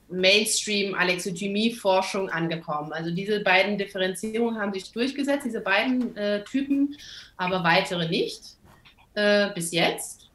[0.09, 2.93] Mainstream Alexithymie-Forschung angekommen.
[2.93, 6.97] Also diese beiden Differenzierungen haben sich durchgesetzt, diese beiden äh, Typen,
[7.37, 8.43] aber weitere nicht
[9.15, 10.31] äh, bis jetzt.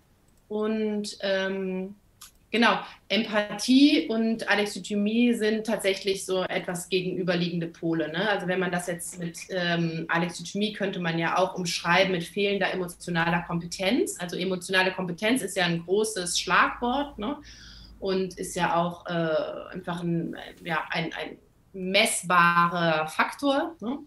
[0.48, 1.96] Und ähm,
[2.52, 2.80] Genau,
[3.10, 8.12] Empathie und Alexithymie sind tatsächlich so etwas gegenüberliegende Pole.
[8.12, 8.28] Ne?
[8.28, 12.74] Also wenn man das jetzt mit ähm, Alexithymie könnte man ja auch umschreiben mit fehlender
[12.74, 14.16] emotionaler Kompetenz.
[14.20, 17.38] Also emotionale Kompetenz ist ja ein großes Schlagwort ne?
[18.00, 21.38] Und ist ja auch äh, einfach ein, ja, ein, ein
[21.74, 23.76] messbarer Faktor.
[23.82, 24.00] Ne?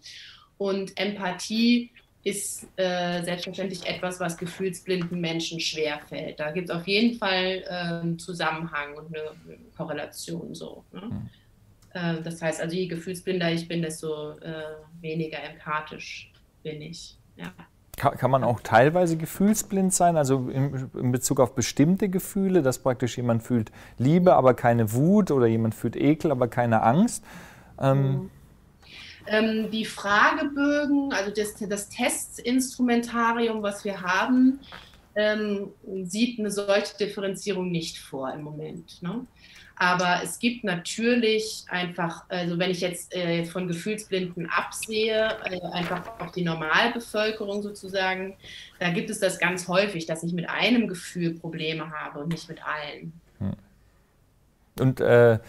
[0.57, 1.91] Und Empathie
[2.23, 6.39] ist äh, selbstverständlich etwas, was gefühlsblinden Menschen schwerfällt.
[6.39, 10.85] Da gibt es auf jeden Fall äh, einen Zusammenhang und eine Korrelation so.
[10.93, 11.01] Ne?
[11.01, 11.29] Mhm.
[11.93, 16.31] Äh, das heißt, also je gefühlsblinder ich bin, desto äh, weniger empathisch
[16.63, 17.17] bin ich.
[17.35, 17.53] Ja.
[17.95, 23.17] Kann, man auch teilweise gefühlsblind sein, also in, in, Bezug auf bestimmte Gefühle, dass praktisch
[23.17, 27.23] jemand fühlt Liebe, aber keine Wut oder jemand fühlt Ekel, aber keine Angst?
[27.79, 28.29] Ähm, mhm.
[29.27, 34.59] Ähm, die Fragebögen, also das, das Testinstrumentarium, was wir haben,
[35.15, 35.69] ähm,
[36.03, 39.01] sieht eine solche Differenzierung nicht vor im Moment.
[39.01, 39.25] Ne?
[39.75, 46.19] Aber es gibt natürlich einfach, also wenn ich jetzt äh, von Gefühlsblinden absehe, äh, einfach
[46.19, 48.35] auf die Normalbevölkerung sozusagen,
[48.79, 52.47] da gibt es das ganz häufig, dass ich mit einem Gefühl Probleme habe und nicht
[52.49, 53.13] mit allen.
[53.39, 53.53] Hm.
[54.79, 55.39] Und äh,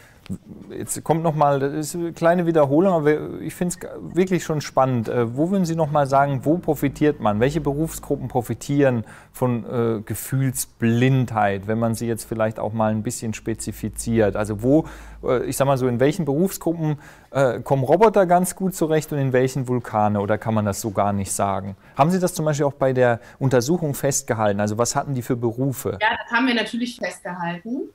[0.71, 5.09] Jetzt kommt nochmal, das ist eine kleine Wiederholung, aber ich finde es wirklich schon spannend.
[5.09, 7.41] Äh, wo würden Sie nochmal sagen, wo profitiert man?
[7.41, 13.35] Welche Berufsgruppen profitieren von äh, Gefühlsblindheit, wenn man sie jetzt vielleicht auch mal ein bisschen
[13.35, 14.37] spezifiziert?
[14.37, 14.87] Also wo,
[15.23, 16.99] äh, ich sag mal so, in welchen Berufsgruppen
[17.31, 20.21] äh, kommen Roboter ganz gut zurecht und in welchen Vulkane?
[20.21, 21.77] Oder kann man das so gar nicht sagen?
[21.97, 24.61] Haben Sie das zum Beispiel auch bei der Untersuchung festgehalten?
[24.61, 25.99] Also was hatten die für Berufe?
[26.01, 27.91] Ja, das haben wir natürlich festgehalten.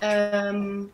[0.00, 0.90] Ähm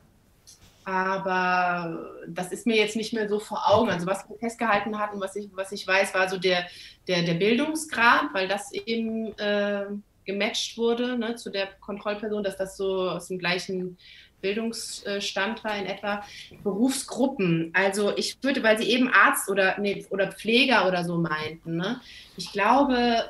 [0.86, 3.90] aber das ist mir jetzt nicht mehr so vor Augen.
[3.90, 6.64] Also was wir festgehalten hatten, was ich, was ich weiß, war so der,
[7.08, 9.86] der, der Bildungsgrad, weil das eben äh,
[10.24, 13.98] gematcht wurde ne, zu der Kontrollperson, dass das so aus dem gleichen
[14.40, 16.22] Bildungsstand war in etwa.
[16.62, 21.78] Berufsgruppen, also ich würde, weil Sie eben Arzt oder, nee, oder Pfleger oder so meinten,
[21.78, 22.00] ne?
[22.36, 23.24] ich glaube,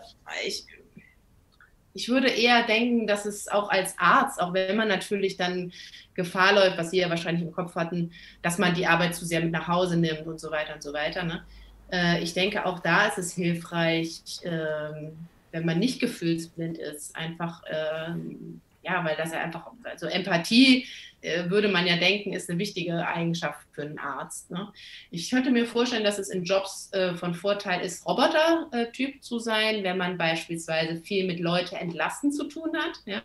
[0.46, 0.66] ich,
[1.96, 5.72] ich würde eher denken, dass es auch als Arzt, auch wenn man natürlich dann
[6.14, 8.12] Gefahr läuft, was Sie ja wahrscheinlich im Kopf hatten,
[8.42, 10.92] dass man die Arbeit zu sehr mit nach Hause nimmt und so weiter und so
[10.92, 11.24] weiter.
[11.24, 11.42] Ne?
[11.90, 15.10] Äh, ich denke, auch da ist es hilfreich, äh,
[15.52, 18.14] wenn man nicht gefühlsblind ist, einfach, äh,
[18.86, 20.86] ja, weil das ja einfach, also Empathie
[21.22, 24.50] äh, würde man ja denken, ist eine wichtige Eigenschaft für einen Arzt.
[24.50, 24.68] Ne?
[25.10, 29.82] Ich könnte mir vorstellen, dass es in Jobs äh, von Vorteil ist, Roboter-Typ zu sein,
[29.82, 33.00] wenn man beispielsweise viel mit Leute entlassen zu tun hat.
[33.06, 33.22] Ja?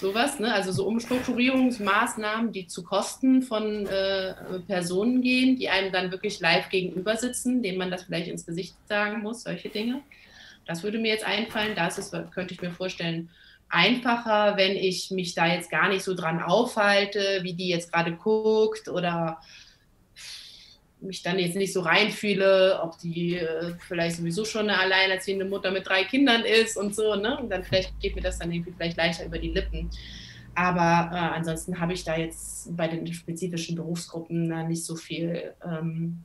[0.00, 0.54] Sowas, ne?
[0.54, 4.34] also so Umstrukturierungsmaßnahmen, die zu Kosten von äh,
[4.68, 8.76] Personen gehen, die einem dann wirklich live gegenüber sitzen, denen man das vielleicht ins Gesicht
[8.88, 10.02] sagen muss, solche Dinge.
[10.64, 11.74] Das würde mir jetzt einfallen.
[11.74, 13.30] Das ist, könnte ich mir vorstellen,
[13.68, 18.12] einfacher, wenn ich mich da jetzt gar nicht so dran aufhalte, wie die jetzt gerade
[18.12, 19.40] guckt oder
[21.00, 25.70] mich dann jetzt nicht so reinfühle, ob die äh, vielleicht sowieso schon eine alleinerziehende Mutter
[25.70, 27.38] mit drei Kindern ist und so, ne?
[27.38, 29.90] Und dann vielleicht geht mir das dann irgendwie vielleicht leichter über die Lippen.
[30.54, 35.54] Aber äh, ansonsten habe ich da jetzt bei den spezifischen Berufsgruppen da nicht so viel
[35.62, 36.24] ähm,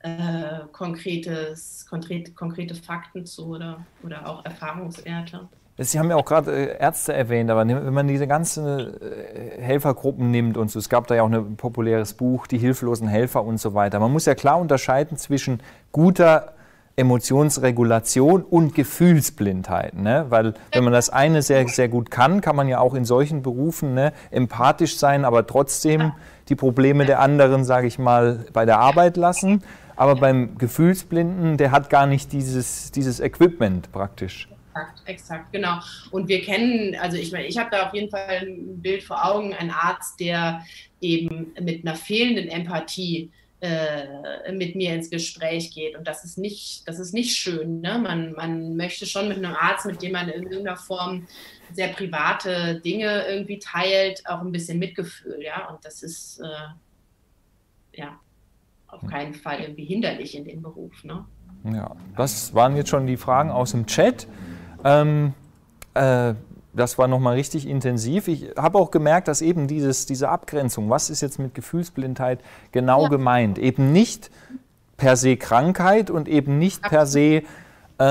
[0.00, 5.48] äh, konkretes, konkret, konkrete Fakten zu oder, oder auch Erfahrungswerte.
[5.78, 10.30] Sie haben ja auch gerade äh, Ärzte erwähnt, aber wenn man diese ganzen äh, Helfergruppen
[10.30, 13.58] nimmt und so, es gab da ja auch ein populäres Buch, die hilflosen Helfer und
[13.58, 14.00] so weiter.
[14.00, 15.60] Man muss ja klar unterscheiden zwischen
[15.92, 16.54] guter
[16.96, 19.94] Emotionsregulation und Gefühlsblindheit.
[19.94, 20.24] Ne?
[20.30, 23.42] Weil wenn man das eine sehr, sehr gut kann, kann man ja auch in solchen
[23.42, 26.12] Berufen ne, empathisch sein, aber trotzdem
[26.48, 29.62] die Probleme der anderen, sage ich mal, bei der Arbeit lassen.
[29.94, 34.48] Aber beim Gefühlsblinden, der hat gar nicht dieses, dieses Equipment praktisch.
[34.76, 35.78] Exakt, exakt, genau.
[36.10, 39.24] Und wir kennen, also ich meine, ich habe da auf jeden Fall ein Bild vor
[39.24, 40.64] Augen, ein Arzt, der
[41.00, 43.30] eben mit einer fehlenden Empathie
[43.60, 45.96] äh, mit mir ins Gespräch geht.
[45.96, 47.80] Und das ist nicht, das ist nicht schön.
[47.80, 47.98] Ne?
[47.98, 51.26] Man, man möchte schon mit einem Arzt, mit dem man in irgendeiner Form
[51.72, 55.68] sehr private Dinge irgendwie teilt, auch ein bisschen Mitgefühl, ja.
[55.70, 58.20] Und das ist äh, ja
[58.88, 61.02] auf keinen Fall irgendwie hinderlich in dem Beruf.
[61.02, 61.24] Ne?
[61.64, 64.28] Ja, das waren jetzt schon die Fragen aus dem Chat.
[64.86, 65.34] Ähm,
[65.94, 66.34] äh,
[66.72, 68.28] das war nochmal richtig intensiv.
[68.28, 72.40] Ich habe auch gemerkt, dass eben dieses, diese Abgrenzung, was ist jetzt mit Gefühlsblindheit
[72.70, 73.08] genau ja.
[73.08, 73.58] gemeint?
[73.58, 74.30] Eben nicht
[74.96, 77.42] per se Krankheit und eben nicht per se
[77.98, 78.04] äh,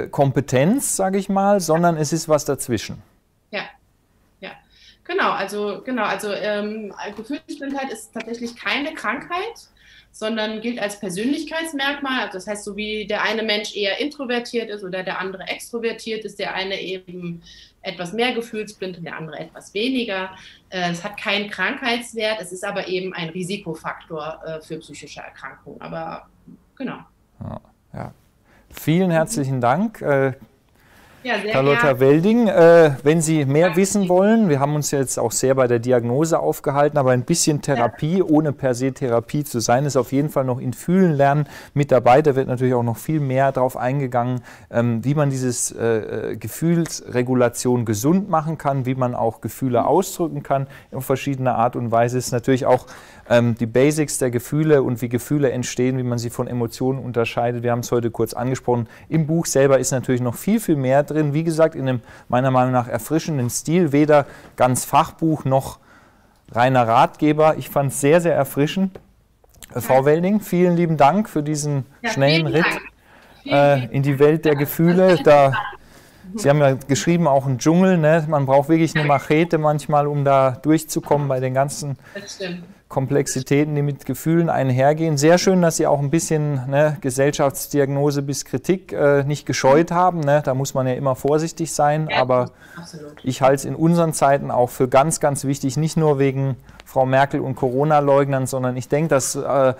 [0.00, 3.02] äh, Kompetenz, sage ich mal, sondern es ist was dazwischen.
[3.50, 3.62] Ja,
[4.40, 4.50] ja,
[5.04, 5.30] genau.
[5.32, 9.68] Also genau, also ähm, Gefühlsblindheit ist tatsächlich keine Krankheit,
[10.18, 12.28] sondern gilt als Persönlichkeitsmerkmal.
[12.32, 16.40] Das heißt, so wie der eine Mensch eher introvertiert ist oder der andere extrovertiert ist,
[16.40, 17.40] der eine eben
[17.82, 20.30] etwas mehr gefühlsblind und der andere etwas weniger.
[20.70, 25.80] Äh, es hat keinen Krankheitswert, es ist aber eben ein Risikofaktor äh, für psychische Erkrankungen.
[25.80, 26.26] Aber
[26.74, 26.98] genau.
[27.94, 28.12] Ja.
[28.70, 30.02] Vielen herzlichen Dank.
[31.28, 35.32] Äh, ja, Carlotta Welding, äh, wenn Sie mehr wissen wollen, wir haben uns jetzt auch
[35.32, 38.24] sehr bei der Diagnose aufgehalten, aber ein bisschen Therapie, ja.
[38.24, 41.92] ohne per se Therapie zu sein, ist auf jeden Fall noch in Fühlen lernen mit
[41.92, 42.22] dabei.
[42.22, 44.40] Da wird natürlich auch noch viel mehr darauf eingegangen,
[44.70, 50.66] ähm, wie man dieses äh, Gefühlsregulation gesund machen kann, wie man auch Gefühle ausdrücken kann
[50.90, 52.16] in verschiedener Art und Weise.
[52.16, 52.86] Ist natürlich auch
[53.28, 57.62] ähm, die Basics der Gefühle und wie Gefühle entstehen, wie man sie von Emotionen unterscheidet.
[57.62, 58.88] Wir haben es heute kurz angesprochen.
[59.08, 61.34] Im Buch selber ist natürlich noch viel, viel mehr drin.
[61.34, 64.26] Wie gesagt, in einem meiner Meinung nach erfrischenden Stil, weder
[64.56, 65.78] ganz Fachbuch noch
[66.52, 67.56] reiner Ratgeber.
[67.58, 68.98] Ich fand es sehr, sehr erfrischend.
[69.74, 69.80] Ja.
[69.80, 72.64] Frau Welding, vielen lieben Dank für diesen ja, schnellen Ritt
[73.44, 75.18] äh, in die Welt der Gefühle.
[75.22, 75.52] Da,
[76.34, 77.98] Sie haben ja geschrieben, auch ein Dschungel.
[77.98, 78.24] Ne?
[78.28, 81.96] Man braucht wirklich eine Machete manchmal, um da durchzukommen bei den ganzen
[82.88, 85.18] Komplexitäten, die mit Gefühlen einhergehen.
[85.18, 90.20] Sehr schön, dass Sie auch ein bisschen ne, Gesellschaftsdiagnose bis Kritik äh, nicht gescheut haben.
[90.20, 90.42] Ne?
[90.42, 92.08] Da muss man ja immer vorsichtig sein.
[92.10, 93.12] Ja, aber absolut.
[93.22, 96.56] ich halte es in unseren Zeiten auch für ganz, ganz wichtig, nicht nur wegen
[96.86, 99.74] Frau Merkel und Corona-Leugnern, sondern ich denke, dass äh,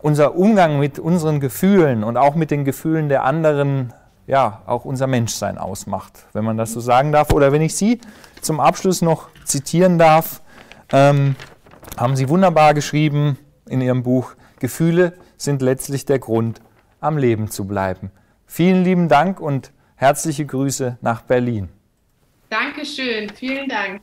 [0.00, 3.92] unser Umgang mit unseren Gefühlen und auch mit den Gefühlen der anderen
[4.26, 7.32] ja auch unser Menschsein ausmacht, wenn man das so sagen darf.
[7.32, 8.00] Oder wenn ich Sie
[8.40, 10.42] zum Abschluss noch zitieren darf.
[10.92, 11.36] Ähm,
[11.96, 13.38] haben Sie wunderbar geschrieben
[13.68, 16.60] in Ihrem Buch, Gefühle sind letztlich der Grund,
[17.00, 18.10] am Leben zu bleiben.
[18.46, 21.68] Vielen lieben Dank und herzliche Grüße nach Berlin.
[22.48, 24.00] Dankeschön, vielen Dank.